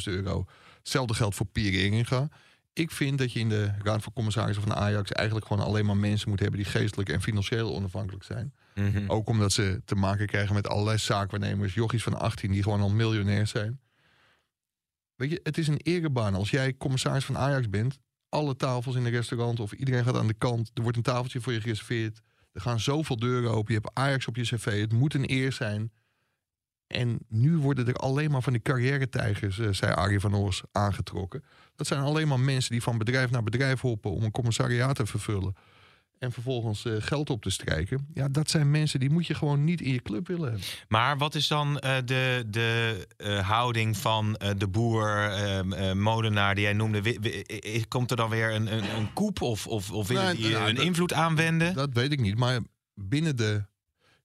euro. 0.04 0.46
Hetzelfde 0.78 1.14
geldt 1.14 1.36
voor 1.36 1.46
Pierre 1.46 1.84
Inginga. 1.84 2.30
Ik 2.74 2.92
vind 2.92 3.18
dat 3.18 3.32
je 3.32 3.40
in 3.40 3.50
de 3.50 3.72
Raad 3.84 4.04
van 4.04 4.14
Commissarissen 4.14 4.64
van 4.64 4.76
Ajax... 4.76 5.12
eigenlijk 5.12 5.48
gewoon 5.48 5.66
alleen 5.66 5.86
maar 5.86 5.98
mensen 5.98 6.30
moet 6.30 6.40
hebben... 6.40 6.60
die 6.60 6.70
geestelijk 6.70 7.10
en 7.10 7.22
financieel 7.22 7.76
onafhankelijk 7.76 8.24
zijn. 8.24 8.54
Mhm. 8.76 9.04
Ook 9.08 9.30
omdat 9.30 9.52
ze 9.52 9.82
te 9.86 9.96
maken 9.96 10.28
krijgen 10.28 10.56
met 10.56 10.68
allerlei 10.68 10.98
zaakwaarnemers... 10.98 11.74
jochies 11.74 12.04
van 12.04 12.20
18 12.20 12.52
die 12.52 12.64
gewoon 12.64 12.82
al 12.82 12.90
miljonair 12.90 13.48
zijn. 13.48 13.80
Weet 15.16 15.30
je, 15.30 15.40
het 15.44 15.58
is 15.58 15.68
een 15.68 15.82
erebaan. 15.84 16.36
Als 16.36 16.50
jij 16.50 16.78
commissaris 16.78 17.26
van 17.26 17.38
Ajax 17.38 17.70
bent... 17.70 18.00
alle 18.30 18.56
tafels 18.56 18.96
in 18.96 19.06
een 19.06 19.12
restaurant 19.12 19.60
of 19.60 19.72
iedereen 19.72 20.04
gaat 20.04 20.16
aan 20.16 20.28
de 20.28 20.34
kant... 20.34 20.72
er 20.74 20.82
wordt 20.82 20.98
een 20.98 21.04
tafeltje 21.04 21.42
voor 21.42 21.54
je 21.54 21.62
gereserveerd... 21.62 22.22
er 22.52 22.62
gaan 22.62 22.80
zoveel 22.80 23.18
deuren 23.18 23.52
open, 23.52 23.74
je 23.74 23.80
hebt 23.84 23.96
Ajax 23.98 24.28
op 24.28 24.36
je 24.36 24.42
cv... 24.42 24.82
het 24.82 24.94
moet 24.94 25.14
een 25.14 25.32
eer 25.32 25.52
zijn... 25.52 25.92
En 26.88 27.20
nu 27.30 27.58
worden 27.58 27.88
er 27.88 27.96
alleen 27.96 28.32
maar 28.32 28.42
van 28.42 28.54
die 28.54 28.62
carrière-tijgers, 28.62 29.60
eh, 29.60 29.68
zei 29.72 29.92
Arie 29.94 30.20
van 30.20 30.36
Oors, 30.36 30.62
aangetrokken. 30.72 31.44
Dat 31.76 31.88
zijn 31.88 32.02
alleen 32.02 32.28
maar 32.28 32.40
mensen 32.40 32.72
die 32.72 32.82
van 32.84 32.98
bedrijf 32.98 33.30
naar 33.32 33.44
bedrijf 33.44 33.82
hoppen 33.82 34.12
om 34.12 34.24
een 34.24 34.32
commissariaat 34.32 34.96
te 34.96 35.06
vervullen. 35.06 35.56
En 36.20 36.32
vervolgens 36.32 36.86
eh, 36.86 36.94
geld 37.00 37.30
op 37.30 37.42
te 37.42 37.50
strijken. 37.50 38.08
Ja, 38.14 38.28
dat 38.30 38.50
zijn 38.50 38.72
mensen 38.72 39.00
die 39.00 39.10
moet 39.10 39.28
je 39.28 39.34
gewoon 39.34 39.64
niet 39.64 39.82
in 39.82 39.94
je 39.94 40.02
club 40.02 40.28
willen 40.28 40.44
hebben. 40.50 40.62
Maar 40.88 41.18
wat 41.18 41.36
is 41.36 41.48
dan 41.48 41.80
eh, 41.80 41.96
de, 42.06 42.46
de 42.48 43.06
houding 43.42 43.98
van 43.98 44.40
de 44.58 44.68
boer, 44.68 45.30
ehm, 45.30 45.74
eh, 45.74 45.94
molenaar 45.94 46.56
die 46.56 46.64
jij 46.64 46.74
noemde? 46.74 47.86
Komt 47.88 48.12
er 48.12 48.18
dan 48.18 48.30
weer 48.30 48.54
een, 48.54 48.74
een, 48.74 48.96
een 48.96 49.14
koep 49.14 49.42
of, 49.42 49.68
of, 49.68 49.92
of 49.92 50.10
Nee, 50.10 50.36
die 50.36 50.52
nou, 50.52 50.74
dat- 50.74 50.84
invloed 50.84 51.14
aanwenden? 51.14 51.74
Dat 51.74 51.90
weet 51.94 52.12
ik 52.12 52.20
niet. 52.22 52.38
Maar 52.38 52.60
binnen 52.94 53.36
de. 53.36 53.66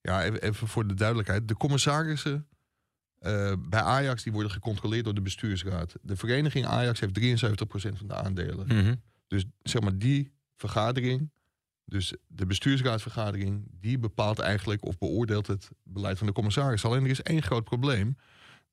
Ja, 0.02 0.24
even 0.24 0.66
voor 0.68 0.86
de 0.86 0.94
duidelijkheid. 0.94 1.48
De 1.48 1.56
commissarissen 1.56 2.46
eh, 3.22 3.52
bij 3.58 3.80
Ajax 3.80 4.22
die 4.22 4.32
worden 4.32 4.52
gecontroleerd 4.52 5.04
door 5.04 5.14
de 5.14 5.20
bestuursraad. 5.20 5.94
De 6.02 6.16
vereniging 6.16 6.66
Ajax 6.66 7.00
heeft 7.00 7.14
73% 7.14 7.98
van 7.98 8.06
de 8.06 8.14
aandelen. 8.14 8.66
Mhm. 8.66 8.94
Dus 9.26 9.44
zeg 9.62 9.82
maar 9.82 9.98
die 9.98 10.32
vergadering, 10.56 11.30
dus 11.84 12.14
de 12.26 12.46
bestuursraadsvergadering, 12.46 13.66
die 13.70 13.98
bepaalt 13.98 14.38
eigenlijk 14.38 14.84
of 14.84 14.98
beoordeelt 14.98 15.46
het 15.46 15.68
beleid 15.82 16.18
van 16.18 16.26
de 16.26 16.32
commissaris. 16.32 16.84
Alleen 16.84 17.04
er 17.04 17.10
is 17.10 17.22
één 17.22 17.42
groot 17.42 17.64
probleem. 17.64 18.16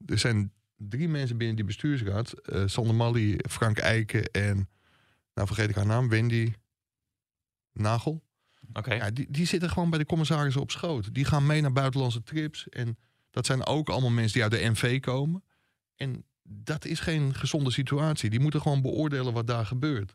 Er 0.06 0.20
zijn 0.20 0.54
drie 0.76 1.08
mensen 1.08 1.38
binnen 1.38 1.56
die 1.56 1.66
bestuursraad: 1.66 2.32
eh 2.32 2.64
Sander 2.66 2.96
Mally, 2.96 3.40
Frank 3.50 3.78
Eiken 3.78 4.24
en, 4.32 4.70
nou 5.34 5.48
vergeet 5.48 5.70
ik 5.70 5.76
haar 5.76 5.86
naam, 5.86 6.10
Wendy 6.10 6.54
Nagel. 7.74 8.24
Oké. 8.74 8.94
Ja, 8.94 9.12
die, 9.12 9.28
die 9.30 9.46
zitten 9.46 9.70
gewoon 9.70 9.90
bij 9.90 10.00
de 10.00 10.06
commissarissen 10.06 10.62
op 10.62 10.72
schoot. 10.72 11.14
Die 11.14 11.26
gaan 11.26 11.46
mee 11.46 11.62
naar 11.62 11.74
buitenlandse 11.74 12.24
trips. 12.24 12.70
En 12.70 12.98
dat 13.32 13.46
zijn 13.46 13.66
ook 13.66 13.90
allemaal 13.90 14.10
mensen 14.10 14.34
die 14.34 14.44
uit 14.44 14.52
de 14.52 14.70
NV 14.70 15.00
komen. 15.00 15.44
En 15.96 16.24
dat 16.44 16.86
is 16.86 17.00
geen 17.00 17.34
gezonde 17.34 17.72
situatie. 17.72 18.30
Die 18.30 18.40
moeten 18.40 18.62
gewoon 18.62 18.82
beoordelen 18.82 19.34
wat 19.34 19.48
daar 19.48 19.66
gebeurt. 19.66 20.14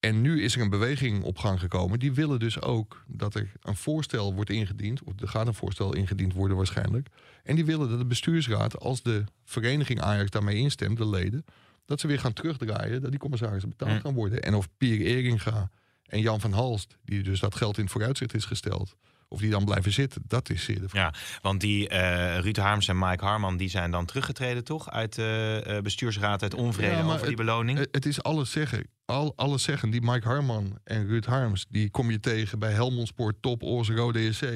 En 0.00 0.20
nu 0.20 0.42
is 0.42 0.54
er 0.54 0.60
een 0.60 0.70
beweging 0.70 1.22
op 1.22 1.38
gang 1.38 1.60
gekomen. 1.60 1.98
Die 1.98 2.12
willen 2.12 2.38
dus 2.38 2.60
ook 2.60 3.04
dat 3.06 3.34
er 3.34 3.52
een 3.60 3.76
voorstel 3.76 4.34
wordt 4.34 4.50
ingediend. 4.50 5.02
Of 5.02 5.12
er 5.20 5.28
gaat 5.28 5.46
een 5.46 5.54
voorstel 5.54 5.94
ingediend 5.94 6.32
worden 6.32 6.56
waarschijnlijk. 6.56 7.08
En 7.42 7.54
die 7.54 7.64
willen 7.64 7.88
dat 7.88 7.98
de 7.98 8.04
bestuursraad, 8.04 8.78
als 8.80 9.02
de 9.02 9.24
vereniging 9.44 10.00
Ajax 10.00 10.30
daarmee 10.30 10.56
instemt, 10.56 10.96
de 10.96 11.08
leden, 11.08 11.44
dat 11.84 12.00
ze 12.00 12.06
weer 12.06 12.18
gaan 12.18 12.32
terugdraaien 12.32 13.00
dat 13.00 13.10
die 13.10 13.20
commissarissen 13.20 13.68
betaald 13.68 14.00
gaan 14.00 14.14
worden. 14.14 14.42
En 14.42 14.54
of 14.54 14.68
Pierre 14.76 15.04
Eringa 15.04 15.70
en 16.06 16.20
Jan 16.20 16.40
van 16.40 16.52
Halst, 16.52 16.98
die 17.04 17.22
dus 17.22 17.40
dat 17.40 17.54
geld 17.54 17.76
in 17.76 17.82
het 17.82 17.92
vooruitzicht 17.92 18.34
is 18.34 18.44
gesteld, 18.44 18.96
of 19.28 19.40
die 19.40 19.50
dan 19.50 19.64
blijven 19.64 19.92
zitten, 19.92 20.22
dat 20.26 20.50
is 20.50 20.64
zeer 20.64 20.80
de 20.80 20.88
vraag. 20.88 21.14
Ja, 21.14 21.38
want 21.42 21.60
die 21.60 21.88
eh 21.88 22.38
Ruud 22.38 22.56
Harms 22.56 22.88
en 22.88 22.98
Mike 22.98 23.24
Harman 23.24 23.56
die 23.56 23.68
zijn 23.68 23.90
dan 23.90 24.06
teruggetreden, 24.06 24.64
toch? 24.64 24.90
Uit 24.90 25.14
de 25.14 25.62
eh, 25.66 25.78
bestuursraad 25.80 26.42
uit 26.42 26.54
onvrede 26.54 26.90
Ja, 26.96 27.02
over 27.02 27.18
die 27.18 27.26
het- 27.26 27.36
beloning. 27.36 27.78
Het, 27.90 28.06
is 28.06 28.22
alles 28.22 28.50
zeggen. 28.50 28.86
Al, 29.04 29.32
alles 29.36 29.62
zeggen. 29.62 29.90
Die 29.90 30.00
Mike 30.02 30.28
Harman 30.28 30.78
en 30.84 31.06
Ruud 31.06 31.24
Harms, 31.24 31.66
die 31.68 31.90
kom 31.90 32.10
je 32.10 32.20
tegen 32.20 32.58
bij 32.58 32.72
Helmond 32.72 33.08
Sport, 33.08 33.36
Top, 33.42 33.62
Oors, 33.62 33.88
Rode 33.90 34.32
SC. 34.32 34.46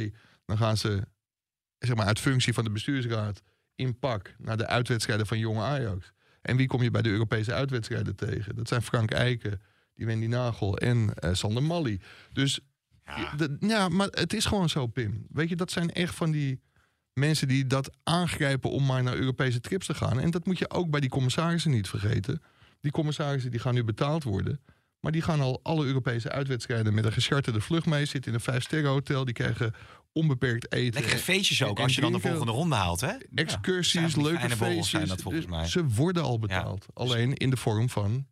Dan 0.46 0.56
gaan 0.58 0.76
ze 0.76 1.02
zeg 1.78 1.94
maar, 1.96 2.06
uit 2.06 2.18
functie 2.20 2.52
van 2.52 2.64
de 2.64 2.70
bestuursraad 2.70 3.42
in 3.74 3.98
pak 3.98 4.34
naar 4.38 4.56
de 4.56 4.66
uitwedstrijden 4.66 5.26
van 5.26 5.38
jonge 5.38 5.62
Ajax. 5.62 6.12
En 6.42 6.56
wie 6.56 6.66
kom 6.66 6.82
je 6.82 6.90
bij 6.90 7.02
de 7.02 7.08
Europese 7.10 7.52
uitwedstrijden 7.54 8.16
tegen? 8.16 8.54
Dat 8.56 8.68
zijn 8.68 8.82
Frank 8.82 9.10
Eiken, 9.10 9.60
die 9.94 10.06
Wendy 10.06 10.26
Nagel 10.26 10.76
en 10.78 11.14
eh, 11.14 11.34
Sander 11.34 11.62
Mally. 11.62 12.00
Dus 12.32 12.60
Ja. 13.16 13.32
de- 13.36 13.56
ja, 13.60 13.88
maar 13.88 14.08
het 14.10 14.32
is 14.32 14.44
gewoon 14.44 14.68
zo, 14.68 14.86
Pim. 14.86 15.26
Weet 15.32 15.48
je, 15.48 15.56
dat 15.56 15.70
zijn 15.70 15.92
echt 15.92 16.14
van 16.14 16.30
die 16.30 16.60
mensen 17.12 17.48
die 17.48 17.66
dat 17.66 17.90
aangrijpen 18.04 18.70
om 18.70 18.86
maar 18.86 19.02
naar 19.02 19.14
Europese 19.16 19.60
trips 19.60 19.86
te 19.86 19.94
gaan. 19.94 20.20
En 20.20 20.30
dat 20.30 20.46
moet 20.46 20.58
je 20.58 20.70
ook 20.70 20.90
bij 20.90 21.00
die 21.00 21.10
commissarissen 21.10 21.70
niet 21.70 21.88
vergeten. 21.88 22.42
Die 22.80 22.92
commissarissen 22.92 23.50
die 23.50 23.60
gaan 23.60 23.74
nu 23.74 23.84
betaald 23.84 24.24
worden. 24.24 24.60
Maar 25.00 25.12
die 25.12 25.22
gaan 25.22 25.40
al 25.40 25.60
alle 25.62 25.86
Europese 25.86 26.30
uitwedstrijden 26.30 26.94
met 26.94 27.04
een 27.04 27.12
gecharterde 27.12 27.60
vlucht 27.60 27.86
mee. 27.86 28.04
Zitten 28.04 28.30
in 28.30 28.36
een 28.36 28.44
vijf-sterren 28.44 28.90
hotel. 28.90 29.24
Die 29.24 29.34
krijgen 29.34 29.74
onbeperkt 30.12 30.72
eten. 30.72 31.00
Lekkere 31.00 31.22
feestjes 31.22 31.62
ook, 31.62 31.76
en 31.78 31.82
als 31.84 31.94
je 31.94 32.00
dan 32.00 32.12
de 32.12 32.18
volgende 32.20 32.52
ronde 32.52 32.74
haalt, 32.74 33.00
hè? 33.00 33.12
Excursies, 33.34 34.14
Ja, 34.14 34.22
leuke 34.22 34.50
feestjes. 34.50 34.90
zijn 34.90 35.06
dat 35.08 35.22
volgens 35.22 35.46
Dus. 35.46 35.70
Ze 35.72 35.84
worden 35.86 36.22
al 36.22 36.38
betaald. 36.38 36.86
Alleen 36.94 37.34
in 37.34 37.50
de 37.50 37.56
vorm 37.56 37.88
van 37.88 38.26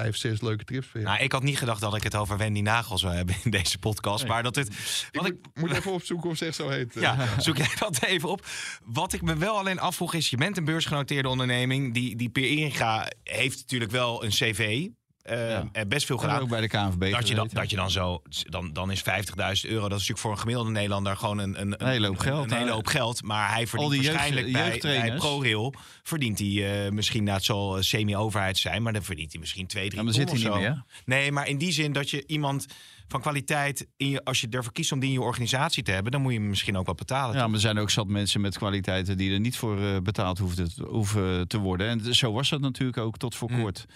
vijf, 0.00 0.16
zes 0.16 0.40
leuke 0.40 0.64
trips 0.64 0.86
per 0.86 1.00
jaar. 1.00 1.10
Nou, 1.10 1.24
ik 1.24 1.32
had 1.32 1.42
niet 1.42 1.58
gedacht 1.58 1.80
dat 1.80 1.94
ik 1.96 2.02
het 2.02 2.14
over 2.14 2.36
Wendy 2.36 2.60
Nagel 2.60 2.98
zou 2.98 3.14
hebben 3.14 3.34
in 3.44 3.50
deze 3.50 3.78
podcast. 3.78 4.26
Maar 4.26 4.42
dat 4.42 4.54
het. 4.54 4.68
ik 4.68 4.74
Wat 5.12 5.22
moet, 5.22 5.32
ik, 5.32 5.38
moet 5.54 5.72
even 5.72 5.92
opzoeken 5.92 6.30
of 6.30 6.36
ze 6.36 6.44
echt 6.44 6.56
zo 6.56 6.68
heet. 6.68 6.96
eh. 6.96 7.02
ja, 7.02 7.28
zoek 7.40 7.56
jij 7.56 7.70
dat 7.78 8.02
even 8.02 8.28
op. 8.28 8.46
Wat 8.84 9.12
ik 9.12 9.22
me 9.22 9.36
wel 9.36 9.58
alleen 9.58 9.78
afvroeg 9.78 10.14
is, 10.14 10.30
je 10.30 10.36
bent 10.36 10.56
een 10.56 10.64
beursgenoteerde 10.64 11.28
onderneming. 11.28 11.94
Die, 11.94 12.16
die 12.16 12.28
Peer 12.28 12.50
Inga 12.50 13.10
heeft 13.22 13.58
natuurlijk 13.58 13.90
wel 13.90 14.24
een 14.24 14.30
cv. 14.30 14.88
Eh, 15.26 15.50
Ja. 15.50 15.68
en 15.72 15.88
best 15.88 16.06
veel 16.06 16.16
gedaan. 16.16 16.40
ook 16.40 16.48
bij 16.48 16.60
de 16.60 16.68
KNVB 16.68 17.10
Dat 17.12 17.28
je, 17.28 17.34
dan, 17.34 17.48
dat 17.52 17.70
je 17.70 17.76
dan 17.76 17.90
zo, 17.90 18.22
dan, 18.42 18.72
dan 18.72 18.90
is 18.90 19.00
50.000 19.00 19.04
euro, 19.70 19.80
dat 19.88 20.00
is 20.00 20.08
natuurlijk 20.08 20.18
voor 20.18 20.30
een 20.30 20.38
gemiddelde 20.38 20.70
Nederlander 20.70 21.16
gewoon 21.16 21.38
een, 21.38 21.60
een, 21.60 21.74
Een 21.82 21.88
hele 21.88 22.06
hoop 22.06 22.18
geld, 22.18 22.50
Een, 22.50 22.56
hele 22.56 22.70
hoop 22.70 22.86
geld. 22.86 23.22
Maar 23.22 23.52
hij 23.52 23.66
verdient 23.66 23.92
jeugd- 23.94 24.06
waarschijnlijk 24.08 24.52
bij, 24.52 24.78
bij. 24.82 25.14
ProRail, 25.16 25.74
verdient 26.02 26.38
hij 26.38 26.84
eh, 26.86 26.90
misschien, 26.92 27.22
nou, 27.24 27.36
het 27.36 27.44
zal 27.44 27.82
semi-overheid 27.82 28.58
zijn, 28.58 28.82
maar 28.82 28.92
dan 28.92 29.02
verdient 29.02 29.30
hij 29.32 29.40
misschien 29.40 29.66
2, 29.66 29.88
3 29.88 29.98
Ja, 29.98 30.04
maar 30.04 30.14
ton 30.14 30.24
dan 30.26 30.36
zit 30.36 30.42
hij 30.44 30.52
of 30.52 30.58
niet 30.58 30.66
zo. 30.66 30.72
meer. 30.74 30.84
Nee, 31.18 31.32
maar 31.32 31.48
in 31.48 31.58
die 31.58 31.72
zin 31.72 31.92
dat 31.92 32.10
je 32.10 32.24
iemand 32.26 32.66
van 33.08 33.20
kwaliteit, 33.20 33.86
in 33.96 34.08
je, 34.08 34.24
als 34.24 34.40
je 34.40 34.46
ervoor 34.50 34.72
kiest 34.72 34.92
om 34.92 34.98
die 35.00 35.08
in 35.08 35.14
je 35.14 35.20
organisatie 35.20 35.82
te 35.82 35.90
hebben, 35.90 36.12
dan 36.12 36.20
moet 36.22 36.32
je 36.32 36.38
hem 36.38 36.48
misschien 36.48 36.76
ook 36.76 36.86
wat 36.86 36.96
betalen. 36.96 37.36
Ja, 37.36 37.44
maar 37.46 37.54
er 37.54 37.60
zijn 37.60 37.78
ook 37.78 37.90
zat 37.90 38.06
mensen 38.06 38.40
met 38.40 38.58
kwaliteiten 38.58 39.16
die 39.16 39.32
er 39.32 39.40
niet 39.40 39.56
voor 39.56 39.80
eh, 39.82 39.96
betaald 40.02 40.38
hoeven 40.38 41.48
te 41.48 41.58
worden. 41.58 41.88
En 41.88 42.14
zo 42.14 42.32
was 42.32 42.48
dat 42.48 42.60
natuurlijk 42.60 42.98
ook 42.98 43.16
tot 43.18 43.34
voor 43.34 43.50
Mm. 43.50 43.60
kort. 43.62 43.86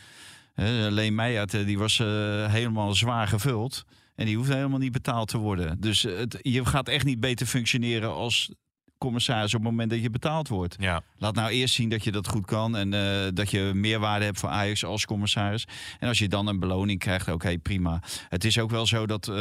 Leen 0.90 1.14
Meijert, 1.14 1.54
eh, 1.54 1.66
die 1.66 1.78
was 1.78 1.98
eh, 1.98 2.06
helemaal 2.52 2.94
zwaar 2.94 3.28
gevuld. 3.28 3.84
En 4.14 4.26
die 4.26 4.36
hoefde 4.36 4.54
helemaal 4.54 4.78
niet 4.78 4.92
betaald 4.92 5.28
te 5.28 5.38
worden. 5.38 5.80
Dus 5.80 6.04
eh, 6.04 6.16
het, 6.16 6.38
je 6.42 6.64
gaat 6.64 6.88
echt 6.88 7.04
niet 7.04 7.20
beter 7.20 7.46
functioneren 7.46 8.14
als 8.14 8.54
commissaris 9.00 9.54
op 9.54 9.60
het 9.60 9.70
moment 9.70 9.90
dat 9.90 10.02
je 10.02 10.10
betaald 10.10 10.48
wordt. 10.48 10.76
Ja. 10.78 11.02
Laat 11.18 11.34
nou 11.34 11.50
eerst 11.50 11.74
zien 11.74 11.88
dat 11.88 12.04
je 12.04 12.12
dat 12.12 12.28
goed 12.28 12.46
kan 12.46 12.76
en 12.76 12.94
eh, 12.94 13.28
dat 13.34 13.50
je 13.50 13.70
meerwaarde 13.74 14.24
hebt 14.24 14.38
voor 14.38 14.48
Ajax 14.48 14.84
als 14.84 15.04
commissaris. 15.06 15.66
En 15.98 16.08
als 16.08 16.18
je 16.18 16.28
dan 16.28 16.46
een 16.46 16.58
beloning 16.58 16.98
krijgt, 16.98 17.28
oké, 17.28 17.58
prima. 17.58 18.02
Het 18.28 18.44
is 18.44 18.58
ook 18.58 18.70
wel 18.70 18.86
zo 18.86 19.06
dat 19.06 19.28
eh, 19.28 19.36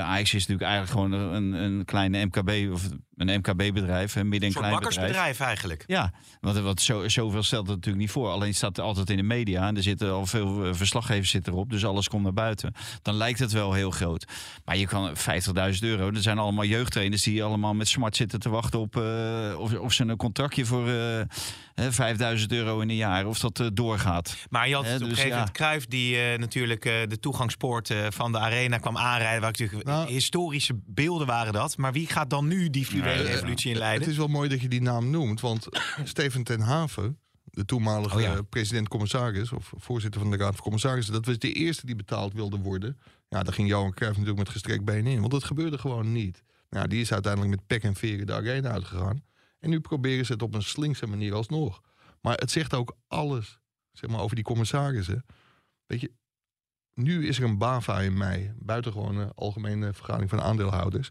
Ajax 0.00 0.34
is 0.34 0.46
natuurlijk 0.46 0.70
eigenlijk 0.70 0.90
gewoon 0.90 1.12
een, 1.12 1.52
een 1.52 1.84
kleine 1.84 2.24
MKB 2.24 2.72
of 2.72 2.88
een 3.16 3.38
MKB-bedrijf, 3.38 4.14
een 4.14 4.28
midden- 4.28 4.48
en 4.48 4.54
klein 4.54 4.74
bedrijf. 4.74 4.94
bakkersbedrijf 4.94 5.40
eigenlijk. 5.40 5.84
Ja, 5.86 6.12
want, 6.40 6.58
want 6.58 6.80
zo, 6.80 7.08
zoveel 7.08 7.42
stelt 7.42 7.66
het 7.66 7.76
natuurlijk 7.76 8.02
niet 8.04 8.12
voor. 8.12 8.28
Alleen 8.30 8.54
staat 8.54 8.76
het 8.76 8.84
altijd 8.84 9.10
in 9.10 9.16
de 9.16 9.22
media 9.22 9.66
en 9.66 9.76
er 9.76 9.82
zitten 9.82 10.12
al 10.12 10.26
veel 10.26 10.74
verslaggevers 10.74 11.30
zitten 11.30 11.52
erop, 11.52 11.70
dus 11.70 11.84
alles 11.84 12.08
komt 12.08 12.22
naar 12.22 12.32
buiten. 12.32 12.74
Dan 13.02 13.14
lijkt 13.14 13.38
het 13.38 13.52
wel 13.52 13.72
heel 13.72 13.90
groot. 13.90 14.24
Maar 14.64 14.76
je 14.76 14.86
kan 14.86 15.16
50.000 15.16 15.78
euro, 15.80 16.08
er 16.08 16.22
zijn 16.22 16.38
allemaal 16.38 16.64
jeugdtrainers 16.64 17.22
die 17.22 17.44
allemaal 17.44 17.74
met 17.74 17.88
smart 17.88 18.16
zitten 18.16 18.31
te 18.38 18.48
wachten 18.48 18.80
op 18.80 18.96
eh, 18.96 19.54
of, 19.58 19.74
of 19.78 19.92
ze 19.92 20.04
een 20.04 20.16
contractje 20.16 20.64
voor 20.66 20.88
eh, 20.88 21.20
hè, 21.74 21.92
5000 21.92 22.52
euro 22.52 22.80
in 22.80 22.88
een 22.90 22.96
jaar, 22.96 23.26
of 23.26 23.38
dat 23.38 23.60
eh, 23.60 23.66
doorgaat. 23.72 24.36
Maar 24.50 24.68
je 24.68 24.74
had 24.74 24.84
op 24.84 24.90
een 24.90 24.98
dus 24.98 25.08
gegeven 25.08 25.28
ja. 25.28 25.36
moment 25.36 25.56
Cruijff 25.56 25.86
die 25.86 26.16
eh, 26.16 26.38
natuurlijk 26.38 26.84
eh, 26.84 26.92
de 27.08 27.18
toegangspoort 27.18 27.90
eh, 27.90 28.06
van 28.10 28.32
de 28.32 28.38
arena 28.38 28.78
kwam 28.78 28.96
aanrijden. 28.98 29.40
Waar 29.40 29.50
natuurlijk 29.50 29.84
Nou- 29.84 30.08
historische 30.10 30.74
beelden 30.86 31.26
waren 31.26 31.52
dat. 31.52 31.76
Maar 31.76 31.92
wie 31.92 32.06
gaat 32.06 32.30
dan 32.30 32.46
nu 32.46 32.70
die 32.70 32.86
fluwele 32.86 33.22
Ja, 33.22 33.28
revolutie 33.28 33.68
Het 33.70 33.78
inleiden? 33.78 34.08
is 34.08 34.16
wel 34.16 34.28
mooi 34.28 34.48
dat 34.48 34.60
je 34.60 34.68
die 34.68 34.82
naam 34.82 35.10
noemt, 35.10 35.40
want 35.40 35.66
Steven 36.04 36.42
ten 36.42 36.60
Haven, 36.60 37.18
de 37.44 37.64
toenmalige 37.64 38.16
Oh 38.16 38.22
ja. 38.22 38.32
eh, 38.32 38.38
president-commissaris, 38.48 39.52
of 39.52 39.72
voorzitter 39.78 40.20
van 40.20 40.30
de 40.30 40.36
Raad 40.36 40.54
van 40.54 40.62
Commissarissen, 40.64 41.12
dat 41.12 41.26
was 41.26 41.38
de 41.38 41.52
eerste 41.52 41.86
die 41.86 41.96
betaald 41.96 42.32
wilde 42.32 42.58
worden. 42.58 42.98
Ja, 43.28 43.42
daar 43.42 43.54
ging 43.54 43.68
Johan 43.68 43.94
Cruijff 43.94 44.16
natuurlijk 44.18 44.44
met 44.44 44.54
gestrekt 44.54 44.84
benen 44.84 45.12
in, 45.12 45.20
want 45.20 45.32
dat 45.32 45.44
gebeurde 45.44 45.78
gewoon 45.78 46.12
niet. 46.12 46.42
Nou, 46.72 46.88
die 46.88 47.00
is 47.00 47.12
uiteindelijk 47.12 47.54
met 47.54 47.66
pek 47.66 47.82
en 47.82 47.94
veren 47.94 48.26
de 48.26 48.32
arena 48.32 48.70
uitgegaan. 48.70 49.24
En 49.58 49.70
nu 49.70 49.80
proberen 49.80 50.26
ze 50.26 50.32
het 50.32 50.42
op 50.42 50.54
een 50.54 50.62
slinkse 50.62 51.06
manier 51.06 51.34
alsnog. 51.34 51.80
Maar 52.20 52.36
het 52.36 52.50
zegt 52.50 52.74
ook 52.74 52.96
alles 53.08 53.60
zeg 53.92 54.10
maar, 54.10 54.20
over 54.20 54.36
die 54.36 54.44
commissarissen. 54.44 55.24
Weet 55.86 56.00
je, 56.00 56.12
nu 56.94 57.26
is 57.26 57.38
er 57.38 57.44
een 57.44 57.58
BAVA 57.58 58.00
in 58.00 58.16
mei, 58.16 58.52
buitengewone 58.56 59.32
algemene 59.34 59.92
vergadering 59.92 60.30
van 60.30 60.40
aandeelhouders. 60.40 61.10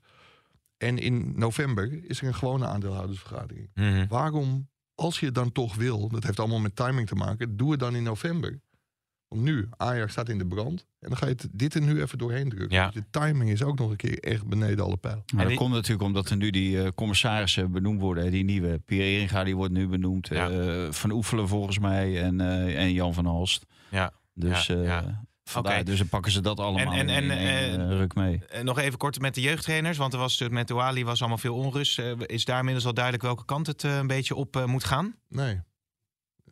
En 0.78 0.98
in 0.98 1.34
november 1.36 2.06
is 2.06 2.22
er 2.22 2.28
een 2.28 2.36
gewone 2.36 2.68
aandeelhoudersvergadering. 2.68 3.70
Mhm. 3.74 4.08
Waarom, 4.08 4.70
als 4.96 5.20
je 5.20 5.26
het 5.26 5.36
dan 5.36 5.52
toch 5.52 5.76
wil, 5.76 6.10
dat 6.10 6.24
heeft 6.24 6.40
allemaal 6.40 6.60
met 6.60 6.76
timing 6.76 7.08
te 7.08 7.16
maken, 7.16 7.58
doe 7.58 7.72
het 7.72 7.80
dan 7.80 7.96
in 7.96 8.04
november. 8.04 8.62
Want 9.32 9.44
nu, 9.44 9.68
Ajax 9.78 10.12
staat 10.12 10.30
in 10.30 10.38
de 10.38 10.46
brand. 10.48 10.86
En 11.00 11.10
dan 11.10 11.18
ga 11.18 11.26
je 11.26 11.32
het, 11.32 11.48
dit 11.52 11.74
er 11.74 11.82
nu 11.82 12.02
even 12.02 12.18
doorheen 12.18 12.50
drukken. 12.50 12.78
Ja. 12.78 12.86
Dus 12.86 12.94
de 12.94 13.20
timing 13.20 13.50
is 13.50 13.64
ook 13.64 13.80
nog 13.80 13.90
een 13.90 13.96
keer 13.96 14.20
echt 14.20 14.46
beneden 14.48 14.86
alle 14.86 14.98
pijl. 14.98 15.16
Maar 15.16 15.24
En 15.32 15.38
dat 15.38 15.48
die- 15.48 15.58
komt 15.58 15.72
natuurlijk 15.74 16.02
omdat 16.04 16.30
er 16.30 16.38
nu 16.38 16.50
die 16.50 16.82
eh, 16.84 16.88
commissarissen 16.96 17.72
benoemd 17.72 18.00
worden. 18.02 18.32
Die 18.32 18.44
nieuwe. 18.44 18.80
Pierre 18.86 19.08
Eringa 19.10 19.44
die 19.44 19.56
wordt 19.56 19.74
nu 19.74 19.88
benoemd. 19.88 20.28
Ja. 20.28 20.50
eh, 20.50 20.92
van 20.92 21.12
Oefelen 21.12 21.48
volgens 21.48 21.80
mij 21.80 22.22
en, 22.24 22.42
eh, 22.42 22.80
en 22.82 22.94
Jan 22.94 23.14
van 23.14 23.26
Halst. 23.26 23.66
Ja. 23.90 24.12
Dus, 24.34 24.66
Ja, 24.68 24.76
eh, 24.76 24.84
ja. 24.86 25.24
vandaar, 25.44 25.84
dus 25.84 25.98
dan 25.98 26.08
pakken 26.10 26.32
ze 26.32 26.42
dat 26.42 26.60
allemaal 26.60 26.94
en- 26.94 27.10
in, 27.10 27.10
en, 27.10 27.30
eh, 27.32 27.74
eh, 27.74 27.88
ruk 27.90 28.16
mee. 28.16 28.42
Nog 28.64 28.80
even 28.80 28.98
kort 28.98 29.20
met 29.20 29.36
de 29.36 29.42
jeugdtrainers. 29.42 29.98
Want 29.98 30.14
er 30.14 30.20
was 30.20 30.44
met 30.50 30.68
Douali 30.68 31.04
was 31.06 31.20
allemaal 31.20 31.38
veel 31.38 31.56
onrust. 31.56 32.00
Eh, 32.00 32.12
is 32.26 32.46
daar 32.46 32.58
inmiddels 32.60 32.86
al 32.86 32.94
duidelijk 32.94 33.24
welke 33.24 33.46
kant 33.46 33.68
het 33.68 33.84
een 33.84 34.08
beetje 34.08 34.36
op 34.36 34.64
moet 34.66 34.84
gaan? 34.84 35.16
Nee, 35.30 35.60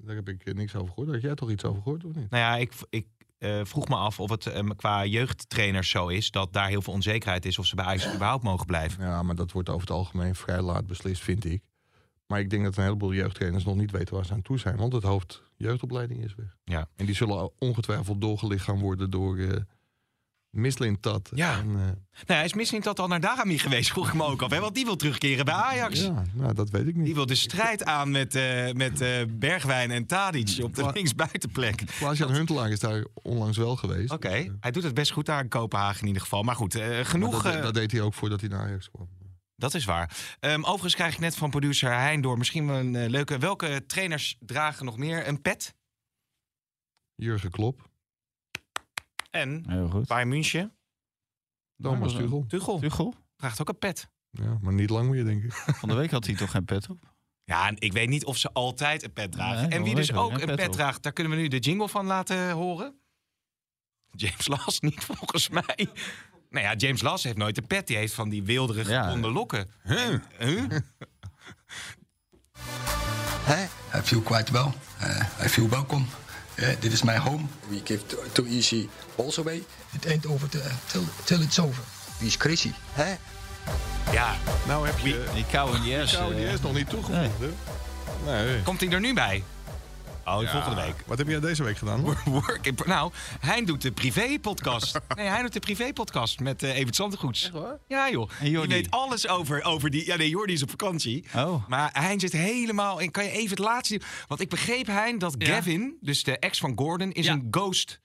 daar 0.10 0.18
heb 0.18 0.30
ik 0.30 0.46
eh, 0.46 0.54
niks 0.54 0.76
over 0.76 0.88
gehoord. 0.88 1.10
Had 1.10 1.22
jij 1.22 1.36
toch 1.36 1.50
iets 1.50 1.64
over 1.64 1.82
gehoord 1.82 2.06
of 2.06 2.16
niet? 2.16 2.30
Nou 2.30 2.44
ja, 2.44 2.56
ik, 2.56 2.74
ik 2.90 3.08
eh, 3.38 3.60
vroeg 3.64 3.88
me 3.88 3.96
af 3.96 4.20
of 4.20 4.30
het 4.30 4.46
eh, 4.46 4.70
qua 4.76 5.06
jeugdtrainers 5.06 5.90
zo 5.90 6.08
is... 6.08 6.32
dat 6.32 6.54
daar 6.54 6.68
heel 6.68 6.82
veel 6.82 6.94
onzekerheid 6.94 7.46
is 7.46 7.60
of 7.60 7.66
ze 7.66 7.76
bij 7.76 7.86
Ajax 7.86 8.08
überhaupt 8.16 8.44
mogen 8.44 8.66
blijven. 8.66 9.04
Ja, 9.04 9.24
maar 9.24 9.36
dat 9.36 9.52
wordt 9.52 9.70
over 9.70 9.82
het 9.82 9.92
algemeen 9.92 10.36
vrij 10.36 10.62
laat 10.62 10.88
beslist, 10.88 11.22
vind 11.22 11.46
ik. 11.46 11.62
Maar 12.28 12.40
ik 12.40 12.50
denk 12.50 12.64
dat 12.64 12.78
een 12.78 12.84
heleboel 12.84 13.14
jeugdtrainers 13.14 13.64
nog 13.64 13.76
niet 13.76 13.92
weten 13.92 14.16
waar 14.16 14.26
ze 14.26 14.34
aan 14.34 14.42
toe 14.42 14.60
zijn. 14.60 14.78
Want 14.78 14.94
het 14.94 15.04
hoofd 15.04 15.44
jeugdopleiding 15.56 16.24
is 16.24 16.36
weg. 16.36 16.58
Ja. 16.64 16.90
En 16.96 17.06
die 17.06 17.16
zullen 17.16 17.52
ongetwijfeld 17.60 18.22
doorgelicht 18.22 18.64
gaan 18.64 18.80
worden 18.80 19.10
door 19.10 19.66
Mislintat. 20.50 21.30
Ja. 21.36 21.58
En, 21.58 21.68
eh, 21.68 21.76
Nou 21.76 21.94
ja, 22.40 22.42
is 22.42 22.54
misschien 22.54 22.82
dat 22.82 23.00
al 23.00 23.08
naar 23.08 23.20
Darami 23.20 23.58
geweest, 23.58 23.90
vroeg 23.92 24.08
ik 24.08 24.14
me 24.14 24.24
ook 24.24 24.42
af. 24.42 24.52
Hè? 24.52 24.60
Want 24.60 24.76
die 24.76 24.86
wil 24.86 24.96
terugkeren 24.96 25.46
bij 25.46 25.54
Ajax. 25.54 26.02
ja, 26.02 26.24
nou, 26.34 26.54
dat 26.54 26.70
weet 26.70 26.88
ik 26.88 26.96
niet. 26.96 27.06
Die 27.06 27.14
wil 27.16 27.26
de 27.26 27.36
strijd 27.36 27.84
aan 27.84 28.12
met, 28.12 28.36
eh, 28.36 28.72
met 28.72 29.02
eh, 29.02 29.22
Bergwijn 29.30 29.92
en 29.92 30.06
Tadic 30.06 30.64
op 30.64 30.76
de 30.76 30.82
Kla- 30.82 30.92
linksbuitenplek. 30.92 31.84
Klaas-Jan 31.98 32.32
Huntelaar 32.34 32.70
is 32.72 32.80
daar 32.80 33.06
onlangs 33.14 33.58
wel 33.58 33.76
geweest. 33.76 34.12
Oké, 34.12 34.58
hij 34.60 34.72
doet 34.72 34.84
het 34.84 34.94
best 34.94 35.12
goed 35.12 35.26
daar 35.26 35.42
in 35.44 35.50
Kopenhagen 35.50 36.02
in 36.02 36.08
ieder 36.08 36.22
geval. 36.22 36.44
Maar 36.44 36.56
goed, 36.56 36.74
maar 36.74 37.06
genoeg... 37.06 37.44
dat, 37.44 37.62
dat 37.64 37.74
deed 37.74 37.92
hij 37.92 38.02
ook 38.02 38.14
voordat 38.14 38.40
hij 38.40 38.50
naar 38.50 38.62
Ajax 38.68 38.90
kwam. 38.92 39.10
Dat 39.56 39.74
is 39.74 39.86
waar. 39.86 40.18
Ehm, 40.40 40.64
overigens 40.64 40.96
krijg 40.96 41.14
ik 41.14 41.20
net 41.20 41.36
van 41.36 41.50
producer 41.50 41.92
Hein 41.94 42.22
door 42.22 42.38
misschien 42.38 42.68
wel 42.68 42.78
een 42.78 43.10
leuke. 43.10 43.38
Welke 43.38 43.84
trainers 43.88 44.38
dragen 44.40 44.86
nog 44.86 44.98
meer 44.98 45.28
een 45.28 45.42
pet? 45.42 45.74
Jurgen 47.16 47.52
Klop, 47.52 47.89
En. 49.30 49.66
Bayern 50.08 50.28
München. 50.30 50.72
Thomas 51.82 52.14
Tuchel. 52.14 52.46
Tuchel 52.48 52.80
Tuchel? 52.80 53.14
draagt 53.36 53.62
ook 53.62 53.70
een 53.70 53.78
pet. 53.78 54.10
Ja, 54.32 54.58
maar 54.62 54.74
niet 54.74 54.90
lang 54.90 55.10
meer, 55.10 55.26
denk 55.26 55.44
ik. 55.44 55.54
Van 55.80 55.90
de 55.90 55.96
week 55.96 56.12
had 56.12 56.26
hij 56.26 56.36
toch 56.36 56.52
geen 56.52 56.66
pet 56.66 56.90
op? 56.90 57.14
Ja, 57.44 57.68
en 57.68 57.76
ik 57.80 57.94
weet 57.94 58.10
niet 58.10 58.26
of 58.26 58.38
ze 58.38 58.54
altijd 58.54 59.04
een 59.04 59.14
pet 59.14 59.32
dragen. 59.32 59.70
Nee, 59.70 59.78
en 59.78 59.84
wie 59.84 59.96
dus 59.96 60.14
ook 60.14 60.32
een 60.32 60.50
een 60.50 60.56
pet 60.56 60.72
draagt, 60.72 61.04
daar 61.04 61.14
kunnen 61.14 61.34
we 61.34 61.40
nu 61.42 61.48
de 61.48 61.60
jingle 61.60 61.90
van 61.90 62.06
laten 62.06 62.52
horen. 62.52 63.00
James 64.12 64.48
Las 64.48 64.80
niet, 64.90 65.04
volgens 65.04 65.50
mij. 65.50 65.88
Nou 66.50 66.66
ja, 66.66 66.74
James 66.76 67.02
Las 67.02 67.24
heeft 67.24 67.38
nooit 67.38 67.56
de 67.56 67.62
pet. 67.62 67.88
Die 67.88 67.98
heeft 67.98 68.14
van 68.14 68.30
die 68.30 68.44
wilderige 68.44 68.92
Ja. 68.92 69.18
lokken. 69.18 69.68
Huh? 69.84 70.20
Huh? 70.38 70.64
Hè? 73.50 73.64
I 74.00 74.02
feel 74.02 74.22
quite 74.22 74.52
well. 74.52 74.72
Uh, 75.02 75.46
I 75.46 75.50
feel 75.50 75.70
welcome. 75.70 76.06
Uh, 76.60 76.68
dit 76.80 76.92
is 76.92 77.04
my 77.04 77.18
home. 77.18 77.46
We 77.70 77.82
give 77.84 78.06
too, 78.06 78.20
too 78.32 78.46
easy 78.46 78.90
balls 79.16 79.38
away. 79.38 79.64
It 79.94 80.06
ain't 80.06 80.26
over 80.28 80.50
till, 80.50 80.62
till, 80.88 81.04
till 81.24 81.42
it's 81.42 81.60
over. 81.60 81.84
Wie 82.18 82.28
is? 82.28 82.68
Hè? 82.92 83.16
Ja, 84.12 84.36
Nou 84.68 84.86
heb 84.86 85.00
je... 85.00 85.24
Die 85.34 85.46
kou 85.52 85.76
in 85.76 85.82
die 85.82 86.08
S. 86.08 86.16
Kou, 86.16 86.36
die 86.36 86.48
eh, 86.48 86.60
nog 86.62 86.74
niet 86.74 86.90
toegevoegd, 86.90 87.40
hè? 87.40 87.52
Nee. 88.26 88.62
komt 88.62 88.80
hij 88.80 88.90
er 88.90 89.00
nu 89.00 89.14
bij? 89.14 89.44
Oh, 90.36 90.42
Ja. 90.42 90.52
volgende 90.52 90.82
week. 90.82 90.96
Wat 91.06 91.18
heb 91.18 91.28
jij 91.28 91.40
deze 91.40 91.64
week 91.64 91.78
gedaan? 91.78 92.02
Work 92.26 92.66
in- 92.66 92.78
nou, 92.86 93.12
hij 93.40 93.66
doet 93.66 93.82
de 93.82 93.92
privé-podcast. 93.92 95.00
Nee, 95.16 95.28
hij 95.28 95.42
doet 95.42 95.54
de 95.54 95.60
privé-podcast 95.60 96.40
met 96.40 96.64
eh 96.64 96.76
Evert 96.78 96.96
Zandegoeds. 96.96 97.52
Ja, 97.88 98.10
joh. 98.10 98.30
En 98.40 98.46
Die 98.46 98.60
weet 98.60 98.92
alles 98.92 99.28
over, 99.28 99.64
over 99.64 99.90
die... 99.90 100.06
Ja, 100.06 100.16
nee, 100.16 100.30
Jordi 100.30 100.54
is 100.54 100.64
op 100.64 100.70
vakantie. 100.70 101.26
Oh. 101.36 101.68
Maar 101.68 101.90
Hein 101.94 102.20
zit 102.20 102.32
helemaal... 102.32 103.02
En 103.02 103.12
kan 103.12 103.24
je 103.24 103.32
even 103.32 103.50
het 103.50 103.60
laatste... 103.60 104.02
Want 104.28 104.42
ik 104.42 104.50
begreep, 104.50 104.88
Hein, 104.88 105.18
dat 105.18 105.36
Ja. 105.38 105.48
Gavin, 105.54 105.98
dus 106.02 106.24
de 106.24 106.40
ex 106.40 106.60
van 106.60 106.74
Gordon, 106.76 107.12
is 107.12 107.26
Ja. 107.26 107.34
een 107.34 107.48
ghost. 107.52 108.00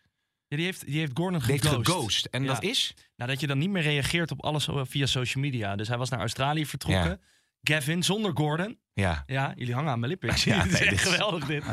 Ja, 0.49 0.57
die, 0.57 0.67
heeft, 0.67 0.87
die 0.87 0.99
heeft 0.99 1.13
Gordon 1.15 1.39
Die 1.39 1.51
heeft 1.51 1.67
geghost. 1.67 1.87
geghost. 1.91 2.25
En 2.25 2.43
Ja. 2.43 2.53
dat 2.53 2.63
is... 2.63 2.95
Nou, 3.17 3.31
dat 3.31 3.41
je 3.41 3.47
dan 3.47 3.59
niet 3.59 3.71
meer 3.71 3.83
reageert 3.83 4.31
op 4.31 4.45
alles 4.45 4.69
via 4.73 5.07
social 5.07 5.43
media. 5.45 5.77
Dus 5.77 5.89
hij 5.89 5.99
was 5.99 6.09
naar 6.11 6.21
Australië 6.21 6.67
vertrokken. 6.67 7.21
Gavin 7.63 8.03
zonder 8.03 8.31
Gordon. 8.35 8.79
Ja. 8.95 9.23
Ja, 9.27 9.53
jullie 9.57 9.75
hangen 9.75 9.91
aan 9.93 9.99
mijn 9.99 10.11
lippen. 10.11 10.29
Ja, 10.45 10.65
nee, 10.65 10.83
dit 10.83 10.93
is- 10.93 11.01
geweldig 11.03 11.45
dit. 11.47 11.65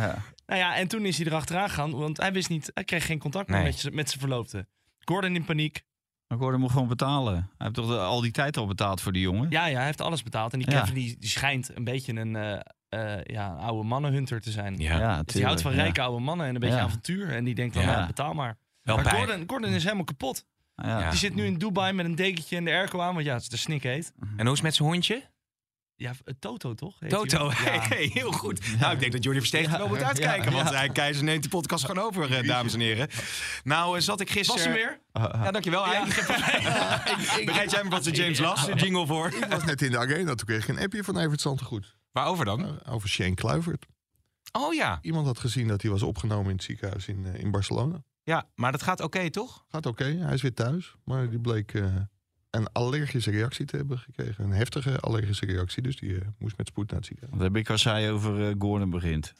Nou 0.51 0.63
ja, 0.63 0.75
en 0.75 0.87
toen 0.87 1.05
is 1.05 1.17
hij 1.17 1.25
erachteraan 1.25 1.69
gegaan. 1.69 1.91
Want 1.91 2.17
hij 2.17 2.33
wist 2.33 2.49
niet, 2.49 2.71
hij 2.73 2.83
kreeg 2.83 3.05
geen 3.05 3.19
contact 3.19 3.47
meer 3.47 3.57
Nee. 3.57 3.65
met, 3.67 3.79
z'n- 3.79 3.95
met 3.95 4.07
zijn 4.09 4.19
verloofde. 4.19 4.67
Gordon 4.99 5.35
in 5.35 5.45
paniek. 5.45 5.83
Maar 6.27 6.37
Gordon 6.37 6.59
moet 6.59 6.71
gewoon 6.71 6.87
betalen. 6.87 7.33
Hij 7.33 7.43
heeft 7.57 7.73
toch 7.73 7.87
de- 7.87 7.97
al 7.99 8.21
die 8.21 8.31
tijd 8.31 8.57
al 8.57 8.67
betaald 8.67 9.01
voor 9.01 9.11
die 9.11 9.21
jongen? 9.21 9.49
Ja, 9.49 9.65
ja, 9.65 9.75
hij 9.77 9.85
heeft 9.85 10.01
alles 10.01 10.23
betaald. 10.23 10.53
En 10.53 10.59
die 10.59 10.71
Ja. 10.71 10.79
Kevin 10.79 10.93
die, 10.95 11.15
die 11.19 11.29
schijnt 11.29 11.75
een 11.75 11.83
beetje 11.83 12.13
een 12.15 12.35
eh, 12.35 12.53
eh, 12.89 13.23
ja, 13.23 13.51
een 13.51 13.57
oude 13.57 13.87
mannenhunter 13.87 14.41
te 14.41 14.51
zijn. 14.51 14.77
Ja. 14.77 14.97
Ja, 14.99 15.23
Dus 15.23 15.33
die 15.33 15.45
houdt 15.45 15.61
van 15.61 15.71
rijke 15.71 16.01
oude 16.01 16.23
mannen 16.23 16.47
en 16.47 16.53
een 16.53 16.59
beetje 16.59 16.75
Ja. 16.75 16.81
avontuur. 16.83 17.35
En 17.35 17.43
die 17.43 17.55
denkt 17.55 17.73
dan, 17.73 17.83
Ja. 17.83 17.91
ja, 17.99 18.05
betaal 18.07 18.33
maar. 18.33 18.57
Wel 18.81 18.95
maar. 18.95 19.05
Gordon, 19.15 19.43
Gordon 19.47 19.69
is 19.71 19.83
helemaal 19.83 20.03
kapot. 20.03 20.45
Ja. 20.75 21.09
Die 21.09 21.19
zit 21.19 21.35
nu 21.35 21.45
in 21.45 21.57
Dubai 21.57 21.93
met 21.93 22.05
een 22.05 22.15
dekentje 22.15 22.57
en 22.57 22.65
de 22.65 22.71
airco 22.71 22.99
aan. 22.99 23.13
Want 23.13 23.25
ja, 23.25 23.33
het 23.33 23.41
is 23.41 23.49
de 23.49 23.57
snik 23.57 23.83
heet. 23.83 24.13
En 24.19 24.29
hoe 24.37 24.45
is 24.45 24.51
het 24.51 24.61
met 24.61 24.75
zijn 24.75 24.89
hondje? 24.89 25.29
Ja, 26.01 26.13
eh, 26.25 26.33
Toto 26.39 26.73
toch? 26.73 26.99
Heet 26.99 27.09
Toto. 27.09 27.51
Ja. 27.65 27.81
Hey, 27.81 28.09
heel 28.13 28.31
goed. 28.31 28.79
Nou, 28.79 28.93
ik 28.93 28.99
denk 28.99 29.11
dat 29.11 29.23
Jordi 29.23 29.39
Verstegen 29.39 29.71
er 29.71 29.77
wel 29.77 29.87
moet 29.87 30.03
uitkijken. 30.03 30.51
Ja, 30.51 30.57
ja. 30.57 30.63
Want 30.63 30.75
hij 30.75 30.89
Keizer 30.89 31.23
neemt 31.23 31.43
de 31.43 31.49
podcast 31.49 31.85
gewoon 31.85 32.03
over, 32.03 32.37
eh, 32.37 32.47
dames 32.47 32.73
en 32.73 32.79
heren. 32.79 33.07
Nou, 33.63 33.97
eh, 33.97 34.01
zat 34.01 34.19
ik 34.19 34.29
gisteren... 34.29 34.55
Was 34.55 34.65
hem 34.65 34.73
weer? 34.73 34.99
Ja, 35.43 35.51
dankjewel. 35.51 35.85
Hein. 35.85 36.07
Bereid 37.45 37.71
jij 37.71 37.83
me 37.83 37.89
wat 37.89 38.03
de 38.03 38.11
James 38.11 38.39
Las 38.39 38.65
de 38.65 38.73
jingle 38.73 39.07
voor? 39.07 39.27
Ik 39.27 39.45
was 39.45 39.63
net 39.63 39.81
in 39.81 39.91
de 39.91 39.97
arena, 39.97 40.35
toen 40.35 40.47
kreeg 40.47 40.63
ik 40.63 40.75
een 40.75 40.83
appje 40.83 41.03
van 41.03 41.17
Evert 41.17 41.41
Zantegoed. 41.41 41.95
Waarover 42.11 42.45
dan? 42.45 42.85
Over 42.85 43.09
Shane 43.09 43.33
Kluivert. 43.33 43.85
Oh 44.51 44.73
ja. 44.73 44.99
Iemand 45.01 45.25
had 45.25 45.39
gezien 45.39 45.67
dat 45.67 45.81
hij 45.81 45.91
was 45.91 46.01
opgenomen 46.01 46.45
in 46.45 46.55
het 46.55 46.63
ziekenhuis 46.63 47.07
in, 47.07 47.25
in 47.25 47.51
Barcelona. 47.51 48.03
Ja, 48.23 48.49
maar 48.55 48.71
dat 48.71 48.83
gaat 48.83 49.01
oké, 49.01 49.29
toch? 49.29 49.65
Gaat 49.67 49.85
oké, 49.85 50.05
hij 50.05 50.33
is 50.33 50.41
weer 50.41 50.53
thuis. 50.53 50.95
Maar 51.03 51.29
die 51.29 51.39
bleek 51.39 51.73
eh, 51.73 51.95
een 52.51 52.71
allergische 52.71 53.31
reactie 53.31 53.65
te 53.65 53.75
hebben 53.75 53.99
gekregen. 53.99 54.43
Een 54.43 54.51
heftige 54.51 54.99
allergische 54.99 55.45
reactie. 55.45 55.83
Dus 55.83 55.97
die 55.97 56.15
eh, 56.15 56.27
moest 56.37 56.57
met 56.57 56.67
spoed 56.67 56.89
naar 56.89 56.99
het 56.99 57.07
ziekenhuis. 57.07 57.37
Wat 57.37 57.47
heb 57.47 57.55
ik 57.55 57.69
als 57.69 57.83
hij 57.83 58.11
over 58.11 58.47
eh, 58.47 58.55
Gordon 58.59 58.89
begint? 58.89 59.33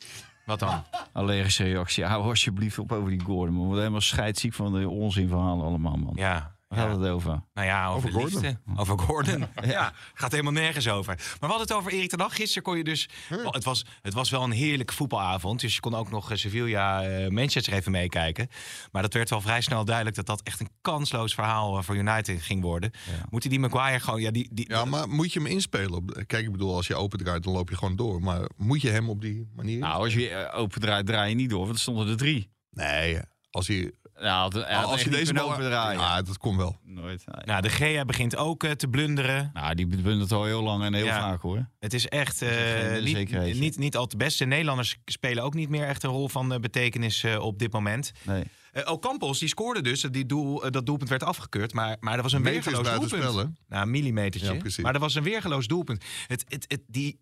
Wat 0.46 0.60
dan? 0.60 0.84
Allergische 1.12 1.64
reactie. 1.64 2.04
Hou 2.04 2.24
alsjeblieft 2.24 2.80
op 2.80 2.92
over 2.92 3.10
die 3.10 3.22
Gordon. 3.22 3.54
We 3.56 3.60
worden 3.60 3.80
helemaal 3.80 4.02
scheidsziek 4.02 4.54
van 4.54 4.74
de 4.74 4.90
onzinverhalen 4.90 5.66
allemaal, 5.66 5.96
man. 5.96 6.14
Ja. 6.16 6.56
Waar 6.72 6.80
gaat 6.80 6.96
ja. 6.96 7.02
het 7.02 7.10
over? 7.10 7.44
Nou 7.54 7.68
ja, 7.68 7.88
over, 7.88 7.98
Over 7.98 8.12
Gordon. 8.12 8.42
liefde. 8.42 8.60
Over 8.82 9.00
Gordon. 9.00 9.46
ja, 9.66 9.94
gaat 10.14 10.32
helemaal 10.32 10.52
nergens 10.52 10.88
over. 10.88 11.16
Maar 11.16 11.38
we 11.40 11.46
hadden 11.46 11.68
het 11.68 11.74
over 11.74 11.92
Erik 11.92 12.10
ten 12.10 12.20
Hag. 12.20 12.36
Gisteren 12.36 12.64
kon 12.64 12.78
je 12.78 12.84
dus... 12.84 13.10
Het, 13.30 13.64
was, 13.64 13.86
het 14.02 14.14
was 14.14 14.30
wel 14.30 14.44
een 14.44 14.52
heerlijke 14.52 14.94
voetbalavond. 14.94 15.60
Dus 15.60 15.74
je 15.74 15.80
kon 15.80 15.96
ook 15.96 16.10
nog 16.12 16.32
eh, 16.32 16.38
Sevilla, 16.38 17.04
eh, 17.04 17.28
Manchester 17.30 17.74
even 17.74 17.92
meekijken. 17.92 18.48
Maar 18.92 19.02
dat 19.02 19.14
werd 19.14 19.30
wel 19.30 19.42
vrij 19.42 19.62
snel 19.62 19.86
duidelijk... 19.86 20.16
dat 20.16 20.26
dat 20.26 20.42
echt 20.42 20.60
een 20.60 20.70
kansloos 20.82 21.34
verhaal 21.34 21.78
eh, 21.78 21.84
voor 21.84 21.96
United 21.96 22.42
ging 22.42 22.62
worden. 22.62 22.92
Moeten 23.30 23.50
die 23.50 23.60
Maguire 23.60 24.00
gewoon... 24.00 24.22
Ja, 24.22 24.32
die, 24.32 24.50
die, 24.52 24.70
Ja, 24.70 24.86
maar 24.86 25.10
moet 25.10 25.34
je 25.34 25.40
hem 25.40 25.48
inspelen? 25.48 25.94
Op, 25.94 26.24
kijk, 26.28 26.46
ik 26.46 26.52
bedoel, 26.52 26.76
als 26.76 26.88
je 26.88 26.96
open 26.96 27.20
draait, 27.20 27.44
dan 27.44 27.54
loop 27.54 27.70
je 27.70 27.78
gewoon 27.78 27.96
door. 27.96 28.22
Maar 28.22 28.50
moet 28.58 28.82
je 28.82 28.90
hem 28.90 29.10
op 29.10 29.22
die 29.22 29.50
manier... 29.56 29.80
Nou, 29.80 30.04
als 30.04 30.14
je 30.14 30.52
open 30.54 30.82
draait, 30.82 31.06
draai 31.06 31.30
je 31.30 31.36
niet 31.36 31.50
door. 31.50 31.64
Want 31.64 31.74
er 31.74 31.80
stonden 31.80 32.08
er 32.08 32.18
drie. 32.18 32.52
nee, 32.70 33.20
als 33.50 33.68
hij... 33.68 33.92
Nou, 34.22 34.60
hij 34.60 34.76
had 34.76 34.86
als 34.92 35.04
je 35.04 35.10
deze 35.10 35.34
bal... 35.34 35.62
Ja, 35.70 36.22
dat 36.22 36.38
kon 36.38 36.58
wel. 36.58 36.78
Nooit. 36.84 37.24
nee. 37.26 37.46
Nou, 37.46 37.62
de 37.62 37.70
Gea 37.70 38.06
begint 38.06 38.36
ook 38.36 38.64
eh, 38.64 38.72
te 38.72 38.88
blunderen. 38.88 39.50
Nou, 39.54 39.76
die 39.76 39.88
bundelt 39.88 40.32
al 40.32 40.44
heel 40.46 40.64
lang 40.64 40.84
en 40.84 40.94
heel 40.94 41.06
Ja. 41.06 41.20
vaak 41.20 41.42
hoor. 41.42 41.70
Het 41.80 41.94
is 41.94 42.08
echt 42.08 42.42
eh, 42.42 43.04
niet, 43.04 43.60
niet, 43.60 43.78
niet 43.78 43.96
al 43.98 44.08
te 44.08 44.18
best. 44.18 44.40
De 44.40 44.46
Nederlanders 44.46 44.98
spelen 45.06 45.44
ook 45.44 45.54
niet 45.54 45.70
meer 45.70 45.88
echt 45.88 46.04
een 46.04 46.10
rol 46.10 46.30
van 46.30 46.54
eh, 46.54 46.60
betekenis 46.60 47.24
eh, 47.24 47.40
op 47.40 47.60
dit 47.60 47.72
moment. 47.72 48.12
Nee. 48.24 48.44
Eh 48.72 48.92
Ocampos, 48.92 49.40
die 49.40 49.48
scoorde 49.48 49.82
dus. 49.82 50.02
Die 50.02 50.26
doel, 50.26 50.64
eh, 50.66 50.72
dat 50.72 50.86
doelpunt 50.86 51.10
werd 51.10 51.24
afgekeurd. 51.24 51.74
Maar, 51.74 51.98
maar 52.00 52.14
dat 52.14 52.24
was 52.24 52.34
een 52.34 52.42
Meters 52.42 52.66
weergeloos 52.66 53.00
doelpunt. 53.00 53.22
spel, 53.22 53.38
hè? 53.38 53.46
Nou, 53.68 53.84
een 53.84 53.92
millimetertje. 53.92 54.54
Ja, 54.54 54.60
precies. 54.60 54.84
maar 54.84 54.94
dat 54.94 55.02
was 55.02 55.16
een 55.16 55.24
weergeloos 55.24 55.68
doelpunt. 55.68 56.04
Het, 56.28 56.44
het, 56.48 56.66
het, 56.68 56.82
die, 56.88 57.20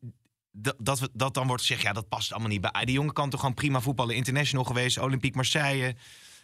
dat, 0.52 1.10
dat, 1.14 1.34
dan 1.34 1.48
wordt 1.48 1.62
gezegd, 1.62 1.82
ja, 1.82 1.94
dat 1.94 2.10
past 2.10 2.32
allemaal 2.32 2.50
niet 2.50 2.62
bij. 2.62 2.86
Die 2.86 2.94
jongen 2.96 3.14
kan 3.14 3.30
toch 3.30 3.40
gewoon 3.40 3.56
prima 3.56 3.82
voetballen. 3.82 4.16
International 4.16 4.66
geweest, 4.66 4.98
Olympique 5.00 5.36
Marseille. 5.36 5.96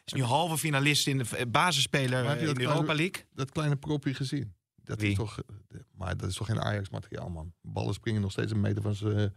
Is 0.06 0.14
nu 0.14 0.24
halve 0.24 0.58
finalist 0.58 1.08
in 1.08 1.18
de 1.18 1.26
eh, 1.38 1.46
basisspeler 1.48 2.26
eh, 2.26 2.32
in 2.48 2.54
de 2.54 2.62
Europa 2.62 2.84
kleine- 2.84 2.94
League. 2.96 3.24
Dat 3.34 3.52
kleine 3.52 3.76
propje 3.76 4.14
gezien. 4.14 4.54
Dat 4.84 5.00
Wie? 5.02 5.10
is 5.12 5.16
toch... 5.18 5.40
eh, 5.40 5.80
Maar 5.98 6.18
dat 6.18 6.30
is 6.30 6.36
toch 6.36 6.48
geen 6.48 6.62
Ajax-materiaal, 6.62 7.30
man. 7.30 7.54
Ballen 7.62 7.94
springen 7.94 8.22
nog 8.22 8.32
steeds 8.32 8.52
een 8.52 8.62
meter 8.62 8.82
van 8.82 8.96
zijn 8.96 9.34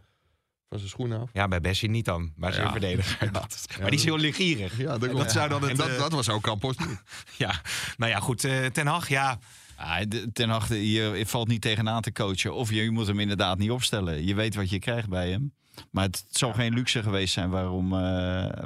van 0.69 0.77
zijn 0.77 0.89
schoenen 0.91 1.19
af. 1.19 1.29
Ja, 1.33 1.47
bij 1.47 1.61
Bessie 1.61 1.89
niet 1.89 2.05
dan. 2.05 2.33
Maar 2.35 2.53
zijn 2.53 2.65
Ja. 2.65 2.71
verdediger. 2.71 3.31
Dat- 3.31 3.65
maar 3.79 3.89
die 3.89 3.99
is 3.99 4.05
heel 4.05 4.17
ligierig. 4.17 4.77
Ja, 4.77 4.97
dat, 4.97 5.11
dat 5.11 5.31
zou 5.31 5.49
dan 5.49 5.61
en 5.61 5.67
het... 5.67 5.77
dat, 5.77 5.97
dat 5.97 6.11
was 6.11 6.29
ook 6.29 6.41
Campos 6.41 6.77
niet. 6.87 7.01
Ja, 7.37 7.61
nou 7.97 8.11
ja, 8.11 8.19
goed. 8.19 8.43
eh, 8.43 8.65
Ten 8.65 8.87
Hag, 8.87 9.09
ja. 9.09 9.39
Ah, 9.75 10.01
ten 10.33 10.49
achte, 10.49 10.91
je 10.91 11.23
valt 11.25 11.47
niet 11.47 11.61
tegenaan 11.61 12.01
te 12.01 12.11
coachen. 12.11 12.53
Of 12.53 12.69
je, 12.69 12.83
je 12.83 12.91
moet 12.91 13.07
hem 13.07 13.19
inderdaad 13.19 13.57
niet 13.57 13.71
opstellen. 13.71 14.25
Je 14.25 14.35
weet 14.35 14.55
wat 14.55 14.69
je 14.69 14.79
krijgt 14.79 15.09
bij 15.09 15.29
hem. 15.29 15.53
Maar 15.91 16.03
het 16.03 16.25
zal 16.29 16.53
geen 16.53 16.73
luxe 16.73 17.03
geweest 17.03 17.33
zijn 17.33 17.49
waarom, 17.49 17.93
eh, 17.93 17.99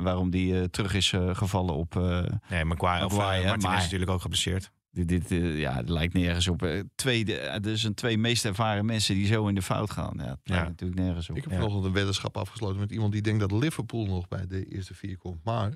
waarom 0.03 0.29
die 0.29 0.59
eh, 0.59 0.63
terug 0.63 0.93
is 0.93 1.13
eh, 1.13 1.35
gevallen 1.35 1.75
op... 1.75 1.95
eh, 1.95 2.23
Nee, 2.49 2.65
Maguire, 2.65 3.05
of 3.05 3.11
uh, 3.13 3.17
maar- 3.17 3.55
is 3.77 3.83
natuurlijk 3.83 4.11
ook 4.11 4.21
geblesseerd. 4.21 4.71
dit, 4.91 5.07
dit, 5.07 5.29
ja, 5.57 5.75
het 5.75 5.89
lijkt 5.89 6.13
nergens 6.13 6.47
op. 6.47 6.63
Eh, 6.63 6.79
Tweede, 6.95 7.33
er 7.37 7.77
zijn 7.77 7.93
twee 7.93 8.17
meest 8.17 8.45
ervaren 8.45 8.85
mensen 8.85 9.15
die 9.15 9.25
zo 9.25 9.47
in 9.47 9.55
de 9.55 9.61
fout 9.61 9.91
gaan. 9.91 10.13
Ja, 10.17 10.23
het 10.23 10.39
lijkt 10.43 10.63
Ja. 10.63 10.69
natuurlijk 10.69 10.99
nergens 10.99 11.29
op. 11.29 11.35
Ik 11.35 11.41
heb 11.43 11.51
Ja. 11.51 11.57
vanochtend 11.57 11.85
een 11.85 11.93
weddenschap 11.93 12.37
afgesloten 12.37 12.79
met 12.79 12.91
iemand 12.91 13.11
die 13.11 13.21
denkt 13.21 13.39
dat 13.39 13.51
Liverpool 13.51 14.05
nog 14.05 14.27
bij 14.27 14.47
de 14.47 14.65
eerste 14.65 14.93
vier 14.95 15.17
komt. 15.17 15.43
Maar 15.43 15.73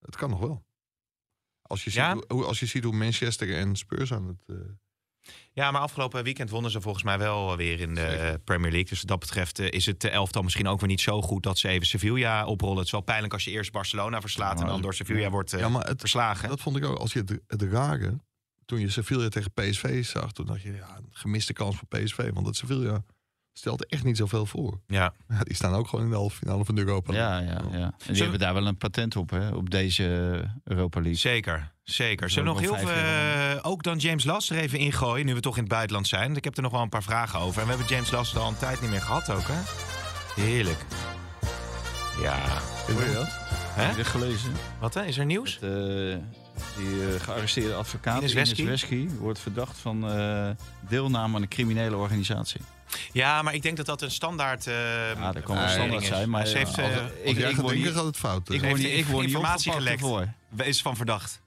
het 0.00 0.16
kan 0.16 0.30
nog 0.30 0.40
wel. 0.40 0.64
Als 1.62 1.84
je 1.84 1.90
ziet, 1.90 1.98
Ja? 2.00 2.16
hoe, 2.28 2.44
als 2.44 2.60
je 2.60 2.66
ziet 2.66 2.84
hoe 2.84 2.92
Manchester 2.96 3.56
en 3.56 3.76
Spurs 3.76 4.12
aan 4.12 4.26
het... 4.26 4.58
Ja, 5.52 5.70
maar 5.70 5.80
afgelopen 5.80 6.24
weekend 6.24 6.50
wonnen 6.50 6.70
ze 6.70 6.80
volgens 6.80 7.04
mij 7.04 7.18
wel 7.18 7.56
weer 7.56 7.80
in 7.80 7.94
de 7.94 8.00
Zeker. 8.00 8.38
Premier 8.38 8.70
League. 8.70 8.88
Dus 8.88 8.98
wat 8.98 9.08
dat 9.08 9.18
betreft 9.18 9.58
eh, 9.58 9.70
is 9.70 9.86
het 9.86 10.04
elftal 10.04 10.42
misschien 10.42 10.68
ook 10.68 10.80
weer 10.80 10.88
niet 10.88 11.00
zo 11.00 11.22
goed 11.22 11.42
dat 11.42 11.58
ze 11.58 11.68
even 11.68 11.86
Sevilla 11.86 12.46
oprollen. 12.46 12.76
Het 12.76 12.86
is 12.86 12.92
wel 12.92 13.00
pijnlijk 13.00 13.32
als 13.32 13.44
je 13.44 13.50
eerst 13.50 13.72
Barcelona 13.72 14.20
verslaat 14.20 14.60
en 14.60 14.66
dan 14.66 14.82
door 14.82 14.94
Sevilla 14.94 15.30
wordt 15.30 15.52
eh, 15.52 15.60
ja, 15.60 15.68
maar 15.68 15.86
het, 15.86 16.00
verslagen. 16.00 16.48
dat 16.48 16.60
vond 16.60 16.76
ik 16.76 16.84
ook. 16.84 16.98
Als 16.98 17.12
je 17.12 17.18
het, 17.18 17.40
het 17.46 17.62
rare, 17.62 18.20
toen 18.64 18.80
je 18.80 18.88
Sevilla 18.90 19.28
tegen 19.28 19.52
PSV 19.52 20.04
zag, 20.04 20.32
toen 20.32 20.46
dacht 20.46 20.62
je, 20.62 20.72
ja, 20.72 20.96
een 20.96 21.08
gemiste 21.10 21.52
kans 21.52 21.76
voor 21.76 21.88
PSV. 21.88 22.30
Want 22.32 22.46
dat 22.46 22.56
Sevilla 22.56 23.04
stelt 23.52 23.86
echt 23.86 24.04
niet 24.04 24.16
zoveel 24.16 24.46
voor. 24.46 24.80
Ja. 24.86 25.14
Ja, 25.28 25.38
die 25.42 25.54
staan 25.54 25.74
ook 25.74 25.88
gewoon 25.88 26.04
in 26.04 26.10
de 26.10 26.16
halve 26.16 26.36
finale 26.36 26.64
van 26.64 26.74
de 26.74 26.80
Europa 26.80 27.12
League. 27.12 27.46
Ja, 27.46 27.52
ja, 27.52 27.78
ja. 27.78 27.84
En 27.84 27.92
die 28.06 28.16
Zo- 28.16 28.22
hebben 28.22 28.40
daar 28.40 28.54
wel 28.54 28.66
een 28.66 28.76
patent 28.78 29.16
op, 29.16 29.30
hè, 29.30 29.48
op 29.50 29.70
deze 29.70 30.04
Europa 30.64 31.00
League. 31.00 31.18
Zeker, 31.18 31.72
zeker. 31.92 32.30
Zullen 32.30 32.54
we 32.54 32.60
nog 32.60 32.78
heel 32.78 32.86
veel, 32.88 32.96
eh, 32.96 33.58
ook 33.62 33.82
dan 33.82 33.98
James 33.98 34.24
Last 34.24 34.50
er 34.50 34.56
even 34.56 34.78
ingooien, 34.78 35.26
nu 35.26 35.34
we 35.34 35.40
toch 35.40 35.56
in 35.56 35.62
het 35.62 35.72
buitenland 35.72 36.08
zijn. 36.08 36.24
Want 36.24 36.36
Ik 36.36 36.44
heb 36.44 36.56
er 36.56 36.62
nog 36.62 36.72
wel 36.72 36.80
een 36.82 36.88
paar 36.88 37.02
vragen 37.02 37.38
over. 37.40 37.60
En 37.62 37.68
we 37.68 37.74
hebben 37.74 37.94
James 37.94 38.10
Last 38.10 38.36
al 38.36 38.48
een 38.48 38.56
tijd 38.58 38.80
niet 38.80 38.90
meer 38.90 39.00
gehad 39.02 39.30
ook, 39.30 39.46
hè? 39.48 39.60
Heerlijk. 40.42 40.84
Ja. 42.22 42.38
Hoor 42.92 43.02
je 43.04 43.12
dat? 43.12 43.28
Hè? 43.30 43.82
Heb 43.82 43.90
je 43.90 43.96
dit 43.96 44.06
gelezen? 44.06 44.52
Wat 44.80 44.94
hè? 44.94 45.04
Is 45.04 45.18
er 45.18 45.24
nieuws? 45.24 45.58
Dat, 45.60 45.70
eh, 45.70 45.76
die 46.76 47.14
eh, 47.14 47.20
gearresteerde 47.20 47.74
advocaat 47.74 48.18
Ines 48.22 48.34
Ines 48.34 48.52
Wesky? 48.68 49.08
Wordt 49.18 49.38
verdacht 49.38 49.78
van 49.78 50.10
eh, 50.10 50.48
deelname 50.88 51.36
aan 51.36 51.42
een 51.42 51.48
criminele 51.48 51.96
organisatie. 51.96 52.60
Ja, 53.12 53.42
maar 53.42 53.54
ik 53.54 53.62
denk 53.62 53.76
dat 53.76 53.86
dat 53.86 54.02
een 54.02 54.10
standaard. 54.10 54.66
eh 54.66 54.74
Ja, 55.18 55.32
dat 55.32 55.42
kan 55.42 55.56
wel 55.56 55.68
standaard 55.68 56.02
is. 56.02 56.08
zijn, 56.08 56.30
maar 56.30 56.46
Ze 56.46 56.56
heeft, 56.58 56.78
als- 56.78 56.86
Ik, 56.86 57.24
word 57.24 57.36
denken, 57.36 57.74
niet- 57.74 57.88
gaat 57.88 58.04
het 58.04 58.16
fout. 58.16 58.50
ik 58.52 58.62
eh. 58.62 58.68
word 58.68 58.80
niet, 58.82 58.92
ik 58.92 59.06
word 59.06 59.24
niet 59.26 59.34
informatie 59.34 59.72
gelekt. 59.72 60.00
ervoor. 60.00 60.28
is 60.56 60.82
van 60.82 60.96
verdacht. 60.96 61.40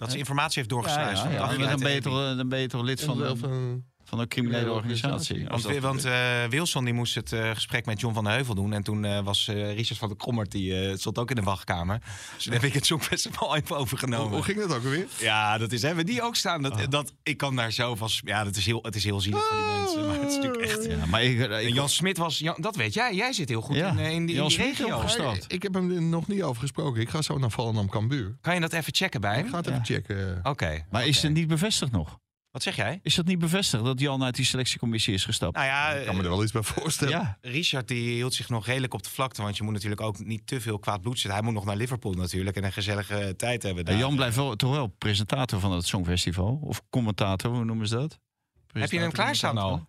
Dat 0.00 0.10
ze 0.10 0.18
informatie 0.18 0.58
heeft 0.58 0.68
doorgesluist. 0.68 1.22
ja, 1.22 1.56
dan, 1.56 1.80
ben 1.80 1.92
je 1.92 2.00
toch, 2.00 2.36
dan 2.36 2.48
ben 2.48 2.58
je 2.58 2.68
toch 2.68 2.82
lid 2.82 3.00
van... 3.00 3.18
De- 3.18 3.80
van, 4.10 4.18
een 4.18 4.28
criminele 4.28 4.72
organisatie. 4.72 5.46
Want, 5.48 5.62
dat 5.62 5.78
want 5.78 6.04
eh, 6.04 6.44
Wilson 6.48 6.84
die 6.84 6.94
moest 6.94 7.14
het 7.14 7.32
eh, 7.32 7.50
gesprek 7.50 7.86
met 7.86 8.00
John 8.00 8.14
van 8.14 8.24
der 8.24 8.32
Heuvel 8.32 8.54
doen. 8.54 8.72
En 8.72 8.82
toen 8.82 9.04
eh, 9.04 9.20
was 9.20 9.48
eh, 9.48 9.74
Richard 9.74 9.98
van 9.98 10.08
der 10.08 10.16
Krommert, 10.16 10.50
die 10.50 10.88
eh, 10.88 10.96
stond 10.96 11.18
ook 11.18 11.30
in 11.30 11.36
de 11.36 11.42
wachtkamer. 11.42 12.00
Dus 12.34 12.44
toen 12.44 12.52
heb 12.52 12.62
ik 12.62 12.72
het 12.72 12.86
Songfestival 12.86 13.56
even 13.56 13.76
overgenomen. 13.76 14.26
Hoe, 14.26 14.34
hoe 14.34 14.44
ging 14.44 14.58
dat 14.58 14.74
ook 14.74 14.84
alweer? 14.84 15.06
Ja, 15.18 15.58
dat 15.58 15.72
is, 15.72 15.82
hebben 15.82 16.04
we 16.04 16.10
die 16.10 16.22
ook 16.22 16.36
staan? 16.36 16.62
Dat, 16.62 16.90
dat, 16.90 17.12
ik 17.22 17.36
kan 17.36 17.56
daar 17.56 17.72
zo 17.72 17.94
van... 17.94 18.08
Ja, 18.24 18.44
dat 18.44 18.56
is 18.56 18.66
heel, 18.66 18.82
het 18.82 18.94
is 18.94 19.04
heel 19.04 19.20
zielig 19.20 19.46
voor 19.46 19.56
die 19.56 19.78
mensen. 19.78 20.06
Maar 20.06 20.20
het 20.20 20.30
is 20.30 20.36
natuurlijk 20.36 20.62
echt... 20.62 20.84
ja, 20.84 21.06
maar 21.06 21.22
ik, 21.22 21.38
ik, 21.38 21.50
En 21.50 21.72
Jan 21.72 21.88
Smit 21.88 22.16
was... 22.16 22.38
Jan, 22.38 22.56
dat 22.58 22.76
weet 22.76 22.94
jij. 22.94 23.14
Jij 23.14 23.32
zit 23.32 23.48
heel 23.48 23.60
goed 23.60 23.76
Ja, 23.76 23.90
in, 23.90 23.98
in 23.98 24.26
die, 24.26 24.36
Jan 24.36 24.50
in 24.50 24.56
die 24.56 24.74
Smit 24.74 24.78
regio. 24.78 25.32
Ik, 25.32 25.44
ik 25.46 25.62
heb 25.62 25.74
hem 25.74 25.90
er 25.90 26.02
nog 26.02 26.26
niet 26.26 26.42
over 26.42 26.60
gesproken. 26.60 27.00
Ik 27.00 27.08
ga 27.08 27.22
zo 27.22 27.38
naar 27.38 27.50
Volendam 27.50 27.88
Cambuur. 27.88 28.36
Kan 28.40 28.54
je 28.54 28.60
dat 28.60 28.72
even 28.72 28.94
checken 28.94 29.20
bij 29.20 29.40
Ik 29.40 29.48
ga 29.48 29.56
het 29.56 29.66
even 29.66 29.84
checken. 29.84 30.40
Oké. 30.42 30.84
maar 30.90 31.06
is 31.06 31.22
het 31.22 31.32
niet 31.32 31.48
bevestigd 31.48 31.92
nog? 31.92 32.18
Wat 32.50 32.62
zeg 32.62 32.76
jij? 32.76 33.00
Is 33.02 33.14
dat 33.14 33.26
niet 33.26 33.38
bevestigd 33.38 33.84
dat 33.84 34.00
Jan 34.00 34.22
uit 34.24 34.34
die 34.34 34.44
selectiecommissie 34.44 35.14
is 35.14 35.24
gestapt? 35.24 35.54
Nou 35.56 35.66
ja, 35.66 35.90
Ik 35.90 36.06
kan 36.06 36.16
me 36.16 36.22
er 36.22 36.28
wel 36.28 36.42
iets 36.42 36.52
bij 36.52 36.62
voorstellen. 36.62 37.14
ja. 37.14 37.38
Richard 37.40 37.88
die 37.88 38.10
hield 38.14 38.34
zich 38.34 38.48
nog 38.48 38.66
redelijk 38.66 38.94
op 38.94 39.02
de 39.02 39.10
vlakte. 39.10 39.42
Want 39.42 39.56
je 39.56 39.62
moet 39.62 39.72
natuurlijk 39.72 40.00
ook 40.00 40.18
niet 40.24 40.46
te 40.46 40.60
veel 40.60 40.78
kwaad 40.78 41.00
bloed 41.00 41.14
zetten. 41.18 41.32
Hij 41.32 41.42
moet 41.42 41.54
nog 41.54 41.64
naar 41.64 41.76
Liverpool 41.76 42.12
natuurlijk. 42.12 42.56
En 42.56 42.64
een 42.64 42.72
gezellige 42.72 43.34
tijd 43.36 43.62
hebben 43.62 43.84
daar. 43.84 43.94
En 43.94 44.00
Jan 44.00 44.16
blijft 44.16 44.36
wel, 44.36 44.56
toch 44.56 44.70
wel 44.70 44.86
presentator 44.86 45.60
van 45.60 45.72
het 45.72 45.86
Songfestival. 45.86 46.58
Of 46.62 46.82
commentator, 46.90 47.54
hoe 47.54 47.64
noemen 47.64 47.88
ze 47.88 47.94
dat? 47.94 48.18
Heb 48.72 48.90
je 48.90 48.98
hem 48.98 49.12
klaarstaan 49.12 49.58
al? 49.58 49.88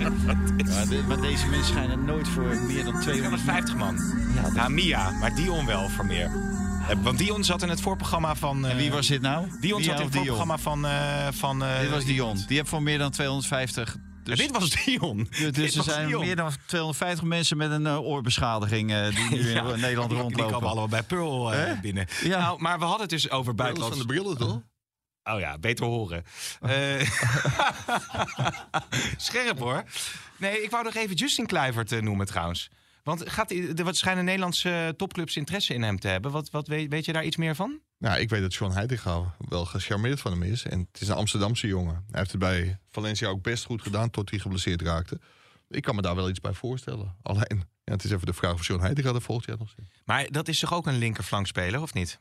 Ja, 0.00 1.02
maar 1.08 1.20
deze 1.20 1.46
mensen 1.46 1.64
schijnen 1.72 2.04
nooit 2.04 2.28
voor 2.28 2.42
meer 2.44 2.84
dan 2.84 3.00
200 3.00 3.02
250 3.02 3.76
man. 3.76 3.96
Ja, 4.34 4.50
Ja, 4.54 4.68
Mia, 4.68 5.10
maar 5.10 5.34
Dion 5.34 5.66
wel 5.66 5.88
voor 5.88 6.06
meer. 6.06 6.30
Eh, 6.88 6.96
Want 7.02 7.18
Dion 7.18 7.44
zat 7.44 7.62
in 7.62 7.68
het 7.68 7.80
voorprogramma 7.80 8.34
van... 8.34 8.64
eh, 8.64 8.70
En 8.70 8.76
wie 8.76 8.90
was 8.90 9.06
dit 9.06 9.20
nou? 9.20 9.46
Dion 9.60 9.80
Mia 9.80 9.86
zat 9.90 9.98
in 9.98 10.04
het 10.04 10.14
voorprogramma 10.14 10.58
van... 10.58 10.86
eh, 10.86 11.26
van 11.30 11.64
eh, 11.64 11.80
Dit 11.80 11.90
was 11.90 12.04
Dion. 12.04 12.44
Die 12.46 12.56
heeft 12.56 12.68
voor 12.68 12.82
meer 12.82 12.98
dan 12.98 13.10
250. 13.10 13.94
Ja, 13.94 14.00
Dus, 14.22 14.38
dit 14.38 14.50
was 14.50 14.70
Dion. 14.84 15.28
dus 15.30 15.52
dit 15.52 15.74
er 15.74 15.82
zijn 15.82 16.06
Dion. 16.06 16.20
meer 16.24 16.36
dan 16.36 16.50
250 16.66 17.24
mensen 17.24 17.56
met 17.56 17.70
een 17.70 17.88
oorbeschadiging 17.88 19.08
die 19.08 19.30
nu 19.38 19.48
Ja, 19.52 19.62
in 19.72 19.80
Nederland 19.80 20.08
die, 20.08 20.08
Die 20.08 20.18
rondlopen. 20.18 20.52
komen 20.52 20.68
allemaal 20.68 20.88
bij 20.88 21.02
Pearl 21.02 21.52
binnen. 21.82 22.06
Ja. 22.22 22.38
Nou, 22.38 22.60
maar 22.62 22.78
we 22.78 22.84
hadden 22.84 23.00
het 23.02 23.10
dus 23.10 23.30
over 23.30 23.54
Brils 23.54 23.68
van 23.78 23.78
buitenlandse... 23.78 23.98
de 24.06 24.06
brillen, 24.06 24.36
toch? 24.36 24.60
Oh 25.34 25.40
ja, 25.40 25.58
beter 25.58 25.84
horen. 25.86 26.24
Eh, 26.60 27.10
Scherp 29.16 29.58
hoor. 29.58 29.84
Nee, 30.38 30.62
ik 30.62 30.70
wou 30.70 30.84
nog 30.84 30.94
even 30.94 31.14
Justin 31.16 31.46
Kluivert 31.46 31.92
eh, 31.92 32.00
noemen 32.02 32.26
trouwens. 32.26 32.70
Want 33.02 33.30
gaat, 33.30 33.50
hij- 33.50 33.72
er 33.74 33.84
wat 33.84 33.96
schijnen 33.96 34.24
Nederlandse 34.24 34.70
eh, 34.70 34.88
topclubs 34.88 35.36
interesse 35.36 35.74
in 35.74 35.82
hem 35.82 35.98
te 35.98 36.08
hebben. 36.08 36.30
Wat, 36.30 36.50
wat 36.50 36.66
weet, 36.68 36.90
weet 36.90 37.04
je 37.04 37.12
daar 37.12 37.24
iets 37.24 37.36
meer 37.36 37.54
van? 37.54 37.80
Nou, 37.98 38.18
ik 38.20 38.28
weet 38.28 38.40
dat 38.40 38.54
John 38.54 38.72
Heitinga 38.72 39.34
wel 39.38 39.64
gecharmeerd 39.64 40.20
van 40.20 40.32
hem 40.32 40.42
is. 40.42 40.64
En 40.64 40.88
het 40.92 41.00
is 41.00 41.08
een 41.08 41.14
Amsterdamse 41.16 41.66
jongen. 41.66 41.94
Hij 42.10 42.18
heeft 42.18 42.30
het 42.30 42.40
bij 42.40 42.78
Valencia 42.90 43.28
ook 43.28 43.42
best 43.42 43.64
goed 43.64 43.82
gedaan 43.82 44.10
tot 44.10 44.30
hij 44.30 44.38
geblesseerd 44.38 44.82
raakte. 44.82 45.20
Ik 45.68 45.82
kan 45.82 45.94
me 45.94 46.02
daar 46.02 46.14
wel 46.14 46.28
iets 46.28 46.40
bij 46.40 46.52
voorstellen. 46.52 47.16
Alleen, 47.22 47.64
ja, 47.84 47.92
het 47.92 48.04
is 48.04 48.10
even 48.10 48.26
de 48.26 48.32
vraag 48.32 48.52
of 48.52 48.66
John 48.66 48.82
Heitinga 48.82 49.14
er 49.14 49.20
volgend 49.22 49.46
jaar 49.48 49.58
nog 49.58 49.68
zit. 49.76 49.84
Maar 50.04 50.26
dat 50.30 50.48
is 50.48 50.58
toch 50.58 50.72
ook 50.74 50.86
een 50.86 50.98
linkerflankspeler, 50.98 51.82
of 51.82 51.94
niet? 51.94 52.20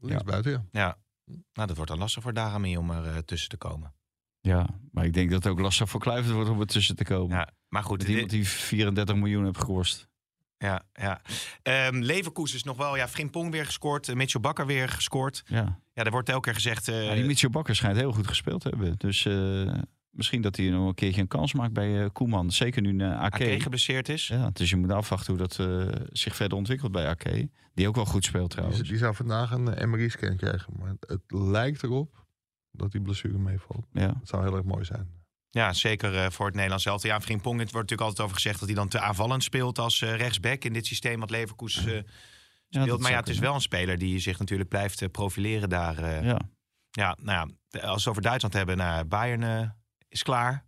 Links 0.00 0.22
buiten, 0.24 0.52
ja. 0.52 0.64
Ja. 0.72 0.96
Nou, 1.26 1.66
dat 1.68 1.76
wordt 1.76 1.90
dan 1.90 2.00
lastig 2.00 2.22
voor 2.22 2.32
Darami 2.32 2.76
om 2.76 2.90
er 2.90 3.06
eh, 3.06 3.18
tussen 3.18 3.48
te 3.48 3.56
komen. 3.56 3.94
Ja, 4.40 4.66
maar 4.92 5.04
ik 5.04 5.12
denk 5.12 5.30
dat 5.30 5.42
het 5.44 5.52
ook 5.52 5.58
lastig 5.60 5.88
voor 5.88 6.00
Kluivert 6.00 6.34
wordt 6.34 6.50
om 6.50 6.60
er 6.60 6.66
tussen 6.66 6.96
te 6.96 7.04
komen. 7.04 7.36
Ja, 7.36 7.48
maar 7.68 7.82
goed. 7.82 7.98
Met 7.98 8.08
iemand 8.08 8.30
die 8.30 8.48
34 8.48 9.16
miljoen 9.16 9.44
heeft 9.44 9.58
gekost. 9.58 10.08
Ja, 10.58 10.82
ja. 10.92 11.22
Ehm 11.62 11.98
Leverkusen 12.00 12.56
is 12.56 12.62
nog 12.64 12.76
wel... 12.76 12.96
Ja, 12.96 13.08
Frimpong 13.08 13.50
weer 13.50 13.64
gescoord. 13.66 14.08
eh, 14.08 14.14
Mitchell 14.14 14.40
Bakker 14.40 14.66
weer 14.66 14.88
gescoord. 14.88 15.42
Ja. 15.46 15.80
Ja, 15.92 16.04
er 16.04 16.10
wordt 16.10 16.28
elke 16.28 16.40
keer 16.44 16.54
gezegd... 16.54 16.88
eh, 16.88 17.06
Ja, 17.06 17.14
die 17.14 17.24
Mitchell 17.24 17.50
Bakker 17.50 17.76
schijnt 17.76 17.96
heel 17.96 18.12
goed 18.12 18.26
gespeeld 18.26 18.60
te 18.60 18.68
hebben. 18.68 18.94
Dus 18.98 19.24
misschien 20.14 20.42
dat 20.42 20.56
hij 20.56 20.68
nog 20.68 20.88
een 20.88 20.94
keertje 20.94 21.20
een 21.20 21.28
kans 21.28 21.52
maakt 21.54 21.72
bij 21.72 22.02
eh, 22.02 22.08
Koeman. 22.12 22.50
Zeker 22.50 22.82
nu 22.82 22.92
naar 22.92 23.16
AK. 23.16 23.34
Ake 23.34 23.60
geblesseerd 23.60 24.08
is. 24.08 24.26
Ja, 24.26 24.50
dus 24.52 24.70
je 24.70 24.76
moet 24.76 24.90
afwachten 24.92 25.34
hoe 25.36 25.46
dat 25.46 25.58
eh, 25.58 26.00
zich 26.12 26.36
verder 26.36 26.58
ontwikkelt 26.58 26.92
bij 26.92 27.08
AK. 27.08 27.24
Die 27.74 27.88
ook 27.88 27.94
wel 27.94 28.04
goed 28.06 28.24
speelt 28.24 28.50
trouwens. 28.50 28.80
die 28.82 28.96
zou 28.98 29.14
vandaag 29.14 29.50
een 29.50 29.74
eh, 29.74 29.86
MRI-scan 29.86 30.36
krijgen. 30.36 30.72
Maar 30.78 30.88
het, 30.88 31.08
het 31.08 31.40
lijkt 31.40 31.82
erop 31.82 32.24
dat 32.70 32.92
die 32.92 33.00
blessure 33.00 33.38
meevalt. 33.38 33.86
Ja. 33.92 34.06
Het 34.18 34.28
zou 34.28 34.42
heel 34.42 34.56
erg 34.56 34.64
mooi 34.64 34.84
zijn. 34.84 35.22
Ja, 35.50 35.72
zeker 35.72 36.16
eh, 36.16 36.30
voor 36.30 36.44
het 36.46 36.54
Nederlands 36.54 36.86
elftal. 36.86 37.10
Ja, 37.10 37.20
Frimpong, 37.20 37.60
het 37.60 37.70
wordt 37.72 37.90
natuurlijk 37.90 38.08
altijd 38.08 38.20
over 38.20 38.34
gezegd 38.34 38.58
dat 38.58 38.68
hij 38.68 38.76
dan 38.78 38.88
te 38.88 39.00
aanvallend 39.00 39.42
speelt 39.44 39.78
als 39.78 40.02
eh, 40.02 40.16
rechtsback 40.16 40.64
in 40.64 40.72
dit 40.72 40.86
systeem 40.86 41.20
wat 41.20 41.30
Leverkusen 41.30 41.96
eh, 41.96 42.02
speelt. 42.82 43.00
maar 43.00 43.10
ja, 43.10 43.16
het 43.18 43.28
is 43.28 43.38
wel 43.38 43.54
een 43.54 43.60
speler 43.60 43.98
die 43.98 44.18
zich 44.18 44.38
natuurlijk 44.38 44.68
blijft 44.68 45.02
eh, 45.02 45.08
profileren 45.10 45.68
daar. 45.68 45.98
eh. 45.98 46.24
ja. 46.24 46.38
Ja. 46.90 47.16
nou 47.22 47.48
ja, 47.70 47.80
als 47.80 47.82
we 47.82 47.88
het 47.98 48.06
over 48.08 48.22
Duitsland 48.22 48.54
hebben, 48.54 48.76
nou, 48.76 49.04
Bayern 49.04 49.42
eh, 49.42 49.68
is 50.14 50.22
klaar. 50.22 50.64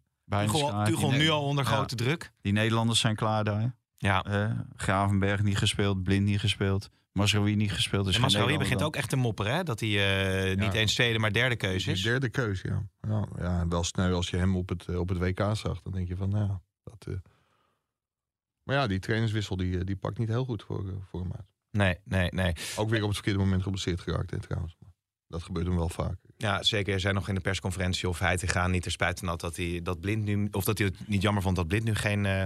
Tuchel, 0.84 1.10
nu 1.10 1.28
al 1.28 1.42
onder 1.44 1.64
Ja. 1.64 1.70
grote 1.70 1.94
druk. 1.94 2.32
Die 2.40 2.52
Nederlanders 2.52 3.00
zijn 3.00 3.16
klaar 3.16 3.44
daar. 3.44 3.74
Ja, 3.96 4.24
Eh, 4.24 4.50
Gravenberg 4.76 5.42
niet 5.42 5.58
gespeeld, 5.58 6.02
Blind 6.02 6.24
niet 6.24 6.40
gespeeld. 6.40 6.90
Masraoui 7.12 7.54
niet 7.56 7.72
gespeeld. 7.72 8.04
Dus 8.04 8.34
en 8.34 8.58
begint 8.58 8.82
ook 8.82 8.96
echt 8.96 9.08
te 9.08 9.16
mopperen, 9.16 9.54
hè? 9.54 9.62
Dat 9.62 9.80
hij 9.80 10.50
eh, 10.50 10.56
niet 10.56 10.74
eens 10.74 10.94
tweede, 10.94 11.18
maar 11.18 11.32
derde 11.32 11.56
keuze 11.56 11.90
is. 11.90 12.02
derde 12.02 12.28
keuze, 12.28 12.68
ja. 12.68 12.82
ja. 13.08 13.26
Ja, 13.38 13.68
wel 13.68 13.84
snel 13.84 14.14
als 14.14 14.30
je 14.30 14.36
hem 14.36 14.56
op 14.56 14.68
het, 14.68 14.86
eh, 14.88 14.98
op 14.98 15.08
het 15.08 15.18
WK 15.18 15.40
zag. 15.52 15.82
Dan 15.82 15.92
denk 15.92 16.08
je 16.08 16.16
van, 16.16 16.28
nou, 16.28 16.50
dat... 16.82 17.06
eh. 17.08 17.14
Maar 18.62 18.76
ja, 18.76 18.86
die 18.86 18.98
trainerswissel 18.98 19.56
die, 19.56 19.84
die 19.84 19.96
pakt 19.96 20.18
niet 20.18 20.28
heel 20.28 20.44
goed 20.44 20.62
voor, 20.62 20.84
voor 21.10 21.20
hem 21.20 21.32
uit. 21.32 21.46
Nee, 21.70 21.98
nee, 22.04 22.28
nee. 22.32 22.52
Ook 22.76 22.88
weer 22.90 23.00
op 23.02 23.06
het 23.06 23.14
verkeerde 23.16 23.38
moment 23.38 23.62
geblesseerd 23.62 24.00
geraakt, 24.00 24.30
hè, 24.30 24.38
trouwens. 24.40 24.76
Maar 24.80 24.90
dat 25.28 25.42
gebeurt 25.42 25.66
hem 25.66 25.76
wel 25.76 25.88
vaak. 25.88 26.18
Ja, 26.36 26.62
zeker. 26.62 26.94
Er 26.94 27.00
zijn 27.00 27.14
nog 27.14 27.28
in 27.28 27.34
de 27.34 27.40
persconferentie 27.40 28.08
of 28.08 28.18
hij 28.18 28.36
te 28.36 28.46
gaan 28.46 28.70
niet 28.70 28.82
ter 28.82 28.90
spijt 28.90 29.18
van 29.18 29.28
had 29.28 29.40
dat 29.40 29.56
hij 29.56 29.80
dat 29.82 30.00
blind 30.00 30.24
nu, 30.24 30.48
of 30.50 30.64
dat 30.64 30.78
hij 30.78 30.86
het 30.86 31.08
niet 31.08 31.22
jammer 31.22 31.42
vond 31.42 31.56
dat 31.56 31.66
blind 31.66 31.84
nu 31.84 31.94
geen 31.94 32.26
eh, 32.26 32.44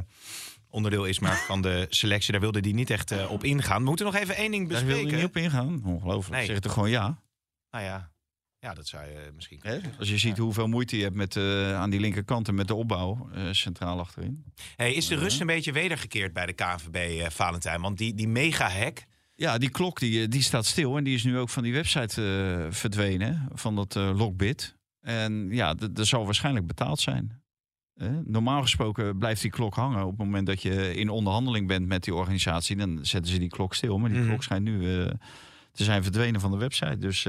onderdeel 0.69 1.05
is, 1.05 1.19
maar 1.19 1.37
van 1.47 1.63
de 1.63 1.87
selectie. 1.89 2.33
Daar 2.33 2.41
wilde 2.41 2.61
hij 2.61 2.73
niet 2.73 2.91
echt 2.91 3.11
eh, 3.11 3.31
op 3.31 3.45
ingaan. 3.45 3.83
We 3.83 3.89
moeten 3.89 4.07
nog 4.07 4.15
even 4.15 4.37
één 4.37 4.51
ding 4.51 4.69
Daar 4.69 4.85
wil 4.85 4.97
je 4.97 5.03
bespreken. 5.03 5.17
niet 5.19 5.37
op 5.37 5.43
ingaan. 5.43 5.83
Ongelooflijk. 5.85 6.37
Nee. 6.37 6.45
Zeg 6.47 6.55
het 6.55 6.65
toch 6.65 6.73
gewoon 6.73 6.91
ja. 6.91 7.23
Nou 7.71 7.85
ja, 7.85 8.11
ja, 8.61 8.75
dat 8.75 8.87
zou 8.87 9.07
je 9.07 9.31
misschien. 9.35 9.61
Hè? 9.63 9.79
Als 9.99 10.09
je 10.09 10.19
ziet 10.19 10.39
hoeveel 10.39 10.67
moeite 10.67 10.97
je 10.97 11.03
hebt 11.03 11.15
met, 11.15 11.37
eh, 11.37 11.75
aan 11.75 11.91
die 11.91 12.01
linkerkant 12.01 12.49
en 12.49 12.55
met 12.55 12.69
de 12.69 12.75
opbouw 12.75 13.29
eh, 13.35 13.43
centraal 13.51 13.99
achterin. 13.99 14.45
Hey, 14.77 14.93
is 14.93 15.07
de 15.07 15.15
rust 15.15 15.41
een 15.41 15.47
beetje 15.47 15.73
wedergekeerd 15.73 16.33
bij 16.33 16.47
de 16.47 16.53
KNVB, 16.53 17.21
eh 17.21 17.31
Valentijn? 17.31 17.81
Want 17.81 17.99
die, 17.99 18.15
die 18.15 18.29
mega-hack. 18.29 19.05
Ja, 19.41 19.59
die 19.59 19.71
klok 19.71 19.99
die, 20.01 20.23
eh, 20.23 20.29
die 20.29 20.43
staat 20.43 20.67
stil 20.67 20.97
en 20.97 21.05
die 21.05 21.15
is 21.15 21.25
nu 21.25 21.39
ook 21.39 21.49
van 21.49 21.63
die 21.63 21.73
website 21.73 22.23
eh, 22.23 22.73
verdwenen, 22.73 23.49
van 23.53 23.77
dat 23.77 23.97
eh 23.97 24.11
Lockbit. 24.17 24.77
En 25.01 25.49
ja, 25.51 25.75
dat 25.75 26.07
zal 26.07 26.25
waarschijnlijk 26.25 26.67
betaald 26.67 27.01
zijn. 27.01 27.43
Eh, 27.95 28.09
normaal 28.25 28.63
gesproken 28.63 29.19
blijft 29.19 29.43
die 29.43 29.51
klok 29.51 29.75
hangen 29.75 30.03
op 30.05 30.11
het 30.11 30.19
moment 30.19 30.47
dat 30.47 30.63
je 30.63 30.95
in 30.95 31.09
onderhandeling 31.09 31.67
bent 31.67 31.87
met 31.87 32.05
die 32.05 32.15
organisatie. 32.15 32.77
Dan 32.77 32.99
zetten 33.03 33.33
ze 33.33 33.39
die 33.39 33.49
klok 33.49 33.75
stil, 33.75 33.99
maar 33.99 34.11
die 34.11 34.19
Mhm. 34.19 34.29
klok 34.29 34.43
schijnt 34.43 34.65
nu 34.65 34.81
te 35.73 35.85
zijn 35.85 36.03
verdwenen 36.03 36.41
van 36.41 36.51
de 36.51 36.57
website, 36.57 36.99
dus 36.99 37.27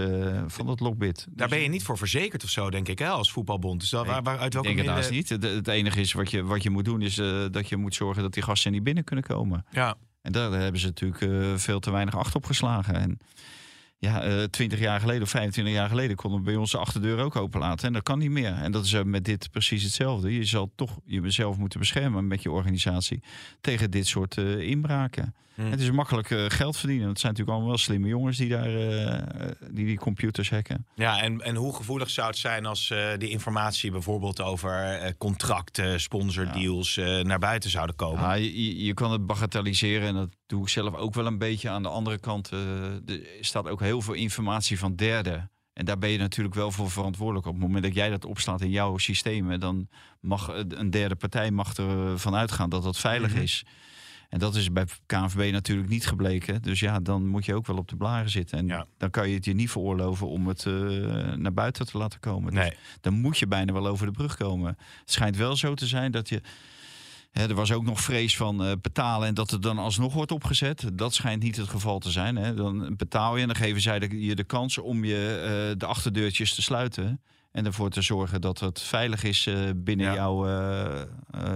van 0.47 0.66
dat 0.66 0.80
Lockbit. 0.80 1.28
Daar 1.30 1.49
ben 1.49 1.59
je 1.59 1.70
niet 1.70 1.84
voor 1.84 1.97
verzekerd 1.97 2.43
of 2.43 2.49
zo, 2.49 2.70
denk 2.70 2.88
ik, 2.88 2.99
hè, 2.99 3.07
als 3.07 3.32
voetbalbond. 3.32 3.80
Dus 3.80 3.89
dat, 3.89 4.03
Nee, 4.05 4.14
waar, 4.14 4.24
waar- 4.24 4.38
uit 4.38 4.45
Ik 4.47 4.53
welke 4.53 4.68
denk 4.84 4.97
het 4.97 5.09
niet. 5.12 5.30
Het, 5.30 5.43
het 5.43 5.68
enige 5.68 5.99
is 5.99 6.14
wat 6.14 6.32
je, 6.32 6.43
wat 6.43 6.64
je 6.64 6.70
moet 6.70 6.86
doen, 6.86 7.01
is 7.01 7.16
dat 7.51 7.70
je 7.70 7.78
moet 7.78 7.95
zorgen 7.95 8.22
dat 8.22 8.34
die 8.34 8.43
gasten 8.43 8.72
niet 8.72 8.84
binnen 8.84 9.03
kunnen 9.03 9.26
komen. 9.26 9.66
Ja. 9.72 9.95
En 10.22 10.32
daar 10.32 10.52
hebben 10.52 10.82
ze 10.82 10.88
natuurlijk 10.88 11.22
eh, 11.22 11.58
veel 11.58 11.80
te 11.80 11.92
weinig 11.92 12.18
acht 12.18 12.36
op 12.36 12.46
geslagen. 12.46 12.96
En 12.96 13.20
ja, 14.10 14.47
twintig 14.47 14.80
jaar 14.80 14.99
geleden 14.99 15.22
of 15.22 15.30
25 15.30 15.74
jaar 15.74 15.89
geleden 15.89 16.16
konden 16.16 16.39
we 16.39 16.45
bij 16.45 16.56
ons 16.56 16.72
de 16.72 16.78
achterdeur 16.78 17.20
ook 17.20 17.36
openlaten. 17.36 17.88
En 17.88 17.93
dat 17.93 18.04
kan 18.04 18.20
niet 18.20 18.32
meer. 18.32 18.54
En 18.54 18.72
dat 18.72 18.86
is 18.86 18.93
eh, 18.93 19.04
met 19.04 19.26
dit 19.26 19.52
precies 19.52 19.84
hetzelfde. 19.84 20.34
Je 20.36 20.45
zal 20.45 20.72
toch 20.76 20.99
jezelf 21.06 21.58
moeten 21.58 21.80
beschermen 21.80 22.28
met 22.28 22.41
je 22.43 22.52
organisatie 22.52 23.24
tegen 23.62 23.91
dit 23.91 24.08
soort 24.08 24.38
eh, 24.38 24.60
inbraken. 24.60 25.36
Hmm. 25.56 25.72
Het 25.72 25.80
is 25.82 25.91
makkelijk 25.91 26.32
eh, 26.32 26.45
geld 26.47 26.78
verdienen. 26.78 27.08
Het 27.08 27.20
zijn 27.20 27.32
natuurlijk 27.32 27.58
allemaal 27.58 27.76
wel 27.78 27.86
slimme 27.86 28.08
jongens 28.08 28.38
die 28.38 28.49
daar 28.49 28.76
eh, 28.76 29.47
die, 29.72 29.86
die 29.86 29.97
computers 29.97 30.49
hacken. 30.49 30.86
Ja, 30.95 31.22
en, 31.22 31.41
en 31.41 31.56
hoe 31.56 31.76
gevoelig 31.76 32.10
zou 32.10 32.28
het 32.28 32.38
zijn 32.38 32.66
als 32.66 32.89
eh, 32.89 33.08
die 33.18 33.30
informatie 33.30 33.91
bijvoorbeeld 33.91 34.41
over 34.41 34.84
eh, 34.84 35.12
contracten, 35.18 35.99
sponsordeals 36.02 36.97
eh, 36.97 37.20
naar 37.20 37.39
buiten 37.39 37.70
zouden 37.70 37.95
komen? 37.95 38.22
Ja, 38.22 38.34
je, 38.34 38.64
je- 38.66 38.86
je 38.86 38.93
kan 38.93 39.12
het 39.12 39.26
bagatelliseren 39.26 40.08
en 40.08 40.14
dat 40.14 40.30
doe 40.52 40.62
ik 40.62 40.70
zelf 40.70 40.93
ook 40.95 41.14
wel 41.14 41.26
een 41.26 41.38
beetje. 41.38 41.70
Aan 41.70 41.84
de 41.84 41.89
andere 41.89 42.18
kant 42.20 42.49
eh, 42.52 42.60
er 42.93 43.22
staat 43.39 43.68
ook 43.68 43.80
heel 43.80 44.02
veel 44.02 44.14
informatie 44.14 44.80
van 44.80 44.95
derden. 44.95 45.52
En 45.74 45.86
daar 45.86 45.97
ben 45.97 46.10
je 46.10 46.18
natuurlijk 46.18 46.56
wel 46.56 46.72
voor 46.72 46.91
verantwoordelijk. 46.91 47.45
Op 47.45 47.54
het 47.54 47.62
moment 47.62 47.84
dat 47.84 47.93
jij 47.93 48.10
dat 48.10 48.26
opslaat 48.26 48.62
in 48.62 48.70
jouw 48.70 48.97
systemen, 48.97 49.60
dan 49.60 49.88
mag 50.20 50.52
een 50.68 50.89
derde 50.89 51.16
partij 51.16 51.52
mag 51.52 51.74
ervan 51.74 52.36
uitgaan 52.36 52.70
dat 52.70 52.84
dat 52.84 52.97
veilig 52.97 53.32
Mhm. 53.34 53.41
is. 53.41 53.66
En 54.30 54.39
dat 54.39 54.56
is 54.56 54.72
bij 54.72 54.86
KNVB 55.06 55.52
natuurlijk 55.52 55.89
niet 55.89 56.08
gebleken. 56.08 56.62
Dus 56.62 56.80
ja, 56.80 56.99
dan 56.99 57.28
moet 57.28 57.45
je 57.45 57.56
ook 57.56 57.68
wel 57.68 57.78
op 57.78 57.88
de 57.88 57.95
blaren 57.95 58.30
zitten. 58.30 58.58
En 58.58 58.68
Ja. 58.68 58.86
dan 58.97 59.10
kan 59.10 59.30
je 59.30 59.36
het 59.36 59.45
je 59.45 59.54
niet 59.54 59.72
veroorloven 59.72 60.28
om 60.28 60.47
het 60.47 60.66
eh, 60.66 60.74
naar 61.36 61.54
buiten 61.54 61.86
te 61.86 61.97
laten 61.97 62.20
komen. 62.20 62.52
Dus 62.54 62.60
Nee. 62.62 62.74
dan 63.02 63.14
moet 63.14 63.38
je 63.38 63.47
bijna 63.47 63.74
wel 63.74 63.88
over 63.88 64.06
de 64.06 64.12
brug 64.12 64.38
komen. 64.38 64.78
Het 64.99 65.12
schijnt 65.12 65.36
wel 65.38 65.56
zo 65.56 65.74
te 65.74 65.88
zijn 65.88 66.12
dat 66.12 66.30
je. 66.30 66.41
Hè, 67.32 67.48
er 67.48 67.56
was 67.56 67.72
ook 67.72 67.84
nog 67.84 68.02
vrees 68.02 68.38
van 68.38 68.64
eh, 68.64 68.72
betalen 68.82 69.28
en 69.28 69.34
dat 69.34 69.52
het 69.52 69.62
dan 69.62 69.78
alsnog 69.78 70.14
wordt 70.14 70.32
opgezet. 70.32 70.90
Dat 70.94 71.14
schijnt 71.14 71.44
niet 71.44 71.56
het 71.56 71.70
geval 71.70 72.00
te 72.00 72.12
zijn. 72.12 72.36
Hè. 72.36 72.54
Dan 72.54 72.96
betaal 72.96 73.36
je 73.36 73.42
en 73.42 73.48
dan 73.48 73.56
geven 73.56 73.82
zij 73.82 74.00
de- 74.00 74.26
je 74.26 74.36
de 74.36 74.44
kans 74.44 74.78
om 74.78 75.04
je 75.06 75.16
eh, 75.72 75.78
de 75.80 75.86
achterdeurtjes 75.86 76.56
te 76.56 76.62
sluiten. 76.62 77.22
En 77.52 77.66
ervoor 77.66 77.90
te 77.90 78.02
zorgen 78.02 78.42
dat 78.42 78.60
het 78.60 78.82
veilig 78.82 79.24
is 79.24 79.48
eh, 79.48 79.70
binnen, 79.76 80.06
Ja. 80.06 80.14
jouw, 80.14 80.48
eh, 80.48 81.02
eh, 81.02 81.08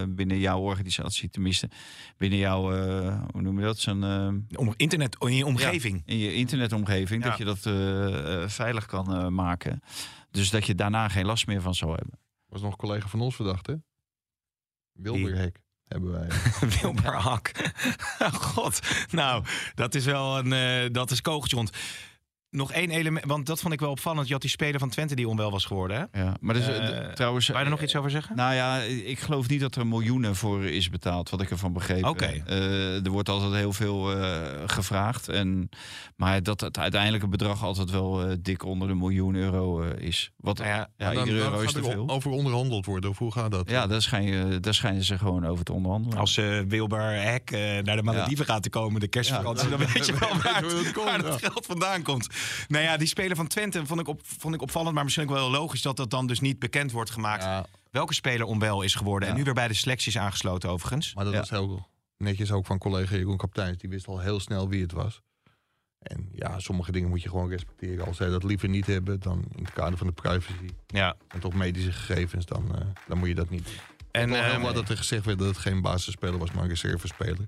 binnen 0.09 0.39
jouw 0.39 0.59
organisatie. 0.59 1.29
Tenminste, 1.29 1.69
binnen 2.17 2.39
jouw, 2.39 2.73
eh, 2.73 3.21
hoe 3.31 3.41
noem 3.41 3.59
je 3.59 3.65
dat? 3.65 3.79
Zo'n, 3.79 4.03
eh, 4.03 4.59
Om, 4.59 4.73
internet 4.77 5.15
in 5.19 5.35
je 5.35 5.45
omgeving. 5.45 6.01
in 6.05 6.17
je 6.17 6.33
internetomgeving. 6.33 7.23
Ja. 7.23 7.29
Dat 7.29 7.37
je 7.37 7.45
dat 7.45 8.51
veilig 8.51 8.85
kan 8.85 9.13
eh, 9.15 9.27
maken. 9.27 9.79
Dus 10.31 10.49
dat 10.49 10.65
je 10.65 10.75
daarna 10.75 11.07
geen 11.09 11.25
last 11.25 11.47
meer 11.47 11.61
van 11.61 11.75
zou 11.75 11.95
hebben. 11.95 12.19
was 12.45 12.61
nog 12.61 12.71
een 12.71 12.77
collega 12.77 13.07
van 13.07 13.19
ons 13.21 13.35
verdacht, 13.35 13.67
hè? 13.67 13.73
Wilderhek 14.91 15.63
hebben 15.87 16.11
wij. 16.11 16.27
Wilbur 16.81 17.13
Hak. 17.15 17.51
God. 18.53 18.79
Nou, 19.11 19.43
dat 19.75 19.95
is 19.95 20.05
wel 20.05 20.37
een. 20.37 20.53
eh, 20.53 20.89
dat 20.91 21.11
is 21.11 21.21
kogeltje 21.21 21.57
Nog 22.55 22.71
één 22.71 22.89
element, 22.89 23.25
want 23.25 23.45
dat 23.45 23.59
vond 23.59 23.73
ik 23.73 23.79
wel 23.79 23.89
opvallend. 23.89 24.27
Je 24.27 24.33
had 24.33 24.41
die 24.41 24.51
speler 24.51 24.79
van 24.79 24.89
Twente 24.89 25.15
die 25.15 25.27
onwel 25.27 25.51
was 25.51 25.65
geworden. 25.65 26.09
Hè? 26.11 26.21
Ja, 26.23 26.33
maar 26.39 26.53
dus, 26.53 26.67
Eh, 26.67 26.97
eh, 27.07 27.13
trouwens. 27.13 27.47
Wou 27.47 27.59
je 27.59 27.65
er 27.65 27.71
nog 27.71 27.81
iets 27.81 27.95
over 27.95 28.11
zeggen? 28.11 28.35
Nou 28.35 28.53
ja, 28.53 28.79
ik 28.81 29.19
geloof 29.19 29.47
niet 29.47 29.59
dat 29.59 29.75
er 29.75 29.87
miljoenen 29.87 30.35
voor 30.35 30.65
is 30.65 30.89
betaald, 30.89 31.29
wat 31.29 31.41
ik 31.41 31.49
ervan 31.49 31.73
begreep. 31.73 32.03
Oké. 32.05 32.25
Eh, 32.45 33.05
er 33.05 33.09
wordt 33.11 33.29
altijd 33.29 33.53
heel 33.53 33.73
veel 33.73 34.21
eh, 34.21 34.41
gevraagd. 34.65 35.29
En, 35.29 35.69
maar 36.15 36.43
dat 36.43 36.61
het 36.61 36.77
uiteindelijke 36.79 37.27
bedrag 37.27 37.63
altijd 37.63 37.89
wel 37.91 38.23
eh, 38.23 38.35
dik 38.39 38.63
onder 38.65 38.87
de 38.87 38.95
miljoen 38.95 39.35
euro 39.35 39.81
eh, 39.83 40.07
is. 40.07 40.31
Wat, 40.37 40.57
Nou 40.57 40.69
ja, 40.69 40.89
ja, 40.97 41.09
iedere 41.09 41.25
dan 41.25 41.37
euro 41.51 41.59
is 41.61 41.71
te 41.71 41.77
er 41.79 41.83
veel. 41.85 42.09
over 42.09 42.31
onderhandeld 42.31 42.85
worden. 42.85 43.09
Of 43.09 43.17
hoe 43.17 43.31
gaat 43.31 43.51
dat? 43.51 43.69
Ja, 43.69 43.87
daar 43.87 44.01
schijnen, 44.01 44.61
daar 44.61 44.73
schijnen 44.73 45.03
ze 45.03 45.17
gewoon 45.17 45.45
over 45.45 45.65
te 45.65 45.73
onderhandelen. 45.73 46.17
Als 46.17 46.37
eh 46.37 46.59
Wilbur 46.67 46.99
Hek 47.21 47.51
eh, 47.51 47.59
naar 47.83 47.95
de 47.95 48.03
Malediven 48.03 48.45
gaat 48.45 48.63
te 48.63 48.69
komen, 48.69 48.99
de 48.99 49.07
kerstvakantie, 49.07 49.69
Ja, 49.69 49.77
dan 49.77 49.87
weet 49.93 50.05
je 50.05 50.13
wel 50.19 50.29
waar, 50.43 50.63
het 50.63 50.91
komt, 50.91 51.05
waar 51.05 51.23
het 51.31 51.41
geld 51.45 51.65
vandaan 51.65 52.01
komt. 52.01 52.27
Nou 52.67 52.83
ja, 52.83 52.97
die 52.97 53.07
speler 53.07 53.35
van 53.35 53.47
Twente 53.47 53.85
vond 53.85 53.99
ik, 53.99 54.07
op, 54.07 54.21
vond 54.23 54.53
ik 54.55 54.61
opvallend, 54.61 54.95
maar 54.95 55.03
misschien 55.03 55.29
ook 55.29 55.35
wel 55.35 55.49
logisch 55.51 55.81
dat 55.81 55.97
dat 55.97 56.09
dan 56.09 56.27
dus 56.27 56.39
niet 56.39 56.59
bekend 56.59 56.91
wordt 56.91 57.09
gemaakt. 57.09 57.43
Ja, 57.43 57.65
Welke 57.91 58.13
speler 58.13 58.45
onwel 58.45 58.81
is 58.81 58.95
geworden 58.95 59.29
en 59.29 59.35
nu 59.35 59.43
weer 59.43 59.53
bij 59.53 59.67
de 59.67 59.73
selectie 59.73 60.11
is 60.11 60.17
aangesloten 60.17 60.69
overigens. 60.69 61.13
maar 61.13 61.25
dat 61.25 61.33
was 61.33 61.49
heel 61.49 61.87
netjes 62.17 62.51
ook 62.51 62.65
van 62.65 62.77
collega 62.77 63.15
Jeroen 63.15 63.37
Kapteins. 63.37 63.77
Die 63.77 63.89
wist 63.89 64.07
al 64.07 64.19
heel 64.19 64.39
snel 64.39 64.69
wie 64.69 64.81
het 64.81 64.91
was. 64.91 65.21
En 65.99 66.29
ja, 66.31 66.59
sommige 66.59 66.91
dingen 66.91 67.09
moet 67.09 67.21
je 67.21 67.29
gewoon 67.29 67.49
respecteren. 67.49 68.05
Als 68.05 68.17
zij 68.17 68.29
dat 68.29 68.43
liever 68.43 68.69
niet 68.69 68.85
hebben, 68.87 69.19
dan 69.19 69.43
in 69.55 69.63
het 69.63 69.73
kader 69.73 69.97
van 69.97 70.07
de 70.07 70.13
privacy 70.13 70.69
Ja. 70.87 71.15
en 71.27 71.39
toch 71.39 71.53
medische 71.53 71.91
gegevens, 71.91 72.45
dan, 72.45 72.75
eh, 72.75 72.85
dan 73.07 73.17
moet 73.17 73.27
je 73.27 73.35
dat 73.35 73.49
niet. 73.49 73.69
En 74.11 74.29
heel 74.29 74.43
ehm, 74.43 74.61
wat 74.61 74.75
dat 74.75 74.89
er 74.89 74.97
gezegd 74.97 75.25
werd 75.25 75.37
dat 75.39 75.47
het 75.47 75.57
geen 75.57 75.81
basisspeler 75.81 76.37
was, 76.39 76.51
maar 76.51 76.63
een 76.63 76.69
reservespeler. 76.69 77.47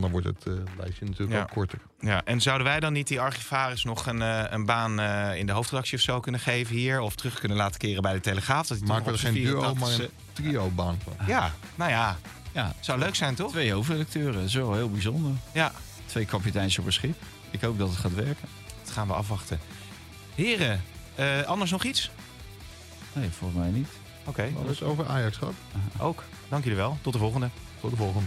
Want 0.00 0.12
dan 0.12 0.22
wordt 0.22 0.26
het 0.44 0.54
eh, 0.56 0.62
lijstje 0.78 1.04
natuurlijk 1.04 1.32
Ja. 1.32 1.42
ook 1.42 1.48
korter. 1.50 1.78
Ja, 2.00 2.24
en 2.24 2.40
zouden 2.40 2.66
wij 2.66 2.80
dan 2.80 2.92
niet 2.92 3.08
die 3.08 3.20
archivaris 3.20 3.84
nog 3.84 4.06
een, 4.06 4.22
eh, 4.22 4.44
een 4.48 4.64
baan 4.64 5.00
eh, 5.00 5.38
in 5.38 5.46
de 5.46 5.52
hoofdredactie 5.52 5.96
of 5.98 6.04
zo 6.04 6.20
kunnen 6.20 6.40
geven 6.40 6.76
hier? 6.76 7.00
Of 7.00 7.14
terug 7.14 7.38
kunnen 7.38 7.56
laten 7.56 7.78
keren 7.78 8.02
bij 8.02 8.12
de 8.12 8.20
Telegraaf? 8.20 8.66
Dat 8.66 8.80
Maken 8.80 9.12
toch 9.12 9.20
we 9.20 9.26
er 9.26 9.32
geen 9.32 9.42
duo, 9.44 9.60
maar 9.74 9.90
84e 9.90 10.02
een 10.02 10.10
trio-baan 10.32 10.98
van. 11.04 11.26
Ja, 11.26 11.52
nou 11.74 11.90
ja, 11.90 12.16
ja, 12.52 12.74
zou 12.80 12.98
leuk 12.98 13.14
zijn 13.14 13.34
toch? 13.34 13.50
twee 13.50 13.72
hoofdredacteuren, 13.72 14.52
wel 14.52 14.74
heel 14.74 14.90
bijzonder. 14.90 15.32
Ja, 15.52 15.72
Twee 16.06 16.24
kapiteins 16.24 16.78
op 16.78 16.86
een 16.86 16.92
schip. 16.92 17.16
Ik 17.50 17.60
hoop 17.60 17.78
dat 17.78 17.88
het 17.88 17.98
gaat 17.98 18.14
werken. 18.14 18.48
dat 18.84 18.92
gaan 18.92 19.06
we 19.06 19.12
afwachten. 19.14 19.58
Heren, 20.34 20.82
eh, 21.14 21.42
anders 21.42 21.70
nog 21.70 21.84
iets? 21.84 22.10
Nee, 23.12 23.28
volgens 23.30 23.60
mij 23.60 23.70
niet. 23.70 23.88
Oké, 24.24 24.52
is 24.70 24.82
over 24.82 25.06
Ajax 25.06 25.36
gehad. 25.36 25.54
ook. 25.98 26.22
Dank 26.48 26.62
jullie 26.62 26.78
wel. 26.78 26.98
Tot 27.00 27.12
de 27.12 27.18
volgende. 27.18 27.48
Tot 27.80 27.90
de 27.90 27.96
volgende. 27.96 28.26